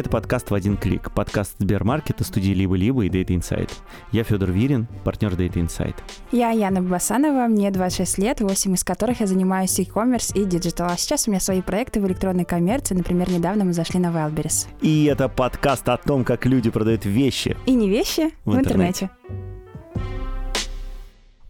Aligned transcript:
Это 0.00 0.08
подкаст 0.08 0.50
«В 0.50 0.54
один 0.54 0.78
клик», 0.78 1.10
подкаст 1.10 1.56
Сбермаркета, 1.58 2.24
студии 2.24 2.52
«Либо-либо» 2.52 3.04
и 3.04 3.10
Data 3.10 3.36
Insight. 3.36 3.70
Я 4.12 4.24
Федор 4.24 4.50
Вирин, 4.50 4.88
партнер 5.04 5.34
Data 5.34 5.56
Insight. 5.56 5.94
Я 6.32 6.52
Яна 6.52 6.80
Басанова, 6.80 7.48
мне 7.48 7.70
26 7.70 8.16
лет, 8.16 8.40
8 8.40 8.76
из 8.76 8.82
которых 8.82 9.20
я 9.20 9.26
занимаюсь 9.26 9.78
e-commerce 9.78 10.32
и 10.34 10.46
диджитал. 10.46 10.88
А 10.90 10.96
сейчас 10.96 11.28
у 11.28 11.30
меня 11.30 11.40
свои 11.40 11.60
проекты 11.60 12.00
в 12.00 12.06
электронной 12.06 12.46
коммерции. 12.46 12.94
Например, 12.94 13.28
недавно 13.30 13.66
мы 13.66 13.74
зашли 13.74 14.00
на 14.00 14.06
Wildberries. 14.06 14.68
И 14.80 15.04
это 15.04 15.28
подкаст 15.28 15.86
о 15.90 15.98
том, 15.98 16.24
как 16.24 16.46
люди 16.46 16.70
продают 16.70 17.04
вещи. 17.04 17.58
И 17.66 17.74
не 17.74 17.90
вещи 17.90 18.30
в, 18.46 18.52
в 18.52 18.56
интернете. 18.56 19.10
интернете. 19.28 19.49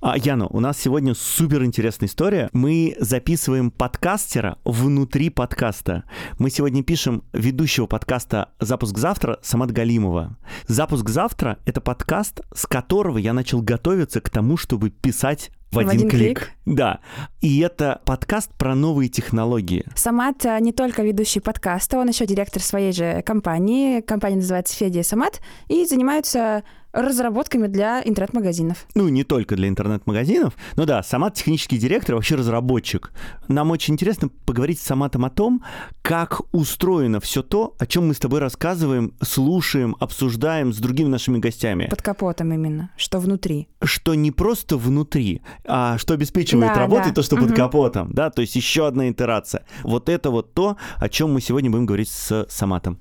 А, 0.02 0.16
Яна, 0.16 0.46
у 0.46 0.60
нас 0.60 0.78
сегодня 0.78 1.14
супер 1.14 1.62
интересная 1.62 2.08
история. 2.08 2.48
Мы 2.54 2.96
записываем 2.98 3.70
подкастера 3.70 4.56
внутри 4.64 5.28
подкаста. 5.28 6.04
Мы 6.38 6.48
сегодня 6.48 6.82
пишем 6.82 7.22
ведущего 7.34 7.84
подкаста 7.84 8.48
«Запуск 8.60 8.96
завтра» 8.96 9.38
Самат 9.42 9.72
Галимова. 9.72 10.38
«Запуск 10.66 11.06
завтра»— 11.10 11.58
это 11.66 11.82
подкаст, 11.82 12.40
с 12.54 12.66
которого 12.66 13.18
я 13.18 13.34
начал 13.34 13.60
готовиться 13.60 14.22
к 14.22 14.30
тому, 14.30 14.56
чтобы 14.56 14.88
писать 14.88 15.50
в, 15.70 15.74
в 15.74 15.78
один, 15.80 15.90
один 15.90 16.08
клик. 16.08 16.38
клик. 16.38 16.50
Да. 16.64 17.00
И 17.42 17.60
это 17.60 18.00
подкаст 18.06 18.50
про 18.54 18.74
новые 18.74 19.10
технологии. 19.10 19.84
Самат 19.94 20.46
э, 20.46 20.58
не 20.60 20.72
только 20.72 21.02
ведущий 21.02 21.40
подкаста, 21.40 21.98
он 21.98 22.08
еще 22.08 22.24
директор 22.24 22.62
своей 22.62 22.92
же 22.92 23.22
компании. 23.22 24.00
Компания 24.00 24.36
называется 24.36 24.74
Федия 24.74 25.04
Самат. 25.04 25.40
И 25.68 25.84
занимаются 25.84 26.64
разработками 26.92 27.66
для 27.66 28.02
интернет-магазинов. 28.04 28.86
Ну, 28.94 29.08
не 29.08 29.24
только 29.24 29.56
для 29.56 29.68
интернет-магазинов. 29.68 30.54
но 30.76 30.86
да, 30.86 31.02
Самат 31.02 31.34
технический 31.34 31.78
директор, 31.78 32.14
вообще 32.14 32.34
разработчик. 32.34 33.12
Нам 33.48 33.70
очень 33.70 33.94
интересно 33.94 34.28
поговорить 34.46 34.80
с 34.80 34.84
Саматом 34.84 35.24
о 35.24 35.30
том, 35.30 35.62
как 36.02 36.40
устроено 36.52 37.20
все 37.20 37.42
то, 37.42 37.74
о 37.78 37.86
чем 37.86 38.08
мы 38.08 38.14
с 38.14 38.18
тобой 38.18 38.40
рассказываем, 38.40 39.14
слушаем, 39.22 39.96
обсуждаем 40.00 40.72
с 40.72 40.78
другими 40.78 41.08
нашими 41.08 41.38
гостями. 41.38 41.86
Под 41.88 42.02
капотом 42.02 42.52
именно, 42.52 42.90
что 42.96 43.18
внутри. 43.20 43.68
Что 43.82 44.14
не 44.14 44.30
просто 44.30 44.76
внутри, 44.76 45.42
а 45.64 45.98
что 45.98 46.14
обеспечивает 46.14 46.74
да, 46.74 46.80
работу, 46.80 47.08
да. 47.08 47.14
то, 47.14 47.22
что 47.22 47.36
угу. 47.36 47.46
под 47.46 47.56
капотом, 47.56 48.12
да, 48.12 48.30
то 48.30 48.42
есть 48.42 48.56
еще 48.56 48.86
одна 48.86 49.10
итерация. 49.10 49.64
Вот 49.82 50.08
это 50.08 50.30
вот 50.30 50.54
то, 50.54 50.76
о 50.96 51.08
чем 51.08 51.32
мы 51.32 51.40
сегодня 51.40 51.70
будем 51.70 51.86
говорить 51.86 52.10
с 52.10 52.46
Саматом. 52.48 52.98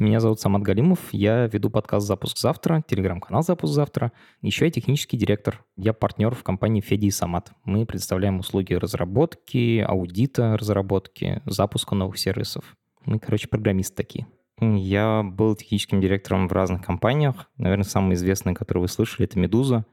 Меня 0.00 0.18
зовут 0.18 0.40
Самат 0.40 0.62
Галимов, 0.62 0.98
я 1.12 1.46
веду 1.46 1.70
подкаст 1.70 2.08
«Запуск 2.08 2.36
завтра», 2.36 2.82
телеграм-канал 2.84 3.44
«Запуск 3.44 3.72
завтра». 3.72 4.10
Еще 4.42 4.64
я 4.64 4.70
технический 4.72 5.16
директор. 5.16 5.64
Я 5.76 5.92
партнер 5.92 6.34
в 6.34 6.42
компании 6.42 6.80
Феди 6.80 7.06
и 7.06 7.10
Самат. 7.12 7.52
Мы 7.64 7.86
представляем 7.86 8.40
услуги 8.40 8.74
разработки, 8.74 9.78
аудита 9.86 10.56
разработки, 10.56 11.42
запуска 11.46 11.94
новых 11.94 12.18
сервисов. 12.18 12.76
Мы, 13.04 13.20
короче, 13.20 13.46
программисты 13.46 13.94
такие. 13.94 14.26
Я 14.60 15.22
был 15.22 15.54
техническим 15.54 16.00
директором 16.00 16.48
в 16.48 16.52
разных 16.52 16.84
компаниях. 16.84 17.48
Наверное, 17.56 17.84
самый 17.84 18.14
известный, 18.14 18.52
который 18.52 18.80
вы 18.80 18.88
слышали, 18.88 19.28
это 19.28 19.38
«Медуза». 19.38 19.86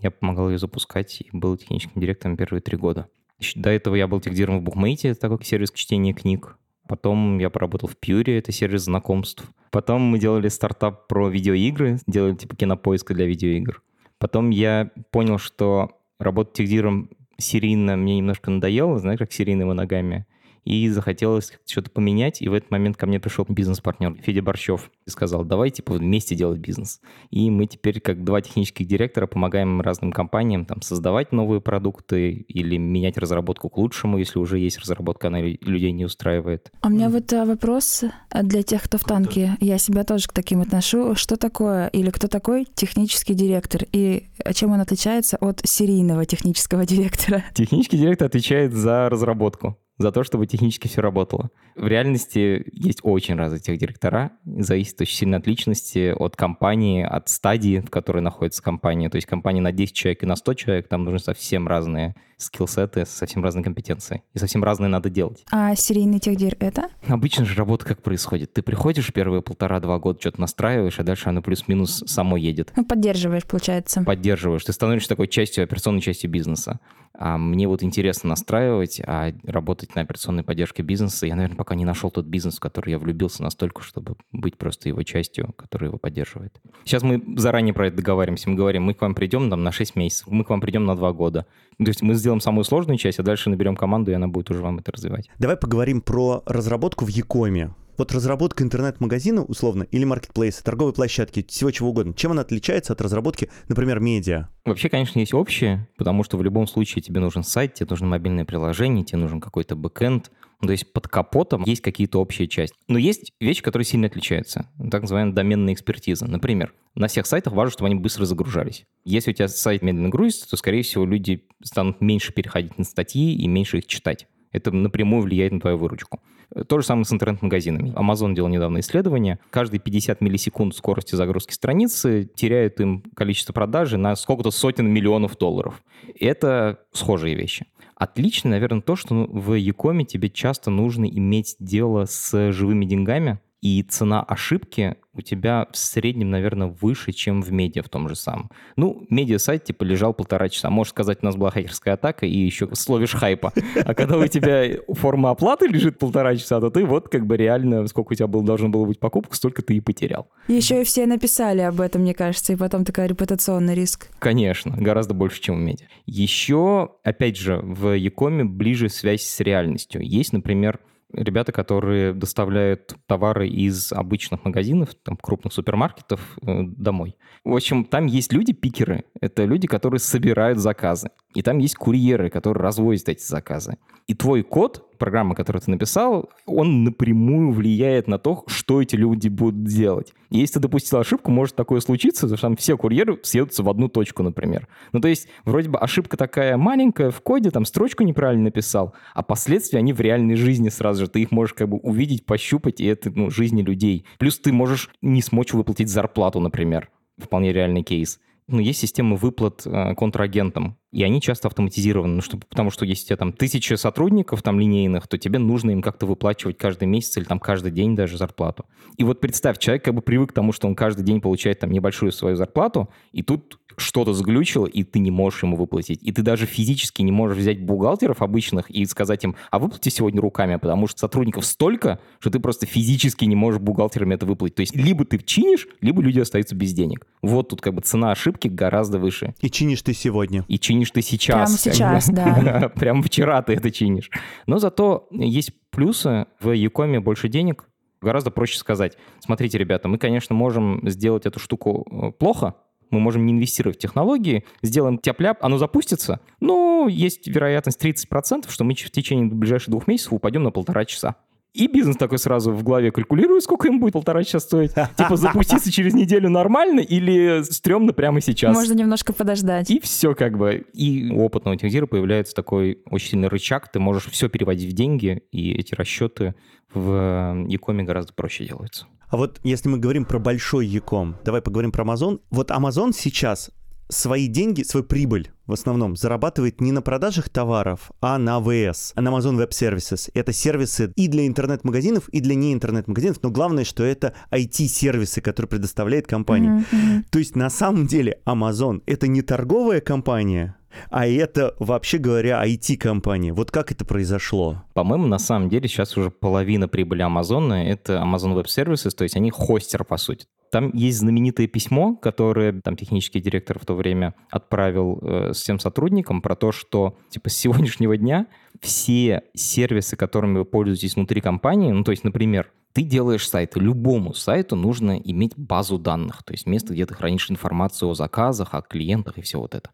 Я 0.00 0.10
помогал 0.10 0.50
ее 0.50 0.58
запускать 0.58 1.20
и 1.20 1.28
был 1.32 1.56
техническим 1.56 2.00
директором 2.00 2.36
первые 2.36 2.60
три 2.60 2.76
года. 2.76 3.06
До 3.54 3.70
этого 3.70 3.94
я 3.94 4.08
был 4.08 4.20
техдиром 4.20 4.58
в 4.58 4.62
Букмейте, 4.62 5.14
такой 5.14 5.44
сервис 5.44 5.70
чтения 5.70 6.12
книг. 6.12 6.58
Потом 6.88 7.38
я 7.38 7.50
поработал 7.50 7.88
в 7.88 7.96
Пьюре, 7.96 8.38
это 8.38 8.52
сервис 8.52 8.82
знакомств. 8.82 9.44
Потом 9.70 10.02
мы 10.02 10.18
делали 10.18 10.48
стартап 10.48 11.08
про 11.08 11.28
видеоигры, 11.28 11.98
делали 12.06 12.34
типа 12.34 12.56
кинопоиска 12.56 13.14
для 13.14 13.26
видеоигр. 13.26 13.82
Потом 14.18 14.50
я 14.50 14.90
понял, 15.10 15.38
что 15.38 15.98
работать 16.18 16.54
техдиром 16.54 17.10
серийно 17.38 17.96
мне 17.96 18.18
немножко 18.18 18.50
надоело, 18.50 18.98
знаешь, 18.98 19.18
как 19.18 19.32
серийными 19.32 19.72
ногами 19.72 20.26
и 20.64 20.88
захотелось 20.88 21.52
что-то 21.66 21.90
поменять, 21.90 22.42
и 22.42 22.48
в 22.48 22.54
этот 22.54 22.70
момент 22.70 22.96
ко 22.96 23.06
мне 23.06 23.20
пришел 23.20 23.44
бизнес-партнер 23.48 24.16
Федя 24.22 24.42
Борщев 24.42 24.90
и 25.06 25.10
сказал, 25.10 25.44
давай 25.44 25.70
типа 25.70 25.94
вместе 25.94 26.34
делать 26.34 26.58
бизнес. 26.58 27.00
И 27.30 27.50
мы 27.50 27.66
теперь 27.66 28.00
как 28.00 28.24
два 28.24 28.40
технических 28.40 28.86
директора 28.86 29.26
помогаем 29.26 29.80
разным 29.80 30.12
компаниям 30.12 30.64
там 30.64 30.82
создавать 30.82 31.32
новые 31.32 31.60
продукты 31.60 32.32
или 32.32 32.76
менять 32.76 33.18
разработку 33.18 33.68
к 33.68 33.76
лучшему, 33.76 34.18
если 34.18 34.38
уже 34.38 34.58
есть 34.58 34.78
разработка, 34.78 35.28
она 35.28 35.40
людей 35.40 35.92
не 35.92 36.04
устраивает. 36.04 36.72
А 36.80 36.88
у 36.88 36.90
меня 36.90 37.08
вот 37.10 37.32
а, 37.32 37.44
вопрос 37.44 38.04
для 38.30 38.62
тех, 38.62 38.82
кто 38.82 38.98
в 38.98 39.04
танке. 39.04 39.56
Я 39.60 39.78
себя 39.78 40.04
тоже 40.04 40.28
к 40.28 40.32
таким 40.32 40.60
отношу. 40.60 41.14
Что 41.14 41.36
такое 41.36 41.88
или 41.88 42.10
кто 42.10 42.28
такой 42.28 42.66
технический 42.74 43.34
директор 43.34 43.82
и 43.92 44.26
чем 44.54 44.72
он 44.72 44.80
отличается 44.80 45.36
от 45.40 45.60
серийного 45.64 46.24
технического 46.24 46.86
директора? 46.86 47.44
Технический 47.54 47.98
директор 47.98 48.26
отвечает 48.26 48.72
за 48.72 49.08
разработку 49.08 49.76
за 49.98 50.10
то, 50.10 50.24
чтобы 50.24 50.46
технически 50.46 50.88
все 50.88 51.00
работало. 51.00 51.50
В 51.76 51.86
реальности 51.86 52.64
есть 52.72 53.00
очень 53.02 53.36
разные 53.36 53.60
техдиректора. 53.60 54.32
Зависит 54.44 55.00
очень 55.00 55.16
сильно 55.16 55.36
от 55.36 55.46
личности, 55.46 56.14
от 56.16 56.36
компании, 56.36 57.02
от 57.02 57.28
стадии, 57.28 57.80
в 57.80 57.90
которой 57.90 58.20
находится 58.20 58.62
компания. 58.62 59.08
То 59.08 59.16
есть 59.16 59.26
компания 59.26 59.60
на 59.60 59.72
10 59.72 59.94
человек 59.94 60.22
и 60.22 60.26
на 60.26 60.36
100 60.36 60.54
человек, 60.54 60.88
там 60.88 61.04
нужны 61.04 61.18
совсем 61.18 61.68
разные 61.68 62.14
скиллсеты, 62.36 63.06
совсем 63.06 63.44
разные 63.44 63.62
компетенции. 63.64 64.22
И 64.34 64.38
совсем 64.38 64.64
разные 64.64 64.88
надо 64.88 65.08
делать. 65.08 65.44
А 65.50 65.74
серийный 65.76 66.18
техдир 66.18 66.56
это? 66.58 66.88
Обычно 67.06 67.44
же 67.44 67.54
работа 67.54 67.84
как 67.84 68.02
происходит? 68.02 68.52
Ты 68.52 68.62
приходишь 68.62 69.12
первые 69.12 69.42
полтора-два 69.42 69.98
года, 69.98 70.20
что-то 70.20 70.40
настраиваешь, 70.40 70.98
а 70.98 71.04
дальше 71.04 71.28
оно 71.28 71.42
плюс-минус 71.42 72.02
само 72.06 72.36
едет. 72.36 72.72
Ну, 72.76 72.84
поддерживаешь, 72.84 73.44
получается. 73.44 74.02
Поддерживаешь. 74.02 74.64
Ты 74.64 74.72
становишься 74.72 75.08
такой 75.08 75.28
частью, 75.28 75.64
операционной 75.64 76.00
частью 76.00 76.30
бизнеса. 76.30 76.80
А 77.16 77.38
мне 77.38 77.68
вот 77.68 77.84
интересно 77.84 78.30
настраивать, 78.30 79.00
а 79.06 79.32
работать 79.44 79.83
на 79.94 80.02
операционной 80.02 80.42
поддержке 80.42 80.82
бизнеса. 80.82 81.26
Я, 81.26 81.34
наверное, 81.34 81.56
пока 81.56 81.74
не 81.74 81.84
нашел 81.84 82.10
тот 82.10 82.26
бизнес, 82.26 82.56
в 82.56 82.60
который 82.60 82.90
я 82.90 82.98
влюбился 82.98 83.42
настолько, 83.42 83.82
чтобы 83.82 84.16
быть 84.32 84.56
просто 84.56 84.88
его 84.88 85.02
частью, 85.02 85.52
которая 85.56 85.90
его 85.90 85.98
поддерживает. 85.98 86.60
Сейчас 86.84 87.02
мы 87.02 87.22
заранее 87.36 87.74
про 87.74 87.88
это 87.88 87.96
договариваемся. 87.96 88.50
Мы 88.50 88.56
говорим, 88.56 88.84
мы 88.84 88.94
к 88.94 89.00
вам 89.00 89.14
придем 89.14 89.50
там, 89.50 89.62
на 89.62 89.72
6 89.72 89.96
месяцев, 89.96 90.28
мы 90.28 90.44
к 90.44 90.50
вам 90.50 90.60
придем 90.60 90.84
на 90.84 90.96
2 90.96 91.12
года. 91.12 91.46
То 91.78 91.84
есть 91.86 92.02
мы 92.02 92.14
сделаем 92.14 92.40
самую 92.40 92.64
сложную 92.64 92.98
часть, 92.98 93.18
а 93.18 93.22
дальше 93.22 93.50
наберем 93.50 93.76
команду, 93.76 94.10
и 94.10 94.14
она 94.14 94.28
будет 94.28 94.50
уже 94.50 94.62
вам 94.62 94.78
это 94.78 94.92
развивать. 94.92 95.28
Давай 95.38 95.56
поговорим 95.56 96.00
про 96.00 96.42
разработку 96.46 97.04
в 97.04 97.08
Якоме. 97.08 97.74
Вот 97.96 98.12
разработка 98.12 98.64
интернет-магазина, 98.64 99.44
условно, 99.44 99.84
или 99.84 100.04
маркетплейса, 100.04 100.64
торговой 100.64 100.92
площадки, 100.92 101.44
всего 101.48 101.70
чего 101.70 101.90
угодно, 101.90 102.12
чем 102.14 102.32
она 102.32 102.42
отличается 102.42 102.92
от 102.92 103.00
разработки, 103.00 103.50
например, 103.68 104.00
медиа? 104.00 104.48
Вообще, 104.64 104.88
конечно, 104.88 105.20
есть 105.20 105.34
общее, 105.34 105.88
потому 105.96 106.24
что 106.24 106.36
в 106.36 106.42
любом 106.42 106.66
случае 106.66 107.02
тебе 107.02 107.20
нужен 107.20 107.44
сайт, 107.44 107.74
тебе 107.74 107.86
нужно 107.90 108.08
мобильное 108.08 108.44
приложение, 108.44 109.04
тебе 109.04 109.18
нужен 109.18 109.40
какой-то 109.40 109.76
бэкэнд, 109.76 110.30
то 110.60 110.72
есть 110.72 110.92
под 110.92 111.08
капотом 111.08 111.62
есть 111.64 111.82
какие-то 111.82 112.20
общие 112.20 112.48
части. 112.48 112.76
Но 112.88 112.98
есть 112.98 113.32
вещи, 113.38 113.62
которые 113.62 113.84
сильно 113.84 114.06
отличаются. 114.06 114.70
Так 114.90 115.02
называемая 115.02 115.34
доменная 115.34 115.74
экспертиза. 115.74 116.26
Например, 116.26 116.72
на 116.94 117.06
всех 117.06 117.26
сайтах 117.26 117.52
важно, 117.52 117.72
чтобы 117.72 117.86
они 117.86 117.96
быстро 117.96 118.24
загружались. 118.24 118.84
Если 119.04 119.30
у 119.30 119.34
тебя 119.34 119.48
сайт 119.48 119.82
медленно 119.82 120.08
грузится, 120.08 120.48
то, 120.48 120.56
скорее 120.56 120.82
всего, 120.82 121.04
люди 121.04 121.44
станут 121.62 122.00
меньше 122.00 122.32
переходить 122.32 122.78
на 122.78 122.84
статьи 122.84 123.34
и 123.34 123.46
меньше 123.46 123.78
их 123.78 123.86
читать. 123.86 124.26
Это 124.52 124.70
напрямую 124.70 125.22
влияет 125.22 125.52
на 125.52 125.60
твою 125.60 125.76
выручку. 125.76 126.20
То 126.68 126.80
же 126.80 126.86
самое 126.86 127.04
с 127.04 127.12
интернет-магазинами. 127.12 127.92
Amazon 127.94 128.34
делал 128.34 128.48
недавно 128.48 128.80
исследование. 128.80 129.38
Каждые 129.50 129.80
50 129.80 130.20
миллисекунд 130.20 130.74
скорости 130.74 131.14
загрузки 131.14 131.52
страницы 131.52 132.30
теряют 132.34 132.80
им 132.80 133.02
количество 133.14 133.52
продажи 133.52 133.96
на 133.96 134.14
сколько-то 134.16 134.50
сотен 134.50 134.88
миллионов 134.88 135.36
долларов. 135.36 135.82
Это 136.18 136.78
схожие 136.92 137.34
вещи. 137.34 137.66
Отлично, 137.96 138.50
наверное, 138.50 138.82
то, 138.82 138.96
что 138.96 139.14
в 139.14 139.54
Якоме 139.54 140.04
тебе 140.04 140.28
часто 140.28 140.70
нужно 140.70 141.04
иметь 141.04 141.56
дело 141.58 142.06
с 142.06 142.52
живыми 142.52 142.84
деньгами, 142.84 143.38
и 143.64 143.82
цена 143.82 144.22
ошибки 144.22 144.96
у 145.14 145.22
тебя 145.22 145.68
в 145.72 145.78
среднем, 145.78 146.28
наверное, 146.28 146.66
выше, 146.66 147.12
чем 147.12 147.40
в 147.40 147.50
медиа 147.50 147.82
в 147.82 147.88
том 147.88 148.10
же 148.10 148.14
самом. 148.14 148.50
Ну, 148.76 149.06
медиа-сайт 149.08 149.64
типа 149.64 149.84
лежал 149.84 150.12
полтора 150.12 150.50
часа. 150.50 150.68
Можешь 150.68 150.90
сказать, 150.90 151.20
у 151.22 151.24
нас 151.24 151.34
была 151.34 151.50
хакерская 151.50 151.94
атака 151.94 152.26
и 152.26 152.36
еще 152.36 152.68
словишь 152.74 153.14
хайпа. 153.14 153.54
А 153.86 153.94
когда 153.94 154.18
у 154.18 154.26
тебя 154.26 154.80
форма 154.88 155.30
оплаты 155.30 155.66
лежит 155.66 155.98
полтора 155.98 156.36
часа, 156.36 156.60
то 156.60 156.68
ты 156.68 156.84
вот 156.84 157.08
как 157.08 157.26
бы 157.26 157.38
реально, 157.38 157.86
сколько 157.86 158.12
у 158.12 158.14
тебя 158.14 158.26
был, 158.26 158.42
должен 158.42 158.70
был 158.70 158.84
быть 158.84 159.00
покупок, 159.00 159.34
столько 159.34 159.62
ты 159.62 159.76
и 159.76 159.80
потерял. 159.80 160.28
Еще 160.46 160.82
и 160.82 160.84
все 160.84 161.06
написали 161.06 161.62
об 161.62 161.80
этом, 161.80 162.02
мне 162.02 162.12
кажется, 162.12 162.52
и 162.52 162.56
потом 162.56 162.84
такой 162.84 163.06
репутационный 163.06 163.74
риск. 163.74 164.08
Конечно, 164.18 164.76
гораздо 164.76 165.14
больше, 165.14 165.40
чем 165.40 165.56
в 165.56 165.60
медиа. 165.60 165.86
Еще, 166.04 166.90
опять 167.02 167.38
же, 167.38 167.60
в 167.62 167.96
Якоме 167.96 168.44
ближе 168.44 168.90
связь 168.90 169.22
с 169.22 169.40
реальностью. 169.40 170.02
Есть, 170.02 170.34
например, 170.34 170.80
ребята, 171.14 171.52
которые 171.52 172.12
доставляют 172.12 172.96
товары 173.06 173.48
из 173.48 173.92
обычных 173.92 174.44
магазинов, 174.44 174.94
там, 175.02 175.16
крупных 175.16 175.52
супермаркетов 175.52 176.20
э, 176.42 176.62
домой. 176.62 177.16
В 177.44 177.54
общем, 177.54 177.84
там 177.84 178.06
есть 178.06 178.32
люди-пикеры. 178.32 179.04
Это 179.20 179.44
люди, 179.44 179.66
которые 179.66 180.00
собирают 180.00 180.58
заказы. 180.58 181.10
И 181.34 181.42
там 181.42 181.58
есть 181.58 181.76
курьеры, 181.76 182.30
которые 182.30 182.62
развозят 182.62 183.08
эти 183.08 183.24
заказы. 183.24 183.76
И 184.06 184.14
твой 184.14 184.42
код 184.42 184.83
программы, 185.04 185.34
которую 185.34 185.60
ты 185.60 185.70
написал, 185.70 186.30
он 186.46 186.82
напрямую 186.82 187.52
влияет 187.52 188.08
на 188.08 188.18
то, 188.18 188.42
что 188.46 188.80
эти 188.80 188.96
люди 188.96 189.28
будут 189.28 189.64
делать. 189.64 190.14
Если 190.30 190.54
ты 190.54 190.60
допустил 190.60 190.98
ошибку, 190.98 191.30
может 191.30 191.54
такое 191.54 191.80
случиться, 191.80 192.26
что 192.26 192.38
там 192.38 192.56
все 192.56 192.78
курьеры 192.78 193.20
съедутся 193.22 193.62
в 193.62 193.68
одну 193.68 193.88
точку, 193.88 194.22
например. 194.22 194.66
Ну, 194.92 195.00
то 195.00 195.08
есть, 195.08 195.28
вроде 195.44 195.68
бы 195.68 195.78
ошибка 195.78 196.16
такая 196.16 196.56
маленькая 196.56 197.10
в 197.10 197.20
коде, 197.20 197.50
там 197.50 197.66
строчку 197.66 198.02
неправильно 198.02 198.44
написал, 198.44 198.94
а 199.12 199.22
последствия, 199.22 199.80
они 199.80 199.92
в 199.92 200.00
реальной 200.00 200.36
жизни 200.36 200.70
сразу 200.70 201.04
же. 201.04 201.10
Ты 201.10 201.20
их 201.20 201.30
можешь 201.30 201.52
как 201.52 201.68
бы 201.68 201.76
увидеть, 201.76 202.24
пощупать, 202.24 202.80
и 202.80 202.86
это, 202.86 203.10
ну, 203.10 203.28
жизни 203.28 203.60
людей. 203.60 204.06
Плюс 204.18 204.38
ты 204.38 204.54
можешь 204.54 204.88
не 205.02 205.20
смочь 205.20 205.52
выплатить 205.52 205.90
зарплату, 205.90 206.40
например. 206.40 206.88
Вполне 207.18 207.52
реальный 207.52 207.82
кейс 207.82 208.20
ну, 208.46 208.58
есть 208.58 208.80
системы 208.80 209.16
выплат 209.16 209.62
э, 209.66 209.94
контрагентам, 209.94 210.76
и 210.92 211.02
они 211.02 211.20
часто 211.20 211.48
автоматизированы, 211.48 212.16
ну, 212.16 212.20
что, 212.20 212.36
потому 212.36 212.70
что 212.70 212.84
если 212.84 213.04
у 213.04 213.06
тебя 213.08 213.16
там 213.16 213.32
тысяча 213.32 213.76
сотрудников 213.76 214.42
там 214.42 214.60
линейных, 214.60 215.08
то 215.08 215.16
тебе 215.16 215.38
нужно 215.38 215.70
им 215.70 215.80
как-то 215.80 216.06
выплачивать 216.06 216.58
каждый 216.58 216.86
месяц 216.86 217.16
или 217.16 217.24
там 217.24 217.40
каждый 217.40 217.72
день 217.72 217.96
даже 217.96 218.18
зарплату. 218.18 218.66
И 218.98 219.04
вот 219.04 219.20
представь, 219.20 219.58
человек 219.58 219.84
как 219.84 219.94
бы 219.94 220.02
привык 220.02 220.30
к 220.30 220.34
тому, 220.34 220.52
что 220.52 220.68
он 220.68 220.74
каждый 220.74 221.04
день 221.04 221.20
получает 221.20 221.60
там 221.60 221.70
небольшую 221.70 222.12
свою 222.12 222.36
зарплату, 222.36 222.90
и 223.12 223.22
тут 223.22 223.58
что-то 223.76 224.12
сглючило, 224.12 224.66
и 224.66 224.82
ты 224.84 224.98
не 224.98 225.10
можешь 225.10 225.42
ему 225.42 225.56
выплатить. 225.56 226.00
И 226.02 226.12
ты 226.12 226.22
даже 226.22 226.46
физически 226.46 227.02
не 227.02 227.12
можешь 227.12 227.38
взять 227.38 227.62
бухгалтеров 227.64 228.22
обычных 228.22 228.70
и 228.70 228.84
сказать 228.86 229.24
им, 229.24 229.36
а 229.50 229.58
выплати 229.58 229.88
сегодня 229.88 230.20
руками, 230.20 230.56
потому 230.56 230.86
что 230.86 231.00
сотрудников 231.00 231.44
столько, 231.44 231.98
что 232.18 232.30
ты 232.30 232.40
просто 232.40 232.66
физически 232.66 233.24
не 233.24 233.36
можешь 233.36 233.60
бухгалтерам 233.60 234.12
это 234.12 234.26
выплатить. 234.26 234.56
То 234.56 234.60
есть 234.60 234.76
либо 234.76 235.04
ты 235.04 235.18
чинишь, 235.18 235.68
либо 235.80 236.02
люди 236.02 236.20
остаются 236.20 236.54
без 236.54 236.72
денег. 236.72 237.06
Вот 237.22 237.48
тут 237.48 237.60
как 237.60 237.74
бы 237.74 237.82
цена 237.82 238.10
ошибки 238.10 238.48
гораздо 238.48 238.98
выше. 238.98 239.34
И 239.40 239.50
чинишь 239.50 239.82
ты 239.82 239.94
сегодня. 239.94 240.44
И 240.48 240.58
чинишь 240.58 240.90
ты 240.90 241.02
сейчас. 241.02 241.62
Прямо 241.62 241.74
сейчас, 241.74 242.10
да. 242.10 242.72
Прямо 242.74 243.02
вчера 243.02 243.42
ты 243.42 243.54
это 243.54 243.70
чинишь. 243.70 244.10
Но 244.46 244.58
зато 244.58 245.08
есть 245.10 245.52
плюсы. 245.70 246.26
В 246.40 246.52
Якоме 246.52 247.00
больше 247.00 247.28
денег, 247.28 247.68
гораздо 248.04 248.30
проще 248.30 248.58
сказать. 248.58 248.96
Смотрите, 249.20 249.58
ребята, 249.58 249.88
мы, 249.88 249.98
конечно, 249.98 250.34
можем 250.34 250.80
сделать 250.88 251.26
эту 251.26 251.40
штуку 251.40 251.86
э, 251.90 252.12
плохо, 252.12 252.54
мы 252.94 253.00
можем 253.00 253.26
не 253.26 253.32
инвестировать 253.32 253.76
в 253.76 253.80
технологии, 253.80 254.44
сделаем 254.62 254.98
тяп-ляп, 254.98 255.38
оно 255.42 255.58
запустится, 255.58 256.20
но 256.40 256.86
есть 256.88 257.26
вероятность 257.26 257.84
30%, 257.84 258.50
что 258.50 258.64
мы 258.64 258.74
в 258.74 258.90
течение 258.90 259.26
ближайших 259.26 259.70
двух 259.70 259.86
месяцев 259.86 260.12
упадем 260.12 260.42
на 260.42 260.50
полтора 260.50 260.84
часа. 260.84 261.16
И 261.54 261.68
бизнес 261.68 261.96
такой 261.96 262.18
сразу 262.18 262.50
в 262.50 262.64
голове 262.64 262.90
калькулирует, 262.90 263.44
сколько 263.44 263.68
им 263.68 263.78
будет 263.78 263.92
полтора 263.92 264.24
часа 264.24 264.40
стоить. 264.40 264.72
Типа 264.96 265.16
запуститься 265.16 265.70
через 265.70 265.94
неделю 265.94 266.28
нормально 266.28 266.80
или 266.80 267.42
стрёмно 267.44 267.92
прямо 267.92 268.20
сейчас. 268.20 268.52
Можно 268.52 268.74
немножко 268.74 269.12
подождать. 269.12 269.70
И 269.70 269.78
все 269.78 270.16
как 270.16 270.36
бы. 270.36 270.66
И 270.72 271.08
у 271.12 271.22
опытного 271.24 271.56
технизира 271.56 271.86
появляется 271.86 272.34
такой 272.34 272.82
очень 272.86 273.10
сильный 273.10 273.28
рычаг. 273.28 273.70
Ты 273.70 273.78
можешь 273.78 274.10
все 274.10 274.28
переводить 274.28 274.72
в 274.72 274.74
деньги, 274.74 275.22
и 275.30 275.52
эти 275.54 275.76
расчеты 275.76 276.34
в 276.72 277.46
Якоме 277.46 277.84
гораздо 277.84 278.12
проще 278.14 278.46
делаются. 278.46 278.86
А 279.14 279.16
вот 279.16 279.38
если 279.44 279.68
мы 279.68 279.78
говорим 279.78 280.04
про 280.04 280.18
большой 280.18 280.66
Яком, 280.66 281.16
давай 281.24 281.40
поговорим 281.40 281.70
про 281.70 281.84
Amazon. 281.84 282.18
Вот 282.30 282.50
Amazon 282.50 282.90
сейчас 282.92 283.52
свои 283.88 284.26
деньги, 284.26 284.62
свою 284.62 284.84
прибыль 284.84 285.30
в 285.46 285.52
основном 285.52 285.96
зарабатывает 285.96 286.60
не 286.60 286.72
на 286.72 286.82
продажах 286.82 287.28
товаров, 287.28 287.90
а 288.00 288.18
на 288.18 288.40
ВС, 288.40 288.92
на 288.96 289.08
Amazon 289.08 289.36
Web 289.36 289.50
Services. 289.50 290.10
Это 290.14 290.32
сервисы 290.32 290.92
и 290.96 291.08
для 291.08 291.26
интернет-магазинов, 291.26 292.08
и 292.08 292.20
для 292.20 292.34
не 292.34 292.52
интернет-магазинов, 292.52 293.18
но 293.22 293.30
главное, 293.30 293.64
что 293.64 293.84
это 293.84 294.14
IT-сервисы, 294.30 295.20
которые 295.20 295.48
предоставляет 295.48 296.06
компания. 296.06 296.64
Mm-hmm. 296.72 297.04
То 297.10 297.18
есть 297.18 297.36
на 297.36 297.50
самом 297.50 297.86
деле 297.86 298.20
Amazon 298.26 298.82
это 298.86 299.06
не 299.06 299.22
торговая 299.22 299.80
компания, 299.80 300.56
а 300.90 301.06
это, 301.06 301.54
вообще 301.58 301.98
говоря, 301.98 302.44
IT-компания. 302.44 303.32
Вот 303.32 303.50
как 303.50 303.70
это 303.70 303.84
произошло? 303.84 304.64
По-моему, 304.72 305.06
на 305.06 305.18
самом 305.18 305.48
деле 305.48 305.68
сейчас 305.68 305.96
уже 305.96 306.10
половина 306.10 306.68
прибыли 306.68 307.02
Амазона— 307.02 307.68
это 307.68 307.94
Amazon 307.94 308.34
Web 308.34 308.46
Services, 308.46 308.90
то 308.90 309.04
есть 309.04 309.16
они 309.16 309.30
хостер, 309.30 309.84
по 309.84 309.96
сути. 309.96 310.26
Там 310.54 310.70
есть 310.72 310.98
знаменитое 310.98 311.48
письмо, 311.48 311.96
которое 311.96 312.52
там 312.60 312.76
технический 312.76 313.18
директор 313.18 313.58
в 313.58 313.66
то 313.66 313.74
время 313.74 314.14
отправил 314.30 315.00
э, 315.02 315.32
всем 315.32 315.58
сотрудникам 315.58 316.22
про 316.22 316.36
то, 316.36 316.52
что 316.52 316.96
типа 317.08 317.28
с 317.28 317.36
сегодняшнего 317.36 317.96
дня 317.96 318.28
все 318.60 319.24
сервисы, 319.34 319.96
которыми 319.96 320.38
вы 320.38 320.44
пользуетесь 320.44 320.94
внутри 320.94 321.20
компании, 321.20 321.72
ну 321.72 321.82
то 321.82 321.90
есть, 321.90 322.04
например, 322.04 322.52
ты 322.72 322.82
делаешь 322.82 323.28
сайт, 323.28 323.56
любому 323.56 324.14
сайту 324.14 324.54
нужно 324.54 324.96
иметь 324.96 325.32
базу 325.36 325.76
данных, 325.76 326.22
то 326.22 326.32
есть 326.32 326.46
место, 326.46 326.72
где 326.72 326.86
ты 326.86 326.94
хранишь 326.94 327.32
информацию 327.32 327.90
о 327.90 327.94
заказах, 327.94 328.54
о 328.54 328.62
клиентах 328.62 329.18
и 329.18 329.22
все 329.22 329.40
вот 329.40 329.56
это. 329.56 329.70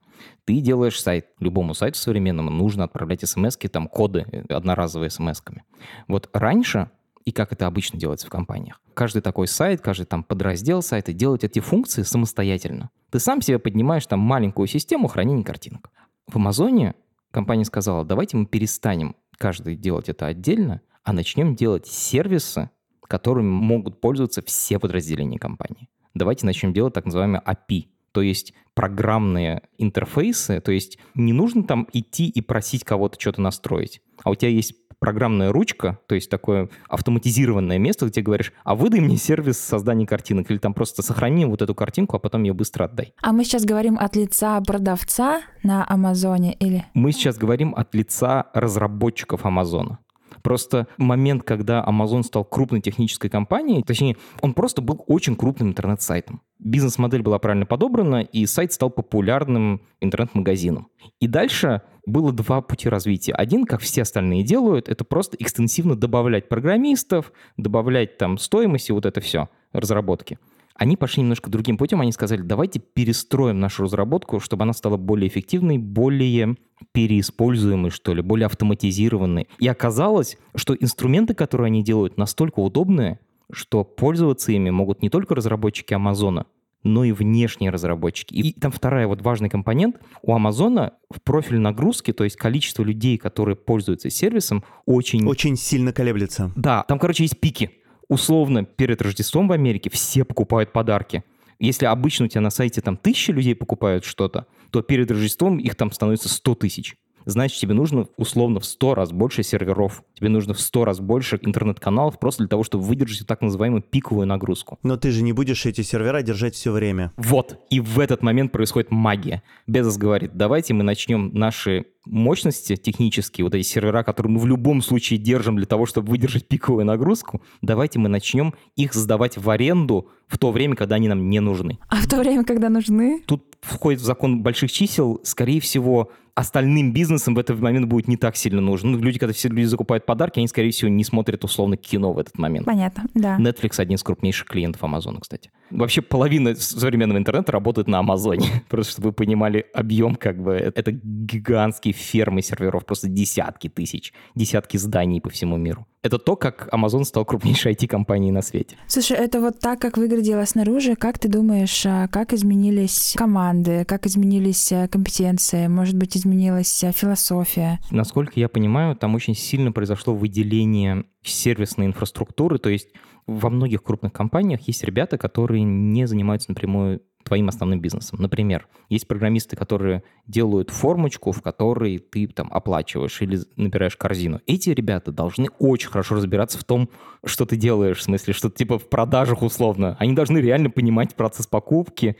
Ты 0.47 0.63
делаешь 0.63 0.99
сайт, 0.99 1.27
любому 1.41 1.75
сайту 1.75 1.99
современному 1.99 2.51
нужно 2.51 2.85
отправлять 2.85 3.29
смс 3.29 3.59
там 3.71 3.87
коды 3.87 4.25
э, 4.33 4.45
одноразовые 4.49 5.11
смс-ками. 5.11 5.63
Вот 6.09 6.31
раньше 6.33 6.91
и 7.31 7.33
как 7.33 7.53
это 7.53 7.69
обычно 7.69 7.97
делается 7.97 8.27
в 8.27 8.31
компаниях. 8.31 8.81
Каждый 8.93 9.23
такой 9.23 9.47
сайт, 9.47 9.81
каждый 9.81 10.05
там 10.05 10.25
подраздел 10.25 10.83
сайта 10.83 11.13
делает 11.13 11.45
эти 11.45 11.61
функции 11.61 12.03
самостоятельно. 12.03 12.91
Ты 13.11 13.21
сам 13.21 13.41
себе 13.41 13.61
поднимаешь 13.61 14.05
там 14.07 14.19
маленькую 14.19 14.67
систему 14.67 15.07
хранения 15.07 15.45
картинок. 15.45 15.91
В 16.27 16.35
Амазоне 16.37 16.97
компания 17.31 17.65
сказала, 17.65 18.05
давайте 18.05 18.37
мы 18.37 18.47
перестанем 18.47 19.15
каждый 19.39 19.77
делать 19.77 20.09
это 20.09 20.27
отдельно, 20.27 20.81
а 21.05 21.13
начнем 21.13 21.55
делать 21.55 21.87
сервисы, 21.87 22.71
которыми 23.03 23.49
могут 23.49 24.01
пользоваться 24.01 24.43
все 24.43 24.81
подразделения 24.81 25.39
компании. 25.39 25.89
Давайте 26.15 26.47
начнем 26.47 26.73
делать 26.73 26.95
так 26.95 27.05
называемые 27.05 27.43
API, 27.47 27.91
то 28.11 28.23
есть 28.23 28.55
программные 28.75 29.63
интерфейсы, 29.79 30.61
то 30.61 30.73
есть 30.73 30.99
не 31.15 31.33
нужно 31.33 31.63
там 31.63 31.87
идти 31.93 32.29
и 32.29 32.41
просить 32.41 32.83
кого-то 32.83 33.21
что-то 33.21 33.41
настроить, 33.41 34.03
а 34.25 34.31
у 34.31 34.35
тебя 34.35 34.51
есть 34.51 34.75
программная 35.01 35.51
ручка, 35.51 35.99
то 36.07 36.15
есть 36.15 36.31
такое 36.31 36.69
автоматизированное 36.89 37.79
место, 37.79 38.07
где 38.07 38.21
говоришь, 38.21 38.53
а 38.63 38.77
выдай 38.77 39.01
мне 39.01 39.17
сервис 39.17 39.59
создания 39.59 40.07
картинок, 40.07 40.51
или 40.51 40.59
там 40.59 40.75
просто 40.75 41.03
сохрани 41.03 41.47
вот 41.47 41.63
эту 41.63 41.75
картинку, 41.75 42.17
а 42.17 42.21
потом 42.21 42.45
ее 42.45 42.53
быстро 42.53 42.85
отдай. 42.85 43.15
А 43.21 43.33
мы 43.33 43.45
сейчас 43.45 43.65
говорим 43.65 43.99
от 43.99 44.15
лица 44.15 44.61
продавца 44.61 45.43
на 45.63 45.85
Амазоне 45.89 46.53
или? 46.55 46.85
Мы 46.95 47.13
сейчас 47.13 47.39
говорим 47.39 47.75
от 47.77 47.95
лица 47.95 48.47
разработчиков 48.55 49.45
Амазона. 49.45 49.99
Просто 50.43 50.87
момент, 50.97 51.43
когда 51.43 51.85
Amazon 51.87 52.23
стал 52.23 52.45
крупной 52.45 52.81
технической 52.81 53.31
компанией, 53.31 53.83
точнее, 53.83 54.17
он 54.41 54.55
просто 54.55 54.83
был 54.83 55.05
очень 55.07 55.37
крупным 55.37 55.71
интернет-сайтом. 55.71 56.43
Бизнес-модель 56.59 57.23
была 57.23 57.39
правильно 57.39 57.67
подобрана, 57.67 58.23
и 58.23 58.47
сайт 58.47 58.73
стал 58.73 58.91
популярным 58.91 59.83
интернет-магазином. 60.01 60.89
И 61.19 61.27
дальше 61.27 61.83
было 62.07 62.33
два 62.33 62.61
пути 62.61 62.89
развития. 62.89 63.33
Один, 63.33 63.65
как 63.65 63.81
все 63.81 64.03
остальные 64.03 64.43
делают, 64.43 64.89
это 64.89 65.05
просто 65.05 65.37
экстенсивно 65.39 65.97
добавлять 65.97 66.49
программистов, 66.49 67.33
добавлять 67.57 68.19
там 68.19 68.39
стоимость 68.39 68.91
и 68.91 68.93
вот 68.93 69.07
это 69.07 69.21
все, 69.21 69.49
разработки. 69.73 70.39
Они 70.81 70.97
пошли 70.97 71.21
немножко 71.23 71.51
другим 71.51 71.77
путем, 71.77 72.01
они 72.01 72.11
сказали, 72.11 72.41
давайте 72.41 72.79
перестроим 72.81 73.61
нашу 73.61 73.83
разработку, 73.83 74.41
чтобы 74.41 74.63
она 74.63 74.73
стала 74.73 74.97
более 74.97 75.29
эффективной, 75.29 75.77
более 75.77 76.57
переиспользуемой, 76.93 77.91
что 77.91 78.15
ли, 78.15 78.23
более 78.23 78.47
автоматизированной. 78.47 79.47
И 79.59 79.69
оказалось, 79.69 80.39
что 80.55 80.75
инструменты, 80.75 81.35
которые 81.35 81.67
они 81.67 81.85
делают, 81.85 82.17
настолько 82.17 82.61
удобные, 82.61 83.21
что 83.53 83.85
пользоваться 83.85 84.53
ими 84.53 84.71
могут 84.71 85.03
не 85.03 85.11
только 85.11 85.35
разработчики 85.35 85.93
Амазона, 85.93 86.47
но 86.83 87.05
и 87.05 87.13
внешние 87.13 87.71
разработчики. 87.71 88.33
И 88.33 88.59
там 88.59 88.73
вторая 88.73 89.07
вот 89.07 89.21
важный 89.21 89.51
компонент. 89.51 89.97
У 90.23 90.33
Амазона 90.33 90.95
в 91.11 91.21
профиль 91.21 91.59
нагрузки, 91.59 92.15
то 92.15 92.25
есть 92.25 92.37
количество 92.37 92.83
людей, 92.83 93.19
которые 93.19 93.55
пользуются 93.55 94.09
сервисом, 94.09 94.65
очень... 94.87 95.27
Очень 95.27 95.57
сильно 95.57 95.93
колеблется. 95.93 96.53
Да, 96.57 96.85
там, 96.89 96.99
короче, 96.99 97.25
есть 97.25 97.39
пики. 97.39 97.71
Условно, 98.11 98.65
перед 98.65 99.01
Рождеством 99.03 99.47
в 99.47 99.53
Америке 99.53 99.89
все 99.89 100.25
покупают 100.25 100.73
подарки. 100.73 101.23
Если 101.61 101.87
обычно 101.87 102.25
у 102.25 102.29
тебя 102.29 102.41
на 102.41 102.51
сайте 102.51 102.81
там 102.81 102.97
тысячи 102.97 103.31
людей 103.31 103.55
покупают 103.55 104.05
что-то, 104.05 104.47
то 104.73 104.83
перед 104.83 105.09
Рождеством 105.13 105.59
их 105.59 105.77
там 105.77 105.93
становится 105.93 106.29
100 106.29 106.55
тысяч 106.57 106.97
значит, 107.25 107.59
тебе 107.59 107.75
нужно 107.75 108.07
условно 108.17 108.61
в 108.61 108.65
100 108.65 108.95
раз 108.95 109.13
больше 109.13 109.43
серверов, 109.43 110.03
тебе 110.15 110.29
нужно 110.29 110.55
в 110.55 110.61
100 110.61 110.85
раз 110.85 111.01
больше 111.01 111.39
интернет-каналов 111.41 112.19
просто 112.19 112.43
для 112.43 112.49
того, 112.49 112.65
чтобы 112.65 112.85
выдержать 112.85 113.27
так 113.27 113.41
называемую 113.41 113.83
пиковую 113.83 114.27
нагрузку. 114.27 114.79
Но 114.83 114.97
ты 114.97 115.11
же 115.11 115.23
не 115.23 115.33
будешь 115.33 115.67
эти 115.67 115.83
сервера 115.83 116.23
держать 116.23 116.55
все 116.55 116.73
время. 116.73 117.13
Вот, 117.17 117.59
и 117.71 117.81
в 117.81 117.99
этот 117.99 118.23
момент 118.23 118.53
происходит 118.53 118.91
магия. 118.91 119.43
Безос 119.67 119.97
говорит, 119.97 120.33
давайте 120.35 120.75
мы 120.75 120.83
начнем 120.83 121.31
наши 121.35 121.87
мощности 122.07 122.77
технические, 122.77 123.45
вот 123.45 123.55
эти 123.55 123.67
сервера, 123.67 124.03
которые 124.03 124.33
мы 124.33 124.41
в 124.41 124.47
любом 124.47 124.83
случае 124.83 125.19
держим 125.19 125.57
для 125.57 125.67
того, 125.67 125.87
чтобы 125.87 126.11
выдержать 126.11 126.49
пиковую 126.49 126.85
нагрузку, 126.85 127.43
давайте 127.63 127.99
мы 127.99 128.09
начнем 128.09 128.55
их 128.77 128.95
сдавать 128.95 129.37
в 129.37 129.49
аренду 129.51 130.09
в 130.27 130.39
то 130.39 130.51
время, 130.51 130.77
когда 130.77 130.97
они 130.97 131.09
нам 131.09 131.29
не 131.29 131.41
нужны. 131.41 131.79
А 131.89 131.97
в 131.97 132.07
то 132.07 132.19
время, 132.19 132.45
когда 132.45 132.69
нужны? 132.69 133.23
Тут 133.27 133.45
входит 133.61 134.01
в 134.01 134.05
закон 134.05 134.43
больших 134.43 134.73
чисел, 134.73 135.21
скорее 135.25 135.61
всего, 135.61 136.11
остальным 136.35 136.93
бизнесам 136.93 137.35
в 137.35 137.39
этот 137.39 137.61
момент 137.61 137.87
будет 137.87 138.09
не 138.09 138.17
так 138.17 138.37
сильно 138.37 138.61
нужен. 138.61 138.93
Ну, 138.93 138.99
люди, 138.99 139.19
когда 139.19 139.33
все 139.33 139.49
люди 139.49 139.65
закупают 139.65 140.07
подарки, 140.07 140.39
они, 140.39 140.49
скорее 140.49 140.71
всего, 140.71 140.91
не 140.91 141.05
смотрят 141.05 141.45
условно 141.45 141.77
кино 141.77 142.13
в 142.13 142.19
этот 142.19 142.39
момент. 142.39 142.67
Понятно, 142.67 143.05
да. 143.15 143.39
Netflix 143.39 143.81
один 143.81 143.97
из 143.97 144.03
крупнейших 144.03 144.47
клиентов 144.47 144.83
Амазона, 144.83 145.21
кстати. 145.21 145.51
Вообще 145.71 146.03
половина 146.03 146.55
современного 146.55 147.19
интернета 147.19 147.53
работает 147.53 147.89
на 147.89 147.99
Амазоне. 147.99 148.65
Просто 148.69 148.93
чтобы 148.93 149.09
вы 149.09 149.13
понимали 149.13 149.67
объем, 149.75 150.17
как 150.17 150.43
бы, 150.43 150.55
это 150.55 150.93
гигантские 150.93 151.95
фермы 151.95 152.43
серверов, 152.43 152.85
просто 152.87 153.09
десятки 153.09 153.69
тысяч, 153.69 154.13
десятки 154.35 154.77
зданий 154.77 155.21
по 155.21 155.31
всему 155.31 155.57
миру. 155.57 155.87
Это 156.03 156.19
то, 156.19 156.35
как 156.35 156.69
Amazon 156.73 157.05
стал 157.05 157.27
крупнейшей 157.27 157.73
IT-компанией 157.75 158.33
на 158.33 158.41
свете. 158.41 158.77
Слушай, 158.87 159.19
это 159.19 159.41
вот 159.41 159.59
так, 159.59 159.81
как 159.81 159.99
выглядело 159.99 160.45
снаружи. 160.47 160.95
Как 160.97 161.19
ты 161.19 161.29
думаешь, 161.29 161.85
а, 161.85 162.09
как 162.09 162.33
изменились 162.33 163.15
команды, 163.17 163.85
как 163.85 164.07
изменились 164.07 164.73
а, 164.73 164.89
компетенции, 164.89 165.67
может 165.67 165.97
быть, 165.97 166.17
изменилась 166.21 166.85
философия? 166.95 167.81
Насколько 167.91 168.39
я 168.39 168.49
понимаю, 168.49 168.97
там 168.97 169.15
очень 169.15 169.35
сильно 169.35 169.73
произошло 169.73 170.15
выделение 170.15 171.05
сервисной 171.23 171.87
инфраструктуры, 171.87 172.59
то 172.59 172.69
есть 172.69 172.89
во 173.27 173.51
многих 173.51 173.83
крупных 173.83 174.13
компаниях 174.13 174.61
есть 174.63 174.85
ребята, 174.85 175.19
которые 175.19 175.63
не 175.63 176.07
занимаются 176.07 176.51
напрямую 176.51 177.03
твоим 177.25 177.49
основным 177.49 177.81
бизнесом. 177.81 178.21
Например, 178.21 178.67
есть 178.89 179.07
программисты, 179.07 179.55
которые 179.55 180.03
делают 180.27 180.71
формочку, 180.71 181.33
в 181.33 181.43
которой 181.43 181.99
ты 181.99 182.27
там 182.27 182.49
оплачиваешь 182.53 183.21
или 183.21 183.39
набираешь 183.57 183.97
корзину. 183.97 184.41
Эти 184.47 184.71
ребята 184.71 185.13
должны 185.13 185.49
очень 185.59 185.91
хорошо 185.91 186.17
разбираться 186.17 186.59
в 186.59 186.65
том, 186.65 186.89
что 187.25 187.45
ты 187.45 187.57
делаешь, 187.57 187.99
в 187.99 188.03
смысле, 188.03 188.33
что 188.33 188.51
типа 188.51 188.79
в 188.79 188.89
продажах 188.89 189.43
условно. 189.43 189.97
Они 190.01 190.15
должны 190.15 190.39
реально 190.39 190.71
понимать 190.71 191.15
процесс 191.15 191.47
покупки. 191.47 192.17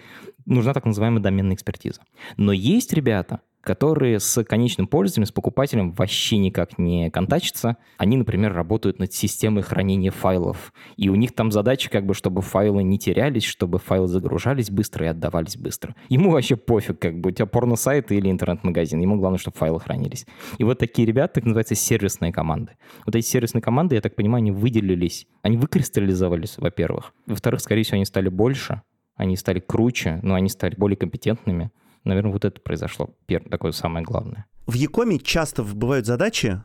Нужна 0.47 0.75
так 0.75 0.85
называемая 0.85 1.23
доменная 1.23 1.55
экспертиза. 1.55 2.03
Но 2.37 2.53
есть 2.53 2.93
ребята, 2.93 3.41
которые 3.61 4.21
с 4.21 4.43
конечным 4.45 4.87
пользователем, 4.87 5.27
с 5.27 5.33
покупателем 5.33 5.93
вообще 5.93 6.39
никак 6.39 6.79
не 6.79 7.11
контачатся. 7.11 7.77
Они, 7.99 8.17
например, 8.17 8.53
работают 8.53 8.99
над 8.99 9.13
системой 9.13 9.63
хранения 9.63 10.11
файлов. 10.11 10.73
И 10.97 11.09
у 11.09 11.15
них 11.15 11.35
там 11.35 11.53
задача, 11.53 11.91
как 11.91 12.07
бы, 12.07 12.15
чтобы 12.15 12.43
файлы 12.43 12.83
не 12.83 12.99
терялись, 12.99 13.45
чтобы 13.45 13.79
файлы 13.79 14.07
загружались 14.07 14.71
быстро 14.71 15.07
и 15.07 15.09
отдавались 15.09 15.57
быстро. 15.57 15.95
Ему 16.09 16.31
вообще 16.31 16.57
пофиг, 16.57 16.99
как 16.99 17.21
бы, 17.21 17.31
у 17.31 17.33
тебя 17.33 17.47
порно-сайт 17.47 18.11
или 18.13 18.31
интернет-магазин. 18.31 19.01
Ему 19.01 19.17
главное, 19.17 19.39
чтобы 19.39 19.57
файлы 19.57 19.81
хранились. 19.81 20.27
И 20.59 20.65
вот 20.65 20.79
такие 20.79 21.07
ребята, 21.07 21.35
так 21.35 21.45
называются 21.45 21.75
сервисные 21.75 22.33
команды. 22.33 22.73
Вот 23.05 23.15
эти 23.15 23.27
сервисные 23.27 23.63
команды, 23.63 23.95
я 23.95 24.01
так 24.01 24.17
понимаю, 24.17 24.41
они 24.41 24.51
выделились, 24.51 25.27
они 25.43 25.57
выкристаллизовались, 25.57 26.57
во-первых. 26.59 27.13
Во-вторых, 27.27 27.61
скорее 27.61 27.83
всего, 27.83 27.97
они 27.97 28.05
стали 28.05 28.29
больше, 28.29 28.83
они 29.17 29.37
стали 29.37 29.61
круче, 29.61 30.19
но 30.23 30.35
они 30.35 30.49
стали 30.49 30.75
более 30.77 30.97
компетентными. 30.97 31.71
Наверное, 32.05 32.33
вот 32.33 32.45
это 32.45 32.61
произошло 32.61 33.11
первое, 33.27 33.51
такое 33.51 33.73
самое 33.73 34.05
главное. 34.05 34.47
В 34.67 34.75
Якоме 34.75 35.19
часто 35.19 35.63
бывают 35.63 36.07
задачи, 36.07 36.63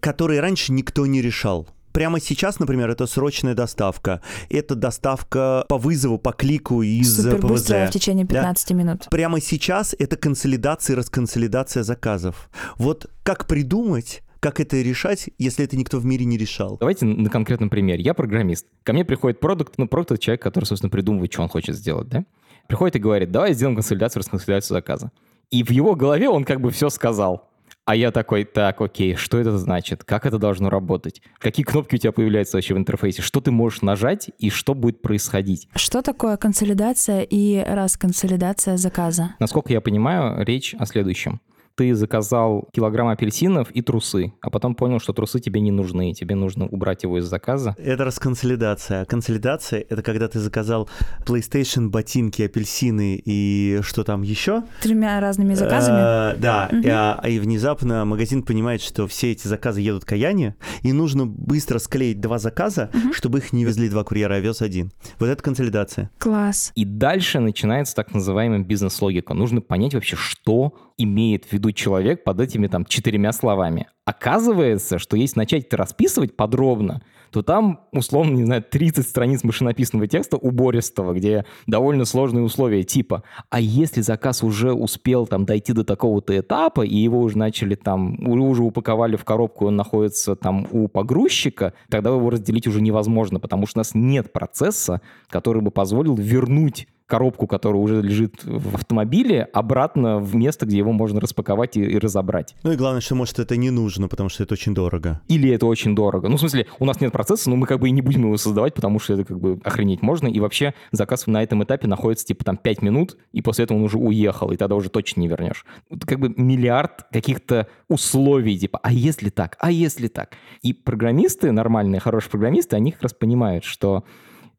которые 0.00 0.40
раньше 0.40 0.72
никто 0.72 1.06
не 1.06 1.22
решал. 1.22 1.68
Прямо 1.92 2.20
сейчас, 2.20 2.58
например, 2.58 2.90
это 2.90 3.06
срочная 3.06 3.54
доставка. 3.54 4.20
Это 4.50 4.74
доставка 4.74 5.64
по 5.66 5.78
вызову, 5.78 6.18
по 6.18 6.32
клику 6.32 6.82
из 6.82 7.16
Супер 7.16 7.38
ПВЗ. 7.38 7.48
быстрая 7.50 7.88
в 7.88 7.90
течение 7.90 8.26
Да. 8.26 8.34
15 8.34 8.70
минут. 8.72 9.06
Прямо 9.10 9.40
сейчас 9.40 9.96
это 9.98 10.16
консолидация 10.18 10.92
и 10.94 10.96
расконсолидация 10.98 11.82
заказов. 11.84 12.50
Вот 12.76 13.06
как 13.22 13.46
придумать, 13.46 14.22
как 14.40 14.60
это 14.60 14.76
решать, 14.82 15.30
если 15.38 15.64
это 15.64 15.78
никто 15.78 15.98
в 15.98 16.04
мире 16.04 16.26
не 16.26 16.36
решал? 16.36 16.76
Давайте 16.78 17.06
на 17.06 17.30
конкретном 17.30 17.70
примере. 17.70 18.02
Я 18.04 18.12
программист. 18.12 18.66
Ко 18.82 18.92
мне 18.92 19.04
приходит 19.06 19.40
продукт, 19.40 19.78
ну, 19.78 19.88
продукт— 19.88 20.10
это 20.12 20.22
человек, 20.22 20.42
который, 20.42 20.66
собственно, 20.66 20.90
придумывает, 20.90 21.32
что 21.32 21.42
он 21.42 21.48
хочет 21.48 21.76
сделать, 21.76 22.08
да? 22.08 22.26
Приходит 22.68 22.96
и 22.96 22.98
говорит, 22.98 23.30
давай 23.30 23.52
сделаем 23.52 23.76
консолидацию, 23.76 24.20
расконсолидацию 24.20 24.76
заказа. 24.76 25.10
И 25.50 25.62
в 25.62 25.70
его 25.70 25.94
голове 25.94 26.28
он 26.28 26.44
как 26.44 26.60
бы 26.60 26.70
все 26.70 26.90
сказал. 26.90 27.48
А 27.84 27.94
я 27.94 28.10
такой, 28.10 28.44
так, 28.44 28.80
окей, 28.80 29.14
что 29.14 29.38
это 29.38 29.56
значит? 29.56 30.02
Как 30.02 30.26
это 30.26 30.38
должно 30.38 30.70
работать? 30.70 31.22
Какие 31.38 31.64
кнопки 31.64 31.94
у 31.94 31.98
тебя 31.98 32.10
появляются 32.10 32.56
вообще 32.56 32.74
в 32.74 32.78
интерфейсе? 32.78 33.22
Что 33.22 33.40
ты 33.40 33.52
можешь 33.52 33.80
нажать 33.80 34.30
и 34.38 34.50
что 34.50 34.74
будет 34.74 35.02
происходить? 35.02 35.68
Что 35.76 36.02
такое 36.02 36.36
консолидация 36.36 37.22
и 37.22 37.62
расконсолидация 37.64 38.76
заказа? 38.76 39.36
Насколько 39.38 39.72
я 39.72 39.80
понимаю, 39.80 40.44
речь 40.44 40.74
о 40.76 40.84
следующем. 40.84 41.40
Ты 41.76 41.94
заказал 41.94 42.68
килограмм 42.72 43.08
апельсинов 43.08 43.70
и 43.70 43.82
трусы, 43.82 44.32
а 44.40 44.48
потом 44.48 44.74
понял, 44.74 44.98
что 44.98 45.12
трусы 45.12 45.40
тебе 45.40 45.60
не 45.60 45.70
нужны, 45.70 46.14
тебе 46.14 46.34
нужно 46.34 46.66
убрать 46.66 47.02
его 47.02 47.18
из 47.18 47.26
заказа. 47.26 47.74
Это 47.78 48.04
расконсолидация. 48.04 49.04
Консолидация— 49.04 49.84
это 49.90 50.02
когда 50.02 50.26
ты 50.28 50.38
заказал 50.40 50.88
PlayStation, 51.26 51.88
ботинки, 51.88 52.40
апельсины 52.42 53.20
и 53.22 53.80
что 53.82 54.04
там 54.04 54.22
еще? 54.22 54.62
Тремя 54.80 55.20
разными 55.20 55.52
заказами? 55.52 56.32
Э, 56.34 56.36
да, 56.38 56.68
Мгм. 56.72 56.80
и, 56.80 56.88
а, 56.88 57.20
и 57.28 57.38
внезапно 57.38 58.06
магазин 58.06 58.42
понимает, 58.42 58.80
что 58.80 59.06
все 59.06 59.32
эти 59.32 59.46
заказы 59.46 59.82
едут 59.82 60.06
к 60.06 60.12
Аяне, 60.12 60.56
и 60.82 60.92
нужно 60.94 61.26
быстро 61.26 61.78
склеить 61.78 62.20
два 62.22 62.38
заказа, 62.38 62.90
чтобы 63.12 63.38
их 63.40 63.52
не 63.52 63.66
везли 63.66 63.90
два 63.90 64.02
курьера, 64.02 64.34
а 64.36 64.40
вез 64.40 64.62
один. 64.62 64.92
Вот 65.18 65.26
это 65.28 65.42
консолидация. 65.42 66.10
Класс. 66.18 66.72
И 66.74 66.86
дальше 66.86 67.38
начинается 67.40 67.94
так 67.94 68.14
называемая 68.14 68.60
бизнес-логика. 68.60 69.34
Нужно 69.34 69.60
понять 69.60 69.92
вообще, 69.92 70.16
что 70.16 70.72
имеет 70.98 71.44
в 71.44 71.52
виду 71.52 71.72
человек 71.72 72.24
под 72.24 72.40
этими 72.40 72.66
там 72.66 72.84
четырьмя 72.84 73.32
словами. 73.32 73.88
Оказывается, 74.04 74.98
что 74.98 75.16
если 75.16 75.38
начать 75.38 75.66
это 75.66 75.76
расписывать 75.76 76.36
подробно, 76.36 77.02
то 77.30 77.42
там, 77.42 77.80
условно, 77.92 78.36
не 78.36 78.44
знаю, 78.44 78.62
30 78.62 79.06
страниц 79.06 79.44
машинописного 79.44 80.06
текста 80.06 80.36
убористого, 80.36 81.12
где 81.12 81.44
довольно 81.66 82.04
сложные 82.04 82.44
условия 82.44 82.84
типа, 82.84 83.24
а 83.50 83.60
если 83.60 84.00
заказ 84.00 84.42
уже 84.42 84.72
успел 84.72 85.26
там 85.26 85.44
дойти 85.44 85.72
до 85.72 85.84
такого-то 85.84 86.38
этапа, 86.38 86.82
и 86.82 86.96
его 86.96 87.20
уже 87.20 87.36
начали 87.36 87.74
там, 87.74 88.16
уже 88.26 88.62
упаковали 88.62 89.16
в 89.16 89.24
коробку, 89.24 89.66
он 89.66 89.76
находится 89.76 90.36
там 90.36 90.66
у 90.70 90.88
погрузчика, 90.88 91.74
тогда 91.90 92.10
его 92.10 92.30
разделить 92.30 92.66
уже 92.66 92.80
невозможно, 92.80 93.40
потому 93.40 93.66
что 93.66 93.78
у 93.78 93.80
нас 93.80 93.94
нет 93.94 94.32
процесса, 94.32 95.00
который 95.28 95.62
бы 95.62 95.70
позволил 95.70 96.14
вернуть 96.14 96.86
коробку, 97.06 97.46
которая 97.46 97.80
уже 97.80 98.02
лежит 98.02 98.42
в 98.44 98.74
автомобиле, 98.74 99.44
обратно 99.52 100.18
в 100.18 100.34
место, 100.34 100.66
где 100.66 100.78
его 100.78 100.92
можно 100.92 101.20
распаковать 101.20 101.76
и, 101.76 101.82
и 101.82 101.98
разобрать. 101.98 102.54
Ну 102.62 102.72
и 102.72 102.76
главное, 102.76 103.00
что, 103.00 103.14
может, 103.14 103.38
это 103.38 103.56
не 103.56 103.70
нужно, 103.70 104.08
потому 104.08 104.28
что 104.28 104.42
это 104.42 104.54
очень 104.54 104.74
дорого. 104.74 105.20
Или 105.28 105.50
это 105.50 105.66
очень 105.66 105.94
дорого. 105.94 106.28
Ну, 106.28 106.36
в 106.36 106.40
смысле, 106.40 106.66
у 106.78 106.84
нас 106.84 107.00
нет 107.00 107.12
процесса, 107.12 107.48
но 107.48 107.56
мы 107.56 107.66
как 107.66 107.80
бы 107.80 107.88
и 107.88 107.92
не 107.92 108.02
будем 108.02 108.22
его 108.22 108.36
создавать, 108.36 108.74
потому 108.74 108.98
что 108.98 109.14
это 109.14 109.24
как 109.24 109.40
бы 109.40 109.60
охренеть 109.64 110.02
можно. 110.02 110.26
И 110.26 110.40
вообще 110.40 110.74
заказ 110.92 111.26
на 111.26 111.42
этом 111.42 111.62
этапе 111.62 111.86
находится 111.86 112.26
типа 112.26 112.44
там 112.44 112.56
5 112.56 112.82
минут, 112.82 113.16
и 113.32 113.42
после 113.42 113.64
этого 113.64 113.78
он 113.78 113.84
уже 113.84 113.98
уехал, 113.98 114.50
и 114.50 114.56
тогда 114.56 114.74
уже 114.74 114.90
точно 114.90 115.20
не 115.20 115.28
вернешь. 115.28 115.64
Вот 115.88 116.04
как 116.04 116.18
бы 116.18 116.32
миллиард 116.36 117.04
каких-то 117.12 117.68
условий, 117.88 118.58
типа, 118.58 118.80
а 118.82 118.92
если 118.92 119.30
так, 119.30 119.56
а 119.60 119.70
если 119.70 120.08
так. 120.08 120.30
И 120.62 120.72
программисты, 120.72 121.52
нормальные, 121.52 122.00
хорошие 122.00 122.30
программисты, 122.30 122.76
они 122.76 122.92
как 122.92 123.02
раз 123.02 123.14
понимают, 123.14 123.64
что 123.64 124.04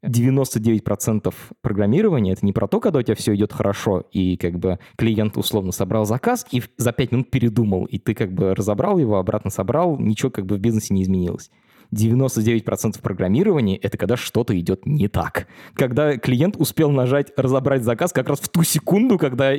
99% 0.04 1.34
программирования 1.60 2.32
это 2.32 2.44
не 2.46 2.52
про 2.52 2.68
то, 2.68 2.80
когда 2.80 3.00
у 3.00 3.02
тебя 3.02 3.14
все 3.14 3.34
идет 3.34 3.52
хорошо, 3.52 4.04
и 4.12 4.36
как 4.36 4.58
бы 4.58 4.78
клиент 4.96 5.36
условно 5.36 5.72
собрал 5.72 6.04
заказ 6.04 6.46
и 6.50 6.62
за 6.76 6.92
5 6.92 7.12
минут 7.12 7.30
передумал, 7.30 7.84
и 7.84 7.98
ты 7.98 8.14
как 8.14 8.32
бы 8.32 8.54
разобрал 8.54 8.98
его, 8.98 9.18
обратно 9.18 9.50
собрал, 9.50 9.98
ничего 9.98 10.30
как 10.30 10.46
бы 10.46 10.56
в 10.56 10.60
бизнесе 10.60 10.94
не 10.94 11.02
изменилось. 11.02 11.50
99% 11.94 13.00
программирования— 13.00 13.76
это 13.82 13.96
когда 13.96 14.16
что-то 14.16 14.58
идет 14.58 14.86
не 14.86 15.08
так. 15.08 15.46
Когда 15.74 16.16
клиент 16.16 16.56
успел 16.58 16.90
нажать 16.90 17.32
«разобрать 17.36 17.82
заказ» 17.82 18.12
как 18.12 18.28
раз 18.28 18.40
в 18.40 18.48
ту 18.48 18.62
секунду, 18.62 19.18
когда 19.18 19.54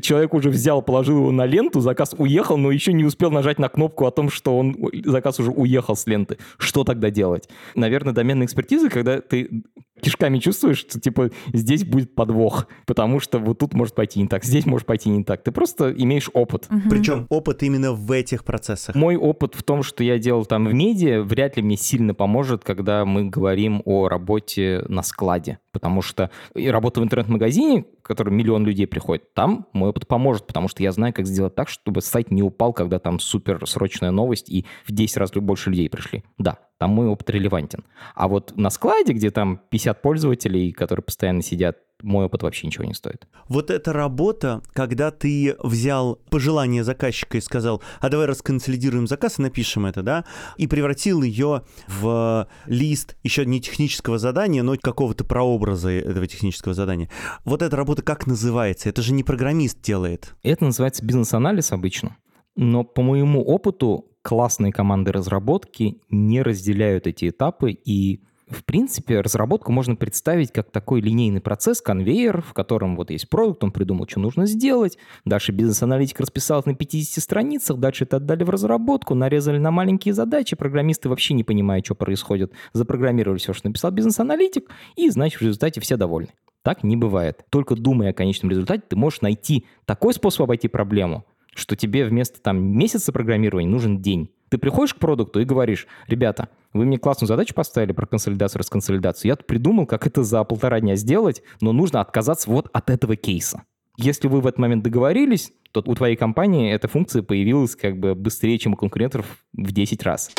человек 0.00 0.34
уже 0.34 0.50
взял, 0.50 0.82
положил 0.82 1.18
его 1.18 1.32
на 1.32 1.46
ленту, 1.46 1.80
заказ 1.80 2.14
уехал, 2.16 2.56
но 2.56 2.70
еще 2.70 2.92
не 2.92 3.04
успел 3.04 3.30
нажать 3.30 3.58
на 3.58 3.68
кнопку 3.68 4.06
о 4.06 4.10
том, 4.10 4.30
что 4.30 4.58
он, 4.58 4.76
заказ 5.04 5.40
уже 5.40 5.50
уехал 5.50 5.96
с 5.96 6.06
ленты. 6.06 6.38
Что 6.58 6.84
тогда 6.84 7.10
делать? 7.10 7.48
Наверное, 7.74 8.12
доменная 8.12 8.46
экспертиза, 8.46 8.88
когда 8.88 9.20
ты 9.20 9.62
кишками 10.02 10.38
чувствуешь, 10.38 10.78
что 10.78 11.00
типа 11.00 11.30
здесь 11.52 11.84
будет 11.84 12.14
подвох, 12.14 12.66
потому 12.86 13.20
что 13.20 13.38
вот 13.38 13.58
тут 13.58 13.74
может 13.74 13.94
пойти 13.94 14.20
не 14.20 14.28
так, 14.28 14.44
здесь 14.44 14.66
может 14.66 14.86
пойти 14.86 15.08
не 15.08 15.24
так. 15.24 15.42
Ты 15.42 15.52
просто 15.52 15.92
имеешь 15.92 16.28
опыт. 16.34 16.68
Причем 16.90 17.26
опыт 17.30 17.62
именно 17.62 17.92
в 17.92 18.10
этих 18.10 18.44
процессах. 18.44 18.94
Мой 18.94 19.16
опыт 19.16 19.54
в 19.54 19.62
том, 19.62 19.82
что 19.82 20.04
я 20.04 20.18
делал 20.18 20.44
там 20.44 20.66
в 20.66 20.74
медиа, 20.74 21.22
вряд 21.22 21.56
ли 21.56 21.62
мне 21.62 21.76
сильно 21.76 22.14
поможет, 22.14 22.64
когда 22.64 23.04
мы 23.04 23.24
говорим 23.24 23.82
о 23.84 24.08
работе 24.08 24.84
на 24.88 25.02
складе. 25.02 25.58
Потому 25.72 26.02
что 26.02 26.30
работа 26.54 27.00
в 27.00 27.04
интернет-магазине, 27.04 27.84
который 28.02 28.32
миллион 28.32 28.64
людей 28.66 28.86
приходит, 28.86 29.32
там 29.34 29.66
мой 29.72 29.90
опыт 29.90 30.06
поможет, 30.06 30.46
потому 30.46 30.68
что 30.68 30.82
я 30.82 30.92
знаю, 30.92 31.12
как 31.12 31.26
сделать 31.26 31.54
так, 31.54 31.68
чтобы 31.68 32.02
сайт 32.02 32.30
не 32.30 32.42
упал, 32.42 32.72
когда 32.72 32.98
там 32.98 33.18
супер 33.18 33.66
срочная 33.66 34.10
новость 34.10 34.48
и 34.50 34.66
в 34.86 34.92
10 34.92 35.16
раз 35.16 35.30
больше 35.32 35.70
людей 35.70 35.88
пришли. 35.88 36.24
Да, 36.38 36.58
там 36.78 36.90
мой 36.90 37.06
опыт 37.06 37.30
релевантен. 37.30 37.84
А 38.14 38.28
вот 38.28 38.56
на 38.56 38.70
складе, 38.70 39.12
где 39.12 39.30
там 39.30 39.60
50 39.70 40.02
пользователей, 40.02 40.72
которые 40.72 41.04
постоянно 41.04 41.42
сидят, 41.42 41.78
мой 42.02 42.26
опыт 42.26 42.42
вообще 42.42 42.66
ничего 42.66 42.84
не 42.84 42.94
стоит. 42.94 43.26
Вот 43.48 43.70
эта 43.70 43.92
работа, 43.92 44.62
когда 44.72 45.10
ты 45.10 45.56
взял 45.62 46.16
пожелание 46.30 46.84
заказчика 46.84 47.38
и 47.38 47.40
сказал, 47.40 47.82
а 48.00 48.08
давай 48.08 48.26
расконсолидируем 48.26 49.06
заказ 49.06 49.38
и 49.38 49.42
напишем 49.42 49.86
это, 49.86 50.02
да, 50.02 50.24
и 50.56 50.66
превратил 50.66 51.22
ее 51.22 51.62
в 51.88 52.48
лист 52.66 53.16
еще 53.22 53.46
не 53.46 53.60
технического 53.60 54.18
задания, 54.18 54.62
но 54.62 54.76
какого-то 54.76 55.24
прообраза 55.24 55.90
этого 55.90 56.26
технического 56.26 56.74
задания. 56.74 57.08
Вот 57.44 57.62
эта 57.62 57.76
работа 57.76 58.02
как 58.02 58.26
называется? 58.26 58.88
Это 58.88 59.02
же 59.02 59.12
не 59.12 59.22
программист 59.22 59.80
делает. 59.82 60.34
Это 60.42 60.64
называется 60.64 61.04
бизнес-анализ 61.04 61.72
обычно. 61.72 62.16
Но 62.56 62.84
по 62.84 63.02
моему 63.02 63.42
опыту 63.42 64.06
классные 64.22 64.72
команды 64.72 65.12
разработки 65.12 66.00
не 66.10 66.42
разделяют 66.42 67.06
эти 67.06 67.28
этапы 67.28 67.72
и 67.72 68.22
в 68.48 68.64
принципе, 68.64 69.20
разработку 69.20 69.72
можно 69.72 69.96
представить 69.96 70.52
как 70.52 70.70
такой 70.70 71.00
линейный 71.00 71.40
процесс, 71.40 71.80
конвейер, 71.80 72.42
в 72.42 72.52
котором 72.52 72.96
вот 72.96 73.10
есть 73.10 73.28
продукт, 73.28 73.64
он 73.64 73.72
придумал, 73.72 74.06
что 74.08 74.20
нужно 74.20 74.46
сделать, 74.46 74.98
дальше 75.24 75.52
бизнес-аналитик 75.52 76.20
расписал 76.20 76.62
на 76.66 76.74
50 76.74 77.22
страницах, 77.22 77.78
дальше 77.78 78.04
это 78.04 78.16
отдали 78.16 78.44
в 78.44 78.50
разработку, 78.50 79.14
нарезали 79.14 79.58
на 79.58 79.70
маленькие 79.70 80.14
задачи, 80.14 80.56
программисты 80.56 81.08
вообще 81.08 81.34
не 81.34 81.44
понимают, 81.44 81.86
что 81.86 81.94
происходит, 81.94 82.52
запрограммировали 82.72 83.38
все, 83.38 83.52
что 83.52 83.68
написал 83.68 83.90
бизнес-аналитик, 83.90 84.70
и, 84.96 85.08
значит, 85.10 85.40
в 85.40 85.42
результате 85.42 85.80
все 85.80 85.96
довольны. 85.96 86.30
Так 86.62 86.84
не 86.84 86.96
бывает. 86.96 87.44
Только 87.50 87.74
думая 87.74 88.10
о 88.10 88.14
конечном 88.14 88.50
результате, 88.50 88.84
ты 88.88 88.96
можешь 88.96 89.20
найти 89.20 89.66
такой 89.84 90.14
способ 90.14 90.42
обойти 90.42 90.68
проблему, 90.68 91.24
что 91.54 91.76
тебе 91.76 92.04
вместо 92.04 92.40
там 92.40 92.62
месяца 92.62 93.12
программирования 93.12 93.68
нужен 93.68 94.00
день. 94.00 94.30
Ты 94.48 94.58
приходишь 94.58 94.94
к 94.94 94.98
продукту 94.98 95.40
и 95.40 95.44
говоришь, 95.44 95.86
ребята, 96.06 96.48
вы 96.72 96.84
мне 96.84 96.98
классную 96.98 97.28
задачу 97.28 97.54
поставили 97.54 97.92
про 97.92 98.06
консолидацию, 98.06 98.60
расконсолидацию. 98.60 99.30
Я 99.30 99.36
придумал, 99.36 99.86
как 99.86 100.06
это 100.06 100.22
за 100.22 100.42
полтора 100.44 100.80
дня 100.80 100.96
сделать, 100.96 101.42
но 101.60 101.72
нужно 101.72 102.00
отказаться 102.00 102.50
вот 102.50 102.68
от 102.72 102.90
этого 102.90 103.16
кейса. 103.16 103.62
Если 103.98 104.26
вы 104.28 104.40
в 104.40 104.46
этот 104.46 104.58
момент 104.58 104.82
договорились, 104.82 105.52
то 105.70 105.82
у 105.84 105.94
твоей 105.94 106.16
компании 106.16 106.72
эта 106.72 106.88
функция 106.88 107.22
появилась 107.22 107.76
как 107.76 107.98
бы 107.98 108.14
быстрее, 108.14 108.58
чем 108.58 108.72
у 108.72 108.76
конкурентов 108.76 109.26
в 109.52 109.72
10 109.72 110.02
раз. 110.02 110.30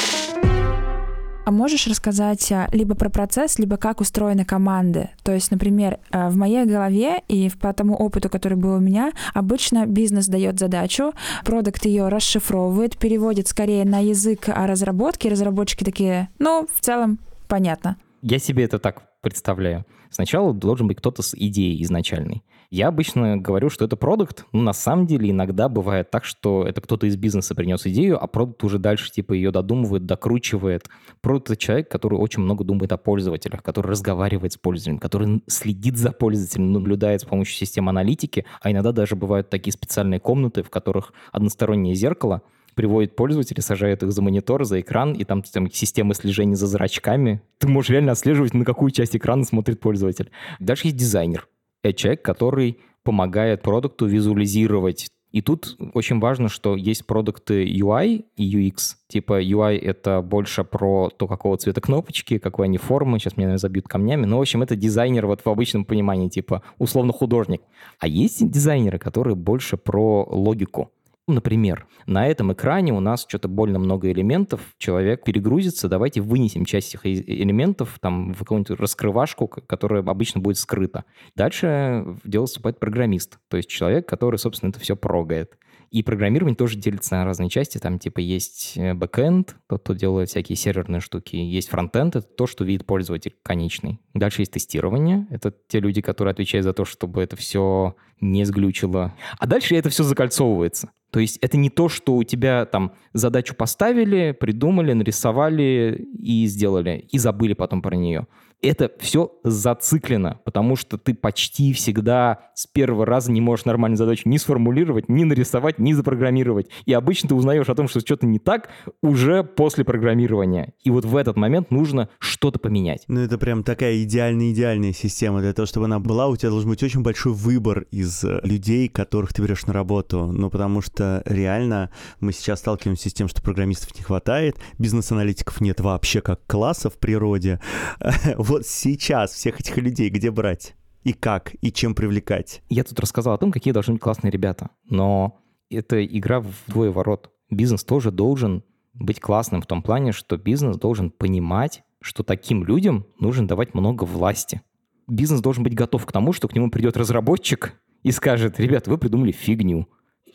А 1.45 1.51
можешь 1.51 1.87
рассказать 1.87 2.49
а, 2.53 2.69
либо 2.71 2.95
про 2.95 3.09
процесс, 3.09 3.59
либо 3.59 3.75
как 3.75 3.99
устроены 3.99 4.45
команды? 4.45 5.09
То 5.23 5.33
есть, 5.33 5.51
например, 5.51 5.99
а, 6.09 6.29
в 6.29 6.37
моей 6.37 6.63
голове 6.65 7.21
и 7.27 7.51
по 7.59 7.73
тому 7.73 7.95
опыту, 7.95 8.29
который 8.29 8.57
был 8.57 8.75
у 8.75 8.79
меня, 8.79 9.11
обычно 9.33 9.85
бизнес 9.85 10.27
дает 10.27 10.57
задачу, 10.57 11.11
продукт 11.43 11.85
ее 11.85 12.07
расшифровывает, 12.07 12.97
переводит 12.97 13.49
скорее 13.49 13.83
на 13.83 13.99
язык 13.99 14.47
разработки, 14.47 15.27
разработчики 15.27 15.83
такие, 15.83 16.29
ну, 16.39 16.65
в 16.73 16.79
целом, 16.79 17.19
понятно. 17.49 17.97
Я 18.21 18.39
себе 18.39 18.63
это 18.63 18.79
так 18.79 19.03
представляю. 19.21 19.85
Сначала 20.11 20.53
должен 20.53 20.87
быть 20.87 20.97
кто-то 20.99 21.23
с 21.23 21.35
идеей 21.35 21.83
изначальной. 21.83 22.41
Я 22.73 22.87
обычно 22.87 23.37
говорю, 23.37 23.69
что 23.69 23.85
это 23.85 23.95
продукт, 23.95 24.47
но 24.51 24.63
на 24.63 24.73
самом 24.73 25.05
деле 25.05 25.29
иногда 25.29 25.69
бывает 25.69 26.09
так, 26.09 26.25
что 26.25 26.65
это 26.67 26.81
кто-то 26.81 27.05
из 27.05 27.15
бизнеса 27.15 27.53
принес 27.53 27.85
идею, 27.85 28.17
а 28.19 28.25
продукт 28.25 28.63
уже 28.63 28.79
дальше 28.79 29.11
типа 29.11 29.33
ее 29.33 29.51
додумывает, 29.51 30.07
докручивает. 30.07 30.89
Продукт— 31.21 31.45
это 31.51 31.55
человек, 31.55 31.91
который 31.91 32.15
очень 32.15 32.41
много 32.41 32.63
думает 32.63 32.91
о 32.91 32.97
пользователях, 32.97 33.61
который 33.61 33.89
разговаривает 33.89 34.53
с 34.53 34.57
пользователем, 34.57 34.97
который 34.97 35.43
следит 35.45 35.97
за 35.97 36.11
пользователем, 36.13 36.71
наблюдает 36.71 37.21
с 37.21 37.25
помощью 37.25 37.55
системы 37.57 37.91
аналитики, 37.91 38.43
а 38.59 38.71
иногда 38.71 38.91
даже 38.91 39.15
бывают 39.15 39.51
такие 39.51 39.71
специальные 39.71 40.19
комнаты, 40.19 40.63
в 40.63 40.71
которых 40.71 41.13
одностороннее 41.31 41.93
зеркало, 41.93 42.41
приводит 42.73 43.15
пользователей, 43.15 43.61
сажает 43.61 44.01
их 44.01 44.11
за 44.11 44.23
монитор, 44.23 44.65
за 44.65 44.81
экран, 44.81 45.13
и 45.13 45.25
там, 45.25 45.43
там 45.43 45.69
система 45.69 46.15
слежения 46.15 46.55
за 46.55 46.65
зрачками. 46.65 47.43
Ты 47.59 47.67
можешь 47.67 47.91
реально 47.91 48.13
отслеживать, 48.13 48.55
на 48.55 48.65
какую 48.65 48.89
часть 48.89 49.15
экрана 49.15 49.43
смотрит 49.43 49.79
пользователь. 49.79 50.31
Дальше 50.59 50.87
есть 50.87 50.97
дизайнер. 50.97 51.47
Это 51.83 51.93
человек, 51.93 52.23
который 52.23 52.79
помогает 53.03 53.61
продукту 53.61 54.07
визуализировать 54.07 55.09
и 55.33 55.41
тут 55.41 55.77
очень 55.95 56.19
важно, 56.19 56.47
что 56.47 56.75
есть 56.75 57.07
продукты 57.07 57.65
UI 57.65 58.25
и 58.37 58.55
UX. 58.55 58.97
Типа 59.07 59.41
UI— 59.41 59.79
это 59.81 60.21
больше 60.21 60.63
про 60.63 61.09
то, 61.09 61.27
какого 61.27 61.57
цвета 61.57 61.81
кнопочки, 61.81 62.37
какой 62.37 62.67
они 62.67 62.77
формы. 62.77 63.17
Сейчас 63.17 63.35
меня, 63.35 63.47
наверное, 63.47 63.57
забьют 63.57 63.87
камнями. 63.87 64.27
Но, 64.27 64.37
в 64.37 64.41
общем, 64.41 64.61
это 64.61 64.75
дизайнер 64.75 65.25
вот 65.25 65.41
в 65.43 65.49
обычном 65.49 65.85
понимании, 65.85 66.29
типа 66.29 66.61
условно 66.77 67.13
художник. 67.13 67.63
А 67.97 68.07
есть 68.07 68.47
дизайнеры, 68.47 68.99
которые 68.99 69.35
больше 69.35 69.75
про 69.75 70.23
логику. 70.29 70.91
Например, 71.27 71.87
на 72.05 72.27
этом 72.27 72.51
экране 72.51 72.91
у 72.91 72.99
нас 72.99 73.25
что-то 73.27 73.47
больно 73.47 73.79
много 73.79 74.11
элементов, 74.11 74.59
человек 74.77 75.23
перегрузится, 75.23 75.87
давайте 75.87 76.19
вынесем 76.19 76.65
часть 76.65 76.89
этих 76.89 77.05
элементов 77.05 77.97
там, 78.01 78.33
в 78.33 78.39
какую-нибудь 78.39 78.77
раскрывашку, 78.77 79.47
которая 79.47 80.03
обычно 80.03 80.41
будет 80.41 80.57
скрыта. 80.57 81.05
Дальше 81.35 82.17
дело 82.25 82.45
вступает 82.45 82.79
программист, 82.79 83.39
то 83.47 83.55
есть 83.55 83.69
человек, 83.69 84.05
который, 84.05 84.35
собственно, 84.35 84.71
это 84.71 84.81
все 84.81 84.97
прогает. 84.97 85.57
И 85.91 86.01
программирование 86.01 86.55
тоже 86.55 86.75
делится 86.75 87.13
на 87.13 87.23
разные 87.23 87.49
части. 87.49 87.77
Там 87.77 87.99
типа 87.99 88.19
есть 88.19 88.73
э, 88.77 88.95
бэкэнд, 88.95 89.55
тот, 89.69 89.83
кто 89.83 89.93
делает 89.93 90.27
всякие 90.27 90.55
серверные 90.55 91.01
штуки. 91.01 91.35
Есть 91.35 91.69
фронтенд, 91.69 92.15
это 92.15 92.25
то, 92.25 92.47
что 92.47 92.65
видит 92.65 92.87
пользователь 92.87 93.35
конечный. 93.43 93.99
Дальше 94.15 94.41
есть 94.41 94.53
тестирование. 94.53 95.27
Это 95.29 95.53
те 95.67 95.79
люди, 95.79 96.01
которые 96.01 96.31
отвечают 96.31 96.63
за 96.63 96.73
то, 96.73 96.83
чтобы 96.83 97.21
это 97.21 97.35
все 97.35 97.95
не 98.19 98.43
сглючило. 98.43 99.13
А 99.37 99.45
дальше 99.45 99.75
это 99.75 99.89
все 99.89 100.01
закольцовывается. 100.01 100.89
То 101.13 101.19
есть 101.19 101.37
это 101.41 101.57
не 101.57 101.69
то, 101.69 101.89
что 101.89 102.15
у 102.15 102.23
тебя 102.23 102.65
там 102.65 102.93
задачу 103.13 103.53
поставили, 103.53 104.31
придумали, 104.31 104.93
нарисовали 104.93 106.07
и 106.17 106.47
сделали, 106.47 107.05
и 107.11 107.19
забыли 107.19 107.53
потом 107.53 107.83
про 107.83 107.95
нее 107.95 108.25
это 108.63 108.91
все 108.99 109.33
зациклено, 109.43 110.39
потому 110.45 110.75
что 110.75 110.97
ты 110.97 111.13
почти 111.13 111.73
всегда 111.73 112.39
с 112.55 112.65
первого 112.65 113.05
раза 113.05 113.31
не 113.31 113.41
можешь 113.41 113.65
нормальную 113.65 113.97
задачу 113.97 114.27
ни 114.29 114.37
сформулировать, 114.37 115.09
ни 115.09 115.23
нарисовать, 115.23 115.79
ни 115.79 115.93
запрограммировать. 115.93 116.69
И 116.85 116.93
обычно 116.93 117.29
ты 117.29 117.35
узнаешь 117.35 117.67
о 117.67 117.75
том, 117.75 117.87
что 117.87 117.99
что-то 117.99 118.25
не 118.25 118.39
так 118.39 118.69
уже 119.01 119.43
после 119.43 119.83
программирования. 119.83 120.73
И 120.83 120.89
вот 120.89 121.05
в 121.05 121.15
этот 121.15 121.35
момент 121.35 121.71
нужно 121.71 122.09
что-то 122.19 122.59
поменять. 122.59 123.03
Ну, 123.07 123.19
это 123.19 123.37
прям 123.37 123.63
такая 123.63 124.01
идеальная-идеальная 124.03 124.93
система. 124.93 125.41
Для 125.41 125.53
того, 125.53 125.65
чтобы 125.65 125.85
она 125.85 125.99
была, 125.99 126.27
у 126.27 126.35
тебя 126.37 126.49
должен 126.49 126.69
быть 126.69 126.81
очень 126.83 127.01
большой 127.01 127.33
выбор 127.33 127.85
из 127.91 128.23
э, 128.23 128.39
людей, 128.43 128.87
которых 128.87 129.33
ты 129.33 129.41
берешь 129.41 129.65
на 129.65 129.73
работу. 129.73 130.31
Ну, 130.31 130.49
потому 130.49 130.81
что 130.81 131.21
реально 131.25 131.91
мы 132.21 132.31
сейчас 132.31 132.59
сталкиваемся 132.59 133.09
с 133.09 133.13
тем, 133.13 133.27
что 133.27 133.41
программистов 133.41 133.93
не 133.95 134.03
хватает, 134.03 134.57
бизнес-аналитиков 134.79 135.59
нет 135.59 135.81
вообще 135.81 136.21
как 136.21 136.45
класса 136.47 136.89
в 136.89 136.97
природе. 136.97 137.59
вот 138.53 138.67
сейчас 138.67 139.33
всех 139.33 139.59
этих 139.59 139.77
людей 139.77 140.09
где 140.09 140.29
брать? 140.29 140.75
И 141.03 141.13
как? 141.13 141.55
И 141.61 141.71
чем 141.71 141.95
привлекать? 141.95 142.61
Я 142.69 142.83
тут 142.83 142.99
рассказал 142.99 143.33
о 143.33 143.37
том, 143.39 143.51
какие 143.51 143.73
должны 143.73 143.93
быть 143.93 144.03
классные 144.03 144.29
ребята. 144.29 144.69
Но 144.85 145.39
это 145.71 146.05
игра 146.05 146.39
в 146.39 146.53
двое 146.67 146.91
ворот. 146.91 147.31
Бизнес 147.49 147.83
тоже 147.83 148.11
должен 148.11 148.63
быть 148.93 149.19
классным 149.19 149.59
в 149.59 149.65
том 149.65 149.81
плане, 149.81 150.11
что 150.11 150.37
бизнес 150.37 150.77
должен 150.77 151.09
понимать, 151.09 151.81
что 151.99 152.21
таким 152.21 152.63
людям 152.63 153.07
нужно 153.19 153.47
давать 153.47 153.73
много 153.73 154.03
власти. 154.03 154.61
Бизнес 155.07 155.41
должен 155.41 155.63
быть 155.63 155.73
готов 155.73 156.05
к 156.05 156.11
тому, 156.11 156.31
что 156.31 156.47
к 156.47 156.53
нему 156.53 156.69
придет 156.69 156.95
разработчик 156.95 157.73
и 158.03 158.11
скажет, 158.11 158.59
ребята, 158.59 158.91
вы 158.91 158.99
придумали 158.99 159.31
фигню 159.31 159.87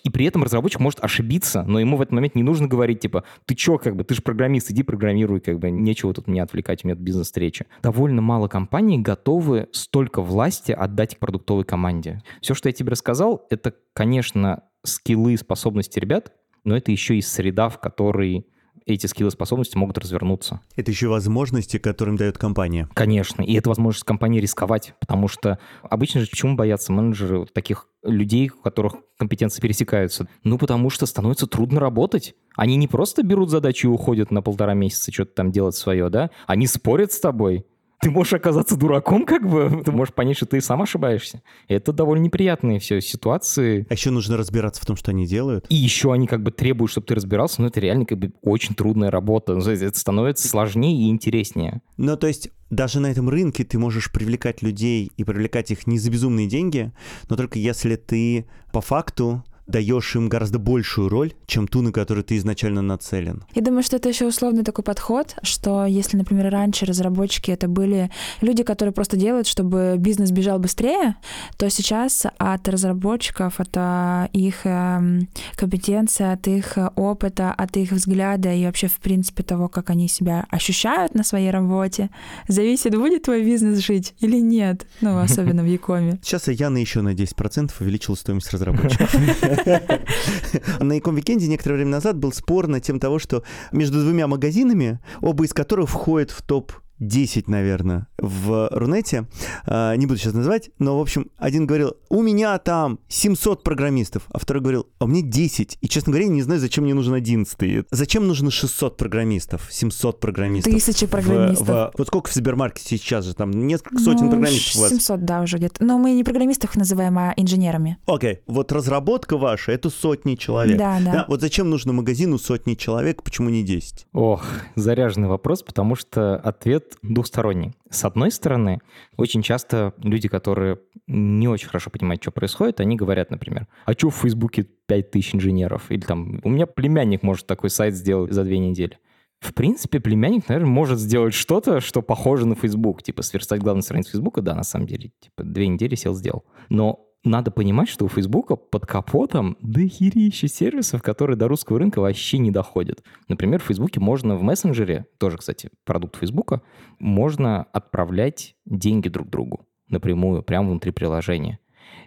и 0.04 0.10
при 0.10 0.26
этом 0.26 0.42
разработчик 0.42 0.80
может 0.80 1.02
ошибиться, 1.02 1.64
но 1.64 1.80
ему 1.80 1.96
в 1.96 2.02
этот 2.02 2.12
момент 2.12 2.34
не 2.34 2.42
нужно 2.42 2.66
говорить, 2.68 3.00
типа, 3.00 3.24
ты 3.46 3.54
чё, 3.54 3.78
как 3.78 3.96
бы, 3.96 4.04
ты 4.04 4.14
же 4.14 4.22
программист, 4.22 4.70
иди 4.70 4.82
программируй, 4.82 5.40
как 5.40 5.58
бы, 5.58 5.70
нечего 5.70 6.12
тут 6.14 6.26
меня 6.26 6.42
отвлекать, 6.42 6.84
у 6.84 6.88
меня 6.88 6.96
бизнес-встреча. 6.96 7.66
Довольно 7.82 8.22
мало 8.22 8.48
компаний 8.48 8.98
готовы 8.98 9.68
столько 9.72 10.22
власти 10.22 10.72
отдать 10.72 11.18
продуктовой 11.18 11.64
команде. 11.64 12.22
Все, 12.40 12.54
что 12.54 12.68
я 12.68 12.72
тебе 12.72 12.90
рассказал, 12.90 13.46
это, 13.50 13.74
конечно, 13.92 14.62
скиллы 14.84 15.34
и 15.34 15.36
способности 15.36 15.98
ребят, 15.98 16.32
но 16.64 16.76
это 16.76 16.92
еще 16.92 17.16
и 17.16 17.20
среда, 17.20 17.68
в 17.68 17.80
которой 17.80 18.46
эти 18.94 19.06
скиллы 19.06 19.30
способности 19.30 19.76
могут 19.76 19.98
развернуться. 19.98 20.60
Это 20.76 20.90
еще 20.90 21.08
возможности, 21.08 21.78
которым 21.78 22.16
дает 22.16 22.38
компания. 22.38 22.88
Конечно, 22.94 23.42
и 23.42 23.54
это 23.54 23.68
возможность 23.68 24.04
компании 24.04 24.40
рисковать, 24.40 24.94
потому 25.00 25.28
что 25.28 25.58
обычно 25.82 26.20
же 26.20 26.28
почему 26.28 26.56
боятся 26.56 26.92
менеджеры 26.92 27.46
таких 27.46 27.86
людей, 28.02 28.50
у 28.50 28.62
которых 28.62 28.96
компетенции 29.18 29.60
пересекаются? 29.60 30.28
Ну, 30.44 30.58
потому 30.58 30.90
что 30.90 31.06
становится 31.06 31.46
трудно 31.46 31.80
работать. 31.80 32.34
Они 32.56 32.76
не 32.76 32.88
просто 32.88 33.22
берут 33.22 33.50
задачу 33.50 33.88
и 33.88 33.90
уходят 33.90 34.30
на 34.30 34.42
полтора 34.42 34.74
месяца 34.74 35.12
что-то 35.12 35.34
там 35.34 35.52
делать 35.52 35.74
свое, 35.74 36.08
да? 36.08 36.30
Они 36.46 36.66
спорят 36.66 37.12
с 37.12 37.20
тобой 37.20 37.66
ты 38.00 38.10
можешь 38.10 38.32
оказаться 38.32 38.76
дураком, 38.76 39.24
как 39.24 39.48
бы, 39.48 39.82
ты 39.84 39.92
можешь 39.92 40.14
понять, 40.14 40.36
что 40.36 40.46
ты 40.46 40.60
сам 40.60 40.82
ошибаешься. 40.82 41.42
Это 41.66 41.92
довольно 41.92 42.22
неприятные 42.22 42.78
все 42.78 43.00
ситуации. 43.00 43.86
А 43.88 43.94
еще 43.94 44.10
нужно 44.10 44.36
разбираться 44.36 44.82
в 44.82 44.86
том, 44.86 44.96
что 44.96 45.10
они 45.10 45.26
делают. 45.26 45.66
И 45.68 45.74
еще 45.74 46.12
они 46.12 46.26
как 46.26 46.42
бы 46.42 46.50
требуют, 46.50 46.90
чтобы 46.90 47.06
ты 47.06 47.14
разбирался, 47.14 47.60
но 47.60 47.68
это 47.68 47.80
реально 47.80 48.04
как 48.04 48.18
бы 48.18 48.32
очень 48.42 48.74
трудная 48.74 49.10
работа. 49.10 49.54
Ну, 49.54 49.60
это 49.60 49.98
становится 49.98 50.48
сложнее 50.48 51.06
и 51.06 51.10
интереснее. 51.10 51.82
Ну, 51.96 52.16
то 52.16 52.28
есть 52.28 52.50
даже 52.70 53.00
на 53.00 53.10
этом 53.10 53.28
рынке 53.28 53.64
ты 53.64 53.78
можешь 53.78 54.12
привлекать 54.12 54.62
людей 54.62 55.10
и 55.16 55.24
привлекать 55.24 55.70
их 55.70 55.86
не 55.86 55.98
за 55.98 56.10
безумные 56.10 56.46
деньги, 56.46 56.92
но 57.28 57.36
только 57.36 57.58
если 57.58 57.96
ты 57.96 58.46
по 58.72 58.80
факту 58.80 59.42
даешь 59.68 60.16
им 60.16 60.28
гораздо 60.28 60.58
большую 60.58 61.08
роль, 61.08 61.34
чем 61.46 61.68
ту, 61.68 61.82
на 61.82 61.92
которую 61.92 62.24
ты 62.24 62.36
изначально 62.38 62.82
нацелен. 62.82 63.44
Я 63.54 63.62
думаю, 63.62 63.82
что 63.82 63.96
это 63.96 64.08
еще 64.08 64.26
условный 64.26 64.64
такой 64.64 64.82
подход, 64.82 65.36
что 65.42 65.84
если, 65.86 66.16
например, 66.16 66.50
раньше 66.50 66.86
разработчики 66.86 67.50
это 67.50 67.68
были 67.68 68.10
люди, 68.40 68.62
которые 68.62 68.92
просто 68.92 69.16
делают, 69.16 69.46
чтобы 69.46 69.96
бизнес 69.98 70.30
бежал 70.30 70.58
быстрее, 70.58 71.16
то 71.56 71.68
сейчас 71.70 72.26
от 72.38 72.68
разработчиков, 72.68 73.60
от 73.60 73.70
а, 73.76 74.28
их 74.32 74.64
эм, 74.64 75.28
компетенции, 75.54 76.32
от 76.32 76.48
их 76.48 76.78
опыта, 76.96 77.52
от 77.52 77.76
их 77.76 77.92
взгляда 77.92 78.52
и 78.52 78.64
вообще, 78.64 78.88
в 78.88 78.98
принципе, 78.98 79.42
того, 79.42 79.68
как 79.68 79.90
они 79.90 80.08
себя 80.08 80.46
ощущают 80.48 81.14
на 81.14 81.22
своей 81.24 81.50
работе, 81.50 82.10
зависит, 82.48 82.96
будет 82.96 83.24
твой 83.24 83.44
бизнес 83.44 83.78
жить 83.78 84.14
или 84.20 84.38
нет, 84.38 84.86
ну, 85.00 85.18
особенно 85.18 85.62
в 85.62 85.66
Якоме. 85.66 86.18
Сейчас 86.22 86.48
Яна 86.48 86.78
еще 86.78 87.02
на 87.02 87.12
10% 87.12 87.70
увеличила 87.80 88.14
стоимость 88.14 88.50
разработчиков. 88.52 89.14
На 90.80 90.92
Яком-Викенде 90.92 91.48
некоторое 91.48 91.76
время 91.76 91.90
назад 91.92 92.16
был 92.16 92.32
спор 92.32 92.68
на 92.68 92.80
тем 92.80 93.00
того, 93.00 93.18
что 93.18 93.42
между 93.72 94.00
двумя 94.00 94.26
магазинами, 94.26 95.00
оба 95.20 95.44
из 95.44 95.52
которых 95.52 95.90
входят 95.90 96.30
в 96.30 96.42
топ 96.42 96.72
10, 97.00 97.48
наверное, 97.48 98.06
в 98.18 98.68
Рунете. 98.72 99.26
А, 99.66 99.94
не 99.94 100.06
буду 100.06 100.18
сейчас 100.18 100.34
называть, 100.34 100.70
но, 100.78 100.98
в 100.98 101.00
общем, 101.02 101.30
один 101.36 101.66
говорил, 101.66 101.94
у 102.08 102.22
меня 102.22 102.58
там 102.58 102.98
700 103.08 103.62
программистов, 103.62 104.24
а 104.30 104.38
второй 104.38 104.62
говорил, 104.62 104.86
а 104.98 105.04
у 105.04 105.08
меня 105.08 105.22
10. 105.22 105.78
И, 105.80 105.88
честно 105.88 106.12
говоря, 106.12 106.28
не 106.28 106.42
знаю, 106.42 106.60
зачем 106.60 106.84
мне 106.84 106.94
нужен 106.94 107.14
11. 107.14 107.86
Зачем 107.90 108.26
нужно 108.26 108.50
600 108.50 108.96
программистов, 108.96 109.68
700 109.70 110.20
программистов? 110.20 110.72
Тысячи 110.72 111.06
программистов. 111.06 111.68
В, 111.68 111.70
в, 111.70 111.92
вот 111.98 112.06
сколько 112.08 112.30
в 112.30 112.34
Сбермаркете 112.34 112.98
сейчас 112.98 113.24
же? 113.24 113.34
Там 113.34 113.50
несколько 113.50 113.98
сотен 113.98 114.26
ну, 114.26 114.30
программистов 114.30 114.72
700, 114.72 114.78
у 114.78 114.82
вас. 114.82 114.90
700, 114.90 115.24
да, 115.24 115.40
уже 115.42 115.58
где-то. 115.58 115.84
Но 115.84 115.98
мы 115.98 116.12
не 116.12 116.24
программистов 116.24 116.76
называем, 116.76 117.18
а 117.18 117.32
инженерами. 117.36 117.98
Окей, 118.06 118.34
okay. 118.34 118.38
вот 118.46 118.72
разработка 118.72 119.36
ваша— 119.36 119.72
это 119.72 119.90
сотни 119.90 120.34
человек. 120.34 120.78
Да, 120.78 120.98
да, 121.00 121.12
да. 121.12 121.24
Вот 121.28 121.40
зачем 121.40 121.70
нужно 121.70 121.92
магазину 121.92 122.38
сотни 122.38 122.74
человек, 122.74 123.22
почему 123.22 123.50
не 123.50 123.62
10? 123.62 124.06
Ох, 124.12 124.44
заряженный 124.74 125.28
вопрос, 125.28 125.62
потому 125.62 125.94
что 125.94 126.36
ответ 126.36 126.87
двухсторонний. 127.02 127.72
С 127.90 128.04
одной 128.04 128.30
стороны, 128.30 128.80
очень 129.16 129.42
часто 129.42 129.94
люди, 129.98 130.28
которые 130.28 130.78
не 131.06 131.48
очень 131.48 131.68
хорошо 131.68 131.90
понимают, 131.90 132.22
что 132.22 132.30
происходит, 132.30 132.80
они 132.80 132.96
говорят, 132.96 133.30
например, 133.30 133.66
а 133.84 133.92
что 133.92 134.10
в 134.10 134.16
Фейсбуке 134.16 134.66
5000 134.86 135.36
инженеров? 135.36 135.90
Или 135.90 136.00
там, 136.00 136.40
у 136.44 136.50
меня 136.50 136.66
племянник 136.66 137.22
может 137.22 137.46
такой 137.46 137.70
сайт 137.70 137.94
сделать 137.94 138.32
за 138.32 138.44
две 138.44 138.58
недели. 138.58 138.98
В 139.40 139.54
принципе, 139.54 140.00
племянник, 140.00 140.48
наверное, 140.48 140.70
может 140.70 140.98
сделать 140.98 141.32
что-то, 141.32 141.80
что 141.80 142.02
похоже 142.02 142.46
на 142.46 142.56
Facebook. 142.56 143.02
Типа 143.02 143.22
сверстать 143.22 143.60
главную 143.60 143.82
страницу 143.82 144.10
Фейсбука, 144.10 144.42
да, 144.42 144.54
на 144.54 144.64
самом 144.64 144.86
деле. 144.86 145.12
Типа 145.20 145.44
две 145.44 145.68
недели 145.68 145.94
сел, 145.94 146.14
сделал. 146.14 146.44
Но 146.68 147.07
надо 147.28 147.50
понимать, 147.50 147.88
что 147.88 148.04
у 148.04 148.08
Фейсбука 148.08 148.56
под 148.56 148.86
капотом 148.86 149.56
дохерища 149.60 150.48
сервисов, 150.48 151.02
которые 151.02 151.36
до 151.36 151.48
русского 151.48 151.78
рынка 151.78 152.00
вообще 152.00 152.38
не 152.38 152.50
доходят. 152.50 153.02
Например, 153.28 153.60
в 153.60 153.64
Фейсбуке 153.64 154.00
можно 154.00 154.36
в 154.36 154.42
мессенджере, 154.42 155.06
тоже, 155.18 155.38
кстати, 155.38 155.70
продукт 155.84 156.16
Фейсбука, 156.16 156.62
можно 156.98 157.64
отправлять 157.72 158.56
деньги 158.66 159.08
друг 159.08 159.28
другу 159.28 159.66
напрямую, 159.88 160.42
прямо 160.42 160.70
внутри 160.70 160.92
приложения 160.92 161.58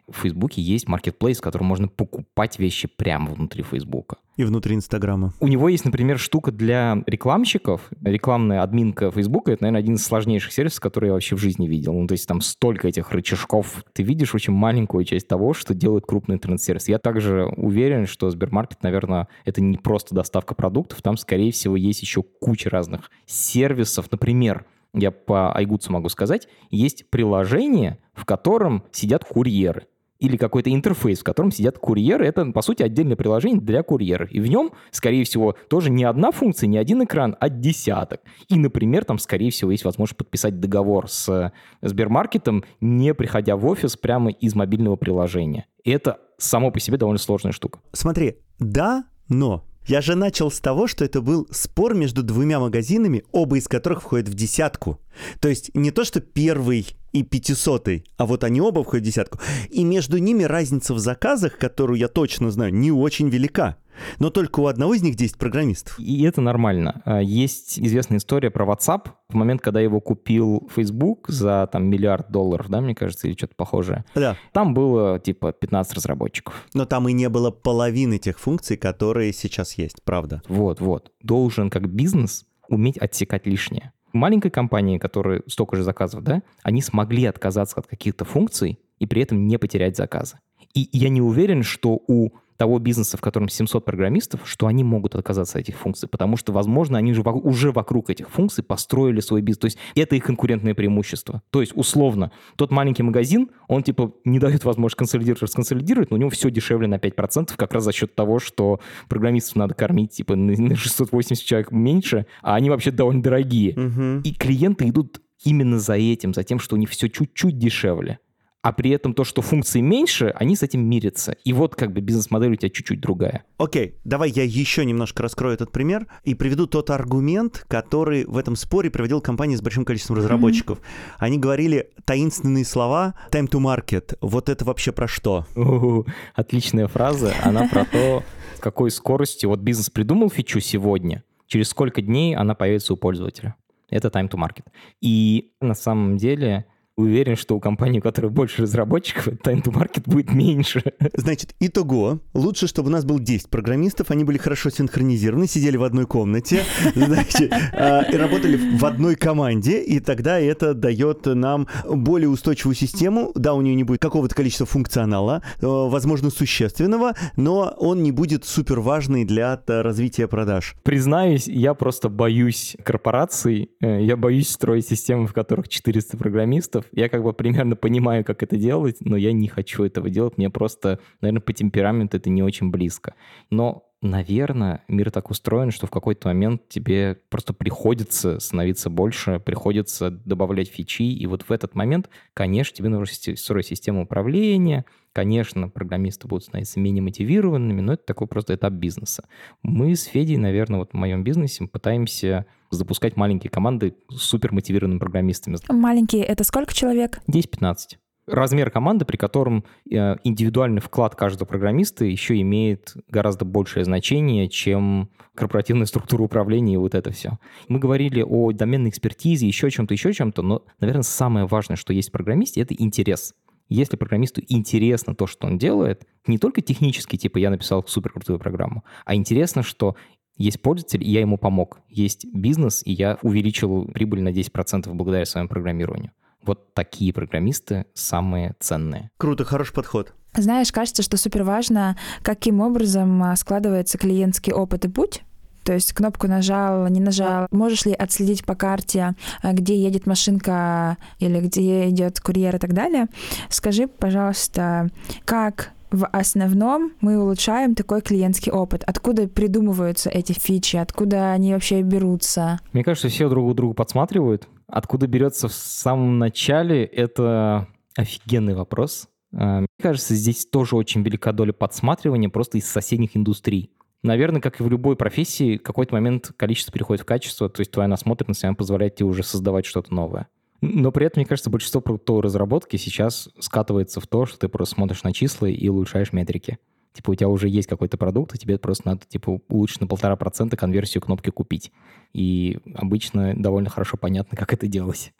в 0.08 0.22
Фейсбуке 0.22 0.62
есть 0.62 0.88
маркетплейс, 0.88 1.38
в 1.38 1.42
котором 1.42 1.68
можно 1.68 1.88
покупать 1.88 2.60
вещи 2.60 2.88
прямо 2.88 3.32
внутри 3.32 3.64
Фейсбука. 3.64 4.18
И 4.38 4.44
внутри 4.44 4.76
Инстаграма. 4.76 5.34
У 5.40 5.48
него 5.48 5.70
есть, 5.70 5.86
например, 5.86 6.18
штука 6.18 6.52
для 6.52 7.04
рекламщиков. 7.06 7.90
Рекламная 8.02 8.64
админка 8.64 9.12
Фейсбука— 9.12 9.52
это, 9.54 9.64
наверное, 9.64 9.82
один 9.82 9.96
из 9.96 10.06
сложнейших 10.06 10.52
сервисов, 10.52 10.80
который 10.80 11.08
я 11.08 11.14
вообще 11.14 11.36
в 11.36 11.40
жизни 11.40 11.68
видел. 11.68 11.94
Ну, 11.94 12.08
то 12.08 12.14
есть 12.14 12.28
там 12.28 12.42
столько 12.42 12.88
этих 12.88 13.12
рычажков. 13.12 13.84
Ты 13.94 14.04
видишь 14.04 14.34
очень 14.34 14.54
маленькую 14.54 15.04
часть 15.04 15.28
того, 15.28 15.54
что 15.54 15.74
делает 15.74 16.06
крупный 16.06 16.36
интернет-сервис. 16.36 16.88
Я 16.88 16.98
также 16.98 17.46
уверен, 17.46 18.08
что 18.08 18.30
Сбермаркет, 18.30 18.84
наверное, 18.84 19.28
это 19.46 19.62
не 19.62 19.78
просто 19.78 20.16
доставка 20.16 20.56
продуктов. 20.56 21.02
Там, 21.02 21.18
скорее 21.18 21.52
всего, 21.52 21.76
есть 21.76 22.02
еще 22.02 22.24
куча 22.24 22.70
разных 22.70 23.12
сервисов. 23.26 24.12
Например, 24.12 24.66
я 24.94 25.12
по 25.12 25.54
Айгуцу 25.54 25.92
могу 25.92 26.10
сказать, 26.10 26.48
есть 26.70 27.10
приложение, 27.10 28.00
в 28.14 28.26
котором 28.26 28.84
сидят 28.92 29.26
курьеры 29.26 29.88
или 30.22 30.38
какой-то 30.38 30.72
интерфейс, 30.72 31.20
в 31.20 31.24
котором 31.24 31.52
сидят 31.52 31.80
курьеры. 31.80 32.28
Это, 32.28 32.46
по 32.46 32.62
сути, 32.62 32.84
отдельное 32.84 33.16
приложение 33.16 33.60
для 33.60 33.82
курьеров. 33.82 34.32
И 34.32 34.40
в 34.40 34.46
нем, 34.48 34.72
скорее 34.92 35.24
всего, 35.24 35.56
тоже 35.68 35.90
не 35.90 36.04
одна 36.04 36.32
функция, 36.32 36.68
не 36.68 36.78
один 36.78 37.04
экран, 37.04 37.36
а 37.40 37.50
десяток. 37.50 38.22
И, 38.48 38.56
например, 38.56 39.04
там, 39.04 39.18
скорее 39.18 39.50
всего, 39.50 39.72
есть 39.72 39.84
возможность 39.84 40.18
подписать 40.18 40.60
договор 40.60 41.10
с 41.10 41.52
Сбермаркетом, 41.82 42.64
не 42.80 43.16
приходя 43.16 43.56
в 43.56 43.66
офис 43.66 43.98
прямо 43.98 44.30
из 44.30 44.54
мобильного 44.54 44.96
приложения. 44.96 45.66
И 45.84 45.90
это 45.90 46.20
само 46.38 46.70
по 46.70 46.80
себе 46.80 46.98
довольно 46.98 47.18
сложная 47.18 47.52
штука. 47.52 47.80
Смотри, 47.92 48.38
да, 48.60 49.06
но 49.28 49.66
я 49.86 50.02
же 50.02 50.16
начал 50.16 50.52
с 50.52 50.60
того, 50.60 50.88
что 50.88 51.04
это 51.04 51.22
был 51.22 51.48
спор 51.52 51.94
между 51.94 52.24
двумя 52.24 52.60
магазинами, 52.60 53.24
оба 53.32 53.58
из 53.58 53.68
которых 53.68 54.02
входят 54.02 54.30
в 54.30 54.34
десятку. 54.34 55.00
То 55.40 55.50
есть 55.50 55.72
не 55.74 55.92
то, 55.92 56.04
что 56.04 56.22
первый 56.22 56.88
и 57.12 57.24
пятисотый, 57.24 58.06
а 58.18 58.26
вот 58.26 58.44
они 58.44 58.62
оба 58.62 58.84
входят 58.84 59.04
в 59.04 59.08
десятку. 59.08 59.40
И 59.70 59.84
между 59.84 60.18
ними 60.18 60.44
разница 60.44 60.94
в 60.94 61.00
заказах, 61.00 61.58
которую 61.58 62.00
я 62.00 62.08
точно 62.08 62.52
знаю, 62.52 62.74
не 62.74 62.92
очень 62.92 63.30
велика. 63.30 63.78
Но 64.20 64.30
только 64.30 64.60
у 64.60 64.68
одного 64.68 64.94
из 64.94 65.02
них 65.02 65.16
10 65.16 65.38
программистов. 65.38 66.00
И 66.00 66.24
это 66.24 66.42
нормально. 66.42 67.02
А, 67.06 67.22
есть 67.22 67.80
известная 67.80 68.18
история 68.18 68.50
про 68.50 68.66
WhatsApp. 68.66 69.10
В 69.30 69.36
момент, 69.36 69.62
когда 69.62 69.80
его 69.80 70.02
купил 70.02 70.70
Facebook 70.74 71.30
за 71.30 71.68
там 71.72 71.86
миллиард 71.86 72.32
долларов, 72.32 72.70
да, 72.70 72.82
мне 72.82 72.96
кажется, 72.96 73.28
или 73.28 73.36
что-то 73.36 73.56
похожее. 73.56 74.06
Да. 74.16 74.36
Там 74.54 74.74
было 74.74 75.20
типа 75.20 75.52
15 75.52 75.94
разработчиков. 75.94 76.68
Но 76.74 76.86
там 76.86 77.08
и 77.08 77.14
не 77.14 77.30
было 77.30 77.52
половины 77.52 78.18
тех 78.18 78.40
функций, 78.40 78.78
которые 78.78 79.34
сейчас 79.34 79.78
есть, 79.78 80.04
правда. 80.04 80.42
Вот, 80.48 80.82
вот. 80.82 81.12
Должен 81.22 81.70
как 81.70 81.90
бизнес 81.90 82.46
уметь 82.68 82.98
отсекать 82.98 83.46
лишнее. 83.46 83.94
Маленькой 84.14 84.52
компании, 84.52 84.98
которые 84.98 85.44
столько 85.48 85.78
же 85.78 85.84
заказов, 85.84 86.24
да, 86.24 86.42
они 86.64 86.82
смогли 86.82 87.26
отказаться 87.26 87.80
от 87.80 87.88
каких-то 87.88 88.26
функций 88.26 88.80
и 89.00 89.06
при 89.06 89.22
этом 89.22 89.48
не 89.48 89.58
потерять 89.58 89.96
заказы. 89.96 90.38
И 90.74 90.90
я 90.92 91.10
не 91.10 91.22
уверен, 91.22 91.64
что 91.64 92.02
у 92.08 92.32
того 92.62 92.78
бизнеса, 92.78 93.18
в 93.18 93.22
котором 93.22 93.50
700 93.50 93.84
программистов, 93.84 94.42
что 94.44 94.68
они 94.68 94.84
могут 94.84 95.16
отказаться 95.16 95.58
от 95.58 95.64
этих 95.64 95.78
функций, 95.80 96.08
потому 96.08 96.38
что, 96.38 96.54
возможно, 96.54 96.96
они 97.00 97.12
же 97.12 97.24
уже 97.24 97.72
вокруг 97.72 98.12
этих 98.12 98.30
функций 98.30 98.64
построили 98.64 99.20
свой 99.20 99.42
бизнес. 99.42 99.58
То 99.58 99.66
есть 99.66 99.78
это 99.96 100.16
их 100.16 100.24
конкурентное 100.24 100.76
преимущество. 100.76 101.42
То 101.50 101.62
есть, 101.62 101.72
условно, 101.76 102.32
тот 102.58 102.70
маленький 102.70 103.02
магазин, 103.02 103.50
он, 103.68 103.82
типа, 103.82 104.14
не 104.26 104.38
дает 104.38 104.64
возможность 104.64 104.96
консолидировать, 104.96 105.42
расконсолидировать, 105.42 106.12
но 106.12 106.18
у 106.18 106.20
него 106.20 106.30
все 106.30 106.52
дешевле 106.52 106.88
на 106.88 107.00
5%, 107.00 107.56
как 107.56 107.74
раз 107.74 107.84
за 107.84 107.94
счет 107.94 108.14
того, 108.14 108.38
что 108.38 108.80
программистов 109.10 109.56
надо 109.56 109.74
кормить, 109.74 110.12
типа, 110.12 110.36
на 110.36 110.76
680 110.76 111.44
человек 111.44 111.72
меньше, 111.72 112.28
а 112.44 112.54
они 112.54 112.70
вообще 112.70 112.92
довольно 112.92 113.24
дорогие. 113.24 113.74
Угу. 113.74 114.22
И 114.24 114.36
клиенты 114.36 114.88
идут 114.88 115.20
именно 115.44 115.80
за 115.80 115.96
этим, 115.96 116.36
за 116.36 116.44
тем, 116.44 116.60
что 116.60 116.76
у 116.76 116.78
них 116.78 116.92
все 116.92 117.10
чуть-чуть 117.10 117.58
дешевле 117.58 118.20
а 118.62 118.74
при 118.74 118.92
этом 118.92 119.14
то, 119.14 119.24
что 119.24 119.42
функций 119.42 119.82
меньше, 119.82 120.34
они 120.36 120.56
с 120.56 120.64
этим 120.64 120.88
мирятся. 120.88 121.36
И 121.44 121.54
вот 121.54 121.76
как 121.76 121.92
бы 121.94 122.02
бизнес-модель 122.02 122.52
у 122.52 122.56
тебя 122.56 122.70
чуть-чуть 122.70 123.02
другая. 123.02 123.44
Окей, 123.58 123.88
okay, 123.88 123.94
давай 124.04 124.30
я 124.30 124.44
еще 124.44 124.86
немножко 124.86 125.24
раскрою 125.24 125.56
этот 125.56 125.72
пример 125.72 126.08
и 126.24 126.36
приведу 126.36 126.68
тот 126.68 126.90
аргумент, 126.90 127.66
который 127.68 128.26
в 128.26 128.38
этом 128.38 128.56
споре 128.56 128.92
проводил 128.92 129.22
компания 129.22 129.58
с 129.58 129.62
большим 129.62 129.84
количеством 129.84 130.18
разработчиков. 130.18 130.80
Mm-hmm. 130.80 131.16
Они 131.18 131.38
говорили 131.38 131.90
таинственные 132.06 132.66
слова 132.66 133.16
«time 133.32 133.50
to 133.50 133.60
market». 133.60 134.16
Вот 134.22 134.50
это 134.50 134.64
вообще 134.64 134.92
про 134.92 135.08
что? 135.08 135.46
У-у-у, 135.56 136.06
отличная 136.36 136.88
фраза. 136.88 137.34
Она 137.44 137.68
про 137.68 137.86
то, 137.86 138.24
с 138.56 138.60
какой 138.60 138.92
скоростью 138.92 139.50
вот 139.50 139.60
бизнес 139.60 139.90
придумал 139.90 140.30
фичу 140.30 140.60
сегодня, 140.60 141.24
через 141.48 141.70
сколько 141.70 142.02
дней 142.02 142.36
она 142.36 142.54
появится 142.54 142.94
у 142.94 142.98
пользователя. 142.98 143.56
Это 143.90 144.08
time 144.08 144.30
to 144.30 144.38
market. 144.38 144.66
И 145.02 145.52
на 145.60 145.74
самом 145.74 146.18
деле 146.18 146.66
уверен, 146.98 147.36
что 147.36 147.56
у 147.56 147.60
компании, 147.60 148.00
у 148.00 148.02
которой 148.02 148.30
больше 148.30 148.64
разработчиков, 148.64 149.28
time 149.44 149.64
to 149.64 149.72
market 149.72 150.04
будет 150.06 150.34
меньше. 150.34 150.84
Значит, 151.14 151.56
итого, 151.60 152.20
лучше, 152.34 152.68
чтобы 152.68 152.90
у 152.90 152.92
нас 152.92 153.06
было 153.06 153.20
10 153.20 153.50
программистов, 153.50 154.12
они 154.12 154.24
были 154.24 154.38
хорошо 154.38 154.70
синхронизированы, 154.70 155.48
сидели 155.48 155.78
в 155.78 155.84
одной 155.84 156.06
комнате, 156.06 156.64
значит, 156.96 157.52
а, 157.74 158.04
и 158.04 158.16
работали 158.16 158.78
в 158.78 158.86
одной 158.86 159.16
команде, 159.16 159.82
и 159.82 160.00
тогда 160.00 160.40
это 160.40 160.74
дает 160.74 161.26
нам 161.26 161.68
более 161.86 162.30
устойчивую 162.30 162.76
систему. 162.76 163.32
Да, 163.36 163.54
у 163.54 163.62
нее 163.62 163.76
не 163.76 163.84
будет 163.84 164.02
какого-то 164.02 164.36
количества 164.36 164.66
функционала, 164.66 165.42
э, 165.62 165.66
возможно, 165.66 166.30
существенного, 166.30 167.14
но 167.36 167.74
он 167.78 168.04
не 168.04 168.12
будет 168.12 168.46
супер 168.46 168.80
важный 168.80 169.26
для 169.26 169.62
развития 169.68 170.28
продаж. 170.28 170.76
Признаюсь, 170.84 171.48
я 171.48 171.74
просто 171.74 172.10
боюсь 172.10 172.76
корпораций, 172.84 173.72
э, 173.82 174.04
я 174.04 174.18
боюсь 174.18 174.50
строить 174.50 174.88
системы, 174.88 175.28
в 175.28 175.34
которых 175.34 175.70
400 175.70 176.18
программистов, 176.18 176.81
я 176.92 177.10
как 177.10 177.24
бы 177.24 177.34
примерно 177.34 177.76
понимаю, 177.76 178.24
как 178.24 178.44
это 178.44 178.58
делать, 178.58 178.98
но 179.02 179.18
я 179.18 179.34
не 179.34 179.48
хочу 179.48 179.84
этого 179.84 180.10
делать. 180.10 180.38
Мне 180.38 180.50
просто, 180.50 181.00
наверное, 181.22 181.42
по 181.42 181.54
темпераменту 181.54 182.18
это 182.18 182.30
не 182.30 182.44
очень 182.44 182.70
близко. 182.70 183.16
Но 183.50 183.91
наверное, 184.02 184.84
мир 184.88 185.12
так 185.12 185.30
устроен, 185.30 185.72
что 185.72 185.88
в 185.88 185.92
какой-то 185.92 186.28
момент 186.28 186.68
тебе 186.68 187.18
просто 187.30 187.54
приходится 187.54 188.40
становиться 188.40 188.90
больше, 188.90 189.40
приходится 189.40 190.10
добавлять 190.10 190.70
фичи, 190.70 191.04
и 191.04 191.28
вот 191.28 191.44
в 191.44 191.52
этот 191.52 191.76
момент, 191.76 192.10
конечно, 192.34 192.76
тебе 192.76 192.90
нужно 192.90 193.36
строить 193.36 193.68
систему 193.68 194.04
управления, 194.04 194.86
конечно, 195.14 195.70
программисты 195.70 196.28
будут 196.28 196.46
становиться 196.46 196.80
менее 196.80 197.04
мотивированными, 197.04 197.82
но 197.82 197.94
это 197.94 198.04
такой 198.06 198.28
просто 198.28 198.56
этап 198.56 198.74
бизнеса. 198.74 199.26
Мы 199.62 199.96
с 199.96 200.04
Федей, 200.04 200.38
наверное, 200.38 200.80
вот 200.80 200.92
в 200.92 200.96
моем 200.96 201.24
бизнесе 201.24 201.68
пытаемся 201.68 202.46
запускать 202.72 203.18
маленькие 203.18 203.50
команды 203.50 203.96
с 204.10 204.22
супер 204.22 204.52
мотивированными 204.54 205.00
программистами. 205.00 205.58
Маленькие— 205.70 206.24
это 206.26 206.44
сколько 206.44 206.74
человек? 206.74 207.20
10-15 207.28 207.98
размер 208.32 208.72
команды, 208.72 209.06
при 209.06 209.18
котором 209.18 209.64
э, 209.90 210.16
индивидуальный 210.24 210.82
вклад 210.82 211.16
каждого 211.16 211.48
программиста 211.48 212.06
еще 212.06 212.40
имеет 212.42 212.96
гораздо 213.08 213.46
большее 213.46 213.86
значение, 213.86 214.50
чем 214.50 215.10
корпоративная 215.36 215.86
структура 215.86 216.24
управления 216.24 216.74
и 216.74 216.78
вот 216.78 216.96
это 216.96 217.12
все. 217.12 217.38
Мы 217.68 217.80
говорили 217.80 218.22
о 218.22 218.52
доменной 218.52 218.90
экспертизе, 218.90 219.48
еще 219.48 219.70
чем-то, 219.70 219.94
еще 219.94 220.14
чем-то, 220.14 220.42
но, 220.42 220.64
наверное, 220.80 221.04
самое 221.04 221.46
важное, 221.46 221.78
что 221.78 221.94
есть 221.94 222.10
в 222.10 222.12
программисте, 222.12 222.62
это 222.62 222.74
интерес 222.74 223.34
Если 223.70 223.96
программисту 223.96 224.42
интересно 224.48 225.16
то, 225.16 225.28
что 225.28 225.48
он 225.48 225.58
делает, 225.58 226.06
не 226.28 226.38
только 226.38 226.62
технически, 226.62 227.18
типа 227.18 227.38
я 227.38 227.50
написал 227.50 227.86
суперкрутую 227.88 228.40
программу, 228.40 228.84
а 229.06 229.16
интересно, 229.16 229.64
что 229.64 229.96
есть 230.38 230.62
пользователь, 230.62 231.04
и 231.04 231.12
я 231.12 231.22
ему 231.22 231.38
помог. 231.38 231.80
Есть 231.88 232.26
бизнес, 232.34 232.82
и 232.86 232.92
я 232.92 233.18
увеличил 233.22 233.86
прибыль 233.86 234.22
на 234.22 234.30
10% 234.30 234.92
благодаря 234.94 235.26
своему 235.26 235.50
программированию. 235.50 236.12
Вот 236.44 236.74
такие 236.74 237.14
программисты 237.14 237.86
самые 237.94 238.56
ценные. 238.60 239.12
Круто, 239.18 239.46
хороший 239.46 239.74
подход. 239.74 240.14
Знаешь, 240.34 240.72
кажется, 240.72 241.04
что 241.04 241.18
супер 241.18 241.44
важно, 241.44 241.98
каким 242.22 242.62
образом 242.62 243.22
а, 243.24 243.36
складывается 243.36 243.98
клиентский 243.98 244.54
опыт 244.54 244.86
и 244.86 244.88
путь. 244.88 245.24
То 245.64 245.74
есть 245.74 245.94
кнопку 245.94 246.28
нажал, 246.28 246.88
не 246.88 247.00
нажал. 247.00 247.48
Можешь 247.52 247.86
ли 247.86 247.94
отследить 247.94 248.46
по 248.46 248.56
карте, 248.56 249.14
а, 249.44 249.54
где 249.54 249.76
едет 249.76 250.08
машинка 250.08 250.98
или 251.20 251.40
где 251.40 251.90
идет 251.90 252.20
курьер 252.20 252.56
и 252.56 252.60
так 252.60 252.74
далее? 252.74 253.08
Скажи, 253.50 253.88
пожалуйста, 253.88 254.90
как 255.26 255.72
в 255.92 256.08
основном 256.08 256.94
мы 257.02 257.22
улучшаем 257.22 257.76
такой 257.76 258.02
клиентский 258.02 258.52
опыт. 258.52 258.84
Откуда 258.88 259.28
придумываются 259.28 260.10
эти 260.10 260.32
фичи, 260.32 260.78
откуда 260.78 261.34
они 261.34 261.54
вообще 261.54 261.82
берутся? 261.82 262.60
Мне 262.72 262.84
кажется, 262.84 263.10
все 263.10 263.28
друг 263.28 263.46
у 263.46 263.54
друга 263.54 263.74
подсматривают. 263.74 264.48
Откуда 264.72 265.06
берется 265.06 265.50
в 265.50 265.54
самом 265.54 266.18
начале, 266.18 266.86
это 266.86 267.68
офигенный 267.98 268.56
вопрос. 268.56 269.10
А, 269.34 269.60
мне 269.60 269.68
кажется, 269.82 270.16
здесь 270.16 270.46
тоже 270.46 270.78
очень 270.78 271.04
велика 271.04 271.34
доля 271.34 271.52
подсматривания 271.52 272.30
просто 272.30 272.58
из 272.58 272.68
соседних 272.68 273.18
индустрий. 273.18 273.72
Наверное, 274.02 274.40
как 274.40 274.62
и 274.62 274.64
в 274.64 274.70
любой 274.70 274.96
профессии, 274.96 275.58
в 275.58 275.62
какой-то 275.62 275.94
момент 275.94 276.32
количество 276.38 276.72
переходит 276.72 277.02
в 277.02 277.06
качество, 277.06 277.50
то 277.50 277.60
есть 277.60 277.72
твоя 277.72 277.90
насмотренность 277.90 278.46
она 278.46 278.54
позволяет 278.54 278.96
тебе 278.96 279.10
уже 279.10 279.24
создавать 279.24 279.66
что-то 279.66 279.94
новое. 279.94 280.28
Но 280.62 280.92
при 280.92 281.06
этом, 281.06 281.20
мне 281.20 281.28
кажется, 281.28 281.50
большинство 281.50 281.82
продуктовой 281.82 282.22
разработки 282.22 282.78
сейчас 282.78 283.30
скатывается 283.40 284.00
в 284.00 284.08
то, 284.08 284.26
что 284.26 284.40
ты 284.40 284.48
просто 284.48 284.76
смотришь 284.76 285.04
на 285.04 285.12
числа 285.12 285.48
и 285.48 285.68
улучшаешь 285.68 286.14
метрики. 286.14 286.60
Типа 286.94 287.12
у 287.12 287.16
тебя 287.16 287.30
уже 287.30 287.48
есть 287.48 287.68
какой-то 287.68 287.98
продукт, 287.98 288.36
и 288.36 288.38
тебе 288.38 288.58
просто 288.58 288.88
надо 288.88 289.02
типа 289.08 289.40
улучшить 289.48 289.82
на 289.82 289.88
полтора 289.88 290.16
процента 290.16 290.58
конверсию 290.58 291.02
кнопки 291.02 291.30
«Купить». 291.30 291.72
И 292.14 292.60
обычно 292.76 293.34
довольно 293.36 293.70
хорошо 293.70 293.98
понятно, 293.98 294.38
как 294.38 294.54
это 294.54 294.68
делать. 294.68 295.14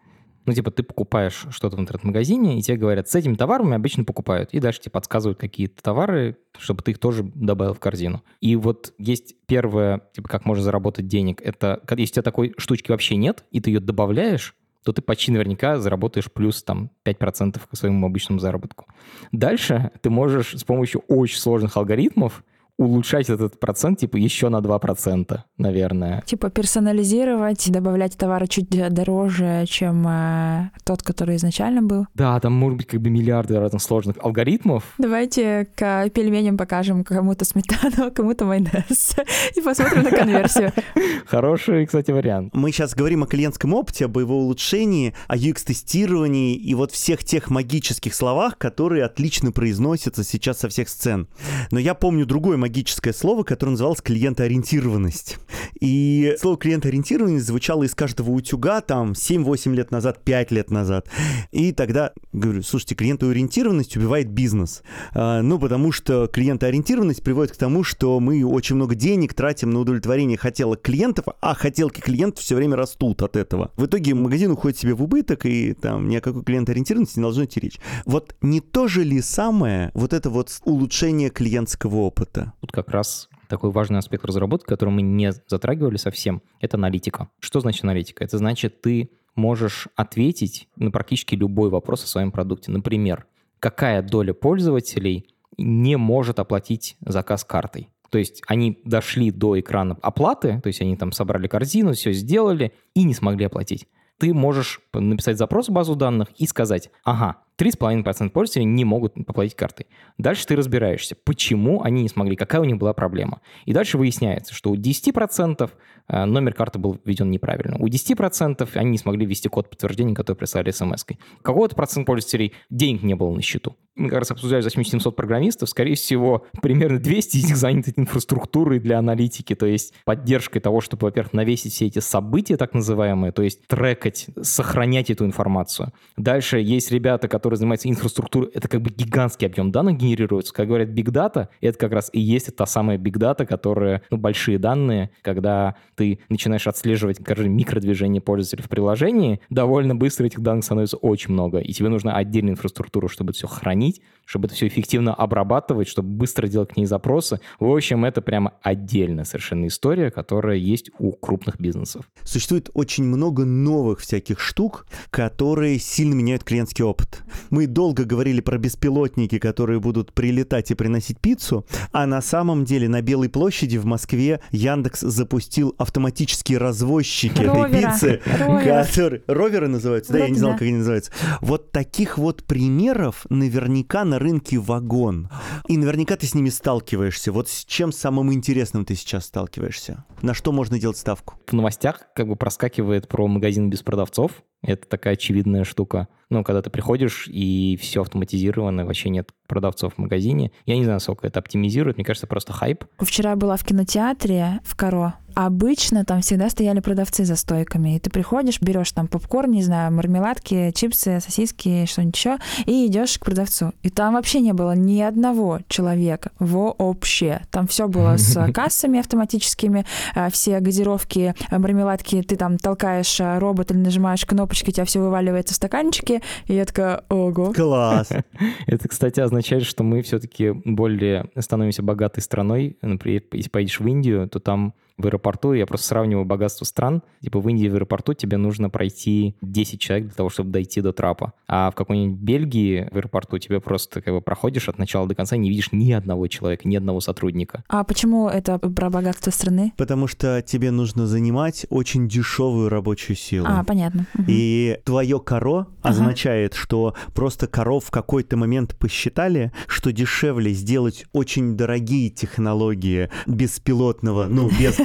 Ну, 0.46 0.54
типа, 0.54 0.72
ты 0.72 0.82
покупаешь 0.82 1.46
что-то 1.52 1.78
в 1.78 1.80
интернет-магазине, 1.80 2.58
и 2.58 2.62
тебе 2.64 2.78
говорят, 2.78 3.08
с 3.08 3.14
этими 3.14 3.36
товарами 3.36 3.76
обычно 3.76 4.04
покупают. 4.04 4.54
И 4.54 4.60
дальше 4.60 4.82
тебе 4.82 4.92
подсказывают 4.92 5.40
какие-то 5.40 5.84
товары, 5.84 6.38
чтобы 6.58 6.82
ты 6.82 6.92
их 6.92 6.98
тоже 6.98 7.24
добавил 7.24 7.76
в 7.76 7.80
корзину. 7.80 8.24
И 8.40 8.56
вот 8.56 8.94
есть 8.98 9.36
первое, 9.46 10.02
типа, 10.14 10.28
как 10.28 10.46
можно 10.46 10.64
заработать 10.64 11.08
денег. 11.08 11.42
Это, 11.42 11.80
если 11.92 12.04
у 12.04 12.14
тебя 12.16 12.24
такой 12.24 12.54
штучки 12.58 12.90
вообще 12.90 13.18
нет, 13.18 13.46
и 13.52 13.60
ты 13.62 13.70
ее 13.70 13.80
добавляешь, 13.80 14.56
то 14.84 14.92
ты 14.94 15.02
почти 15.02 15.32
наверняка 15.32 15.80
заработаешь 15.80 16.32
плюс 16.32 16.64
там 16.64 16.90
5% 17.06 17.60
к 17.70 17.78
своему 17.78 18.08
обычному 18.08 18.40
заработку. 18.40 18.88
Дальше 19.32 19.92
ты 20.02 20.10
можешь 20.10 20.58
с 20.58 20.64
помощью 20.64 21.02
очень 21.08 21.38
сложных 21.38 21.78
алгоритмов 21.78 22.44
улучшать 22.82 23.30
этот 23.30 23.60
процент, 23.60 24.00
типа, 24.00 24.18
еще 24.18 24.50
на 24.50 24.58
2%, 24.58 25.40
наверное. 25.58 26.24
Типа 26.26 26.50
персонализировать, 26.50 27.72
добавлять 27.72 28.18
товары 28.18 28.48
чуть 28.48 28.70
дороже, 28.70 29.66
чем 29.68 30.06
э, 30.08 30.72
тот, 30.84 31.04
который 31.04 31.36
изначально 31.36 31.82
был. 31.82 32.08
Да, 32.16 32.40
там 32.40 32.54
может 32.54 32.78
быть 32.78 32.88
как 32.88 33.02
бы 33.02 33.10
миллиарды 33.10 33.60
разных 33.60 33.82
сложных 33.82 34.18
алгоритмов. 34.22 34.84
Давайте 34.98 35.68
к 35.76 36.10
пельменям 36.10 36.58
покажем 36.58 37.04
кому-то 37.04 37.46
сметану, 37.46 38.08
а 38.08 38.12
кому-то 38.12 38.46
майонез. 38.46 39.16
И 39.56 39.62
посмотрим 39.62 40.04
на 40.04 40.12
конверсию. 40.12 40.72
Хороший, 41.26 41.86
кстати, 41.86 42.12
вариант. 42.12 42.54
Мы 42.54 42.72
сейчас 42.72 42.96
говорим 42.96 43.24
о 43.24 43.28
клиентском 43.28 43.74
опыте, 43.74 44.06
об 44.06 44.18
его 44.18 44.40
улучшении, 44.40 45.14
о 45.28 45.38
UX-тестировании 45.38 46.56
и 46.56 46.74
вот 46.74 46.92
всех 46.92 47.24
тех 47.24 47.50
магических 47.50 48.16
словах, 48.16 48.58
которые 48.58 49.06
отлично 49.06 49.52
произносятся 49.52 50.24
сейчас 50.24 50.60
со 50.60 50.70
всех 50.70 50.90
сцен. 50.90 51.28
Но 51.70 51.80
я 51.80 51.94
помню 51.94 52.26
другой 52.26 52.58
магический 52.58 52.71
магическое 52.72 53.12
слово, 53.12 53.44
которое 53.44 53.72
называлось 53.72 54.02
клиентоориентированность. 54.02 55.38
И 55.82 56.36
слово 56.40 56.56
клиентоориентированность 56.56 57.46
звучало 57.46 57.84
из 57.84 57.94
каждого 57.94 58.32
утюга 58.32 58.80
там 58.80 59.12
7-8 59.12 59.76
лет 59.76 59.92
назад, 59.92 60.24
5 60.24 60.52
лет 60.52 60.72
назад. 60.72 61.10
И 61.52 61.74
тогда 61.74 62.14
говорю, 62.32 62.64
слушайте, 62.64 62.96
клиентоориентированность 62.96 63.98
убивает 63.98 64.30
бизнес. 64.30 64.84
А, 65.14 65.42
ну, 65.42 65.60
потому 65.60 65.92
что 65.92 66.28
клиентоориентированность 66.28 67.22
приводит 67.24 67.52
к 67.52 67.58
тому, 67.58 67.84
что 67.84 68.22
мы 68.22 68.46
очень 68.46 68.78
много 68.78 68.96
денег 68.96 69.34
тратим 69.34 69.72
на 69.72 69.82
удовлетворение 69.82 70.38
хотелок 70.38 70.82
клиентов, 70.82 71.26
а 71.42 71.54
хотелки 71.56 72.00
клиентов 72.00 72.42
все 72.42 72.56
время 72.56 72.78
растут 72.78 73.22
от 73.22 73.36
этого. 73.36 73.72
В 73.76 73.86
итоге 73.86 74.14
магазин 74.14 74.52
уходит 74.52 74.78
себе 74.78 74.94
в 74.94 75.04
убыток, 75.04 75.46
и 75.46 75.74
там 75.74 76.08
ни 76.08 76.16
о 76.16 76.22
какой 76.22 76.44
клиентоориентированности 76.44 77.20
не 77.20 77.24
должно 77.24 77.44
идти 77.44 77.60
речь. 77.60 77.80
Вот 78.06 78.34
не 78.42 78.62
то 78.62 78.88
же 78.88 79.04
ли 79.04 79.22
самое 79.22 79.92
вот 79.94 80.14
это 80.14 80.30
вот 80.30 80.50
улучшение 80.64 81.30
клиентского 81.30 81.98
опыта? 81.98 82.54
Тут 82.62 82.72
как 82.72 82.90
раз 82.90 83.28
такой 83.50 83.72
важный 83.72 84.00
аспект 84.00 84.24
разработки, 84.24 84.68
который 84.68 84.92
мы 84.92 85.02
не 85.02 85.34
затрагивали 85.48 85.98
совсем, 85.98 86.42
это 86.62 86.78
аналитика. 86.78 87.30
Что 87.40 87.60
значит 87.60 87.84
аналитика? 87.84 88.24
Это 88.24 88.38
значит, 88.38 88.82
ты 88.82 89.12
можешь 89.36 89.88
ответить 89.96 90.70
на 90.76 90.92
практически 90.92 91.36
любой 91.36 91.70
вопрос 91.70 92.04
о 92.04 92.08
своем 92.08 92.32
продукте. 92.32 92.72
Например, 92.72 93.26
какая 93.60 94.02
доля 94.02 94.34
пользователей 94.34 95.28
не 95.58 95.98
может 95.98 96.40
оплатить 96.40 96.98
заказ 97.02 97.44
картой? 97.44 97.90
То 98.10 98.18
есть 98.18 98.44
они 98.48 98.82
дошли 98.84 99.32
до 99.32 99.60
экрана 99.60 99.98
оплаты, 100.02 100.60
то 100.62 100.68
есть 100.68 100.82
они 100.82 100.98
там 100.98 101.12
собрали 101.12 101.48
корзину, 101.48 101.94
все 101.94 102.12
сделали 102.12 102.74
и 102.94 103.04
не 103.04 103.14
смогли 103.14 103.46
оплатить. 103.46 103.88
Ты 104.18 104.34
можешь 104.34 104.82
написать 104.94 105.38
запрос 105.38 105.70
в 105.70 105.72
базу 105.72 105.96
данных 105.96 106.28
и 106.38 106.46
сказать, 106.46 106.92
ага, 107.04 107.38
3,5% 107.62 108.30
пользователей 108.32 108.66
не 108.66 108.84
могут 108.86 109.14
оплатить 109.28 109.56
картой. 109.56 109.86
Дальше 110.18 110.48
ты 110.48 110.56
разбираешься, 110.56 111.16
почему 111.24 111.84
они 111.84 112.02
не 112.02 112.10
смогли, 112.10 112.36
какая 112.36 112.60
у 112.62 112.66
них 112.66 112.78
была 112.78 112.94
проблема. 112.94 113.42
И 113.66 113.74
дальше 113.74 114.00
выясняется, 114.00 114.56
что 114.56 114.72
у 114.72 114.76
10% 114.76 115.70
э, 116.08 116.26
номер 116.26 116.56
карты 116.56 116.80
был 116.80 117.00
введен 117.06 117.30
неправильно. 117.30 117.78
У 117.78 117.88
10% 117.88 118.68
они 118.74 118.90
не 118.90 118.98
смогли 118.98 119.28
ввести 119.28 119.48
код 119.48 119.70
подтверждения, 119.70 120.16
который 120.16 120.38
прислали 120.38 120.72
смс-кой. 120.72 121.20
Какого-то 121.44 121.76
процент 121.76 122.08
пользователей 122.08 122.54
денег 122.72 123.04
не 123.04 123.14
было 123.14 123.32
на 123.32 123.44
счету. 123.44 123.76
Мы 123.96 124.10
как 124.10 124.20
раз 124.20 124.32
обсуждали 124.32 124.62
за 124.62 124.70
700 124.70 125.16
программистов. 125.16 125.70
Скорее 125.70 125.96
всего, 125.96 126.46
примерно 126.62 126.98
200 126.98 127.38
из 127.38 127.48
них 127.48 127.58
заняты 127.58 127.94
инфраструктурой 127.96 128.80
для 128.80 128.98
аналитики, 128.98 129.54
то 129.54 129.66
есть 129.66 129.94
поддержкой 130.06 130.62
того, 130.62 130.80
чтобы, 130.80 131.06
во-первых, 131.06 131.34
навесить 131.34 131.74
все 131.74 131.88
эти 131.88 132.00
события, 132.00 132.56
так 132.56 132.74
называемые, 132.74 133.34
то 133.34 133.44
есть 133.44 133.68
трекать, 133.68 134.28
сохранять 134.42 135.10
эту 135.10 135.26
информацию. 135.26 135.92
Дальше 136.16 136.60
есть 136.60 136.90
ребята, 136.92 137.28
которые 137.28 137.51
который 137.52 137.60
занимается 137.60 137.90
инфраструктурой, 137.90 138.50
это 138.54 138.70
как 138.70 138.82
бы 138.82 138.92
гигантский 138.92 139.46
объем 139.46 139.74
данных 139.74 139.98
генерируется. 139.98 140.54
Как 140.54 140.68
говорят 140.68 140.88
Big 140.90 141.12
Data, 141.12 141.50
это 141.60 141.78
как 141.78 141.92
раз 141.92 142.10
и 142.14 142.20
есть 142.22 142.56
та 142.56 142.66
самая 142.66 142.98
Big 142.98 143.18
Data, 143.18 143.46
которая, 143.46 144.04
ну, 144.10 144.16
большие 144.16 144.58
данные, 144.58 145.12
когда 145.22 145.76
ты 145.96 146.20
начинаешь 146.30 146.66
отслеживать, 146.66 147.18
скажем, 147.20 147.52
микродвижение 147.52 148.22
пользователя 148.22 148.64
в 148.64 148.70
приложении, 148.70 149.42
довольно 149.50 149.96
быстро 149.96 150.28
этих 150.28 150.40
данных 150.40 150.64
становится 150.64 150.96
очень 150.96 151.34
много, 151.34 151.60
и 151.60 151.74
тебе 151.74 151.90
нужна 151.90 152.16
отдельная 152.16 152.54
инфраструктура, 152.54 153.10
чтобы 153.10 153.32
это 153.32 153.40
все 153.40 153.48
хранить, 153.48 154.02
чтобы 154.24 154.46
это 154.46 154.56
все 154.56 154.68
эффективно 154.68 155.14
обрабатывать, 155.14 155.90
чтобы 155.90 156.08
быстро 156.08 156.48
делать 156.48 156.70
к 156.70 156.78
ней 156.78 156.86
запросы. 156.86 157.42
В 157.60 157.66
общем, 157.66 158.06
это 158.06 158.22
прямо 158.22 158.54
отдельная 158.62 159.26
совершенно 159.26 159.68
история, 159.68 160.10
которая 160.10 160.56
есть 160.56 160.90
у 161.00 161.12
крупных 161.12 161.60
бизнесов. 161.60 162.10
Существует 162.24 162.70
очень 162.74 163.04
много 163.04 163.44
новых 163.44 164.00
всяких 164.00 164.40
штук, 164.40 164.86
которые 165.10 165.80
сильно 165.80 166.14
меняют 166.14 166.46
клиентский 166.46 166.86
опыт. 166.86 167.24
Мы 167.50 167.68
долго 167.68 168.06
говорили 168.06 168.42
про 168.42 168.58
беспилотники, 168.58 169.40
которые 169.40 169.80
будут 169.80 170.14
прилетать 170.14 170.72
и 170.72 170.76
приносить 170.76 171.20
пиццу, 171.20 171.66
а 171.92 172.06
на 172.06 172.22
самом 172.22 172.66
деле 172.66 172.88
на 172.90 173.02
Белой 173.02 173.30
площади 173.30 173.78
в 173.78 173.86
Москве 173.86 174.42
Яндекс 174.52 175.02
запустил 175.02 175.76
автоматические 175.78 176.58
развозчики 176.58 177.42
Ровера. 177.42 177.68
этой 177.68 177.82
пиццы. 177.82 178.22
Ровер. 178.40 178.86
Которые... 178.86 179.24
Роверы 179.28 179.68
называются? 179.68 180.14
Да, 180.14 180.20
я 180.20 180.30
не 180.30 180.38
знал, 180.38 180.52
да. 180.52 180.58
как 180.58 180.64
они 180.64 180.78
называются. 180.78 181.12
Вот 181.42 181.72
таких 181.72 182.18
вот 182.18 182.44
примеров 182.44 183.26
наверняка 183.30 184.04
на 184.04 184.20
рынке 184.20 184.58
вагон. 184.58 185.30
И 185.68 185.78
наверняка 185.78 186.16
ты 186.16 186.28
с 186.28 186.34
ними 186.34 186.50
сталкиваешься. 186.50 187.32
Вот 187.32 187.50
с 187.50 187.66
чем 187.66 187.92
самым 187.92 188.34
интересным 188.34 188.86
ты 188.86 188.96
сейчас 188.96 189.26
сталкиваешься? 189.26 190.06
На 190.22 190.34
что 190.34 190.52
можно 190.52 190.80
делать 190.80 190.98
ставку? 190.98 191.36
В 191.48 191.54
новостях 191.54 192.08
как 192.16 192.28
бы 192.28 192.36
проскакивает 192.36 193.08
про 193.08 193.28
магазин 193.28 193.70
без 193.70 193.82
продавцов. 193.82 194.32
Это 194.64 194.88
такая 194.88 195.14
очевидная 195.14 195.64
штука. 195.64 196.08
Ну, 196.30 196.44
когда 196.44 196.62
ты 196.62 196.70
приходишь, 196.70 197.28
и 197.28 197.78
все 197.82 198.02
автоматизировано, 198.02 198.86
вообще 198.86 199.10
нет 199.10 199.32
продавцов 199.48 199.96
в 199.96 199.98
магазине. 199.98 200.52
Я 200.66 200.78
не 200.78 200.86
знаю, 200.86 201.00
сколько 201.00 201.28
это 201.28 201.40
оптимизирует, 201.40 201.98
мне 201.98 202.06
кажется, 202.06 202.28
просто 202.28 202.54
хайп. 202.54 202.86
Вчера 203.00 203.36
была 203.36 203.58
в 203.58 203.66
кинотеатре 203.66 204.62
в 204.64 204.76
Каро, 204.78 205.16
Обычно 205.36 206.06
там 206.06 206.22
всегда 206.22 206.50
стояли 206.50 206.80
продавцы 206.80 207.26
за 207.26 207.36
стойками, 207.36 207.96
и 207.96 208.00
ты 208.00 208.10
приходишь, 208.10 208.62
берешь 208.62 208.92
там 208.92 209.08
попкорн, 209.08 209.52
не 209.52 209.64
знаю, 209.64 209.92
мармеладки, 209.92 210.72
чипсы, 210.72 211.20
сосиски, 211.20 211.86
что-нибудь 211.86 212.16
еще, 212.16 212.38
и 212.66 212.88
идешь 212.88 213.18
к 213.18 213.26
продавцу. 213.26 213.74
И 213.84 213.90
там 213.90 214.14
вообще 214.14 214.40
не 214.40 214.54
было 214.54 214.74
ни 214.76 215.02
одного 215.02 215.60
человека 215.68 216.32
вообще. 216.40 217.42
Там 217.52 217.68
все 217.68 217.88
было 217.88 218.18
с 218.18 218.52
кассами 218.54 219.00
автоматическими, 219.00 219.86
а, 220.16 220.30
все 220.30 220.60
газировки, 220.60 221.36
мармеладки, 221.52 222.22
ты 222.22 222.36
там 222.36 222.58
толкаешь 222.58 223.20
а, 223.22 223.40
робот 223.40 223.72
или 223.72 223.78
нажимаешь 223.78 224.26
кнопочки, 224.26 224.70
у 224.70 224.74
тебя 224.74 224.86
все 224.86 225.00
вываливается 225.00 225.54
в 225.54 225.58
стаканчики, 225.58 226.22
и 226.48 226.56
я 226.56 226.66
такая, 226.66 227.04
ого. 227.10 227.54
Класс. 227.54 228.10
Это, 228.68 228.88
кстати, 228.88 229.20
означает, 229.20 229.64
что 229.64 229.84
мы 229.84 230.02
все-таки 230.02 230.52
более 230.52 231.26
становимся 231.38 231.84
богатой 231.84 232.24
страной. 232.24 232.78
Например, 232.82 233.22
если 233.32 233.50
поедешь 233.50 233.80
в 233.80 233.88
Индию, 233.88 234.28
то 234.30 234.40
там 234.40 234.74
в 234.98 235.06
аэропорту, 235.06 235.54
я 235.54 235.66
просто 235.66 235.88
сравниваю 235.88 236.26
богатство 236.26 236.66
стран, 236.66 237.02
типа 237.22 237.40
в 237.40 237.50
Индии 237.50 237.68
в 237.68 237.76
аэропорту 237.76 238.14
тебе 238.14 238.38
нужно 238.38 238.70
пройти 238.70 239.36
10 239.42 239.80
человек 239.80 240.08
для 240.08 240.16
того, 240.16 240.30
чтобы 240.30 240.52
дойти 240.52 240.82
до 240.82 240.92
трапа. 240.94 241.34
А 241.48 241.72
в 241.72 241.76
какой-нибудь 241.76 242.20
Бельгии 242.20 242.88
в 242.92 242.96
аэропорту 242.98 243.38
тебе 243.38 243.60
просто 243.60 244.02
как 244.02 244.14
бы 244.14 244.22
проходишь 244.22 244.70
от 244.70 244.78
начала 244.78 245.08
до 245.08 245.16
конца, 245.16 245.38
не 245.38 245.50
видишь 245.50 245.72
ни 245.72 245.92
одного 245.92 246.28
человека, 246.28 246.68
ни 246.68 246.76
одного 246.76 247.00
сотрудника. 247.02 247.64
А 247.68 247.84
почему 247.84 248.28
это 248.28 248.60
про 248.60 248.90
богатство 248.90 249.32
страны? 249.32 249.74
Потому 249.78 250.08
что 250.08 250.42
тебе 250.42 250.72
нужно 250.72 251.08
занимать 251.08 251.66
очень 251.70 252.08
дешевую 252.08 252.70
рабочую 252.70 253.16
силу. 253.16 253.46
А, 253.50 253.64
понятно. 253.64 254.06
Мгм. 254.14 254.26
И 254.28 254.78
твое 254.86 255.20
коро 255.20 255.68
Ага. 255.82 255.90
означает, 255.90 256.54
что 256.54 256.96
просто 257.14 257.48
коров 257.48 257.86
в 257.86 257.92
какой-то 257.92 258.38
момент 258.38 258.78
посчитали, 258.78 259.52
что 259.68 259.92
дешевле 259.92 260.52
сделать 260.52 261.06
очень 261.14 261.56
дорогие 261.58 262.10
технологии 262.10 263.10
беспилотного, 263.28 264.26
ну, 264.26 264.50
без, 264.60 264.78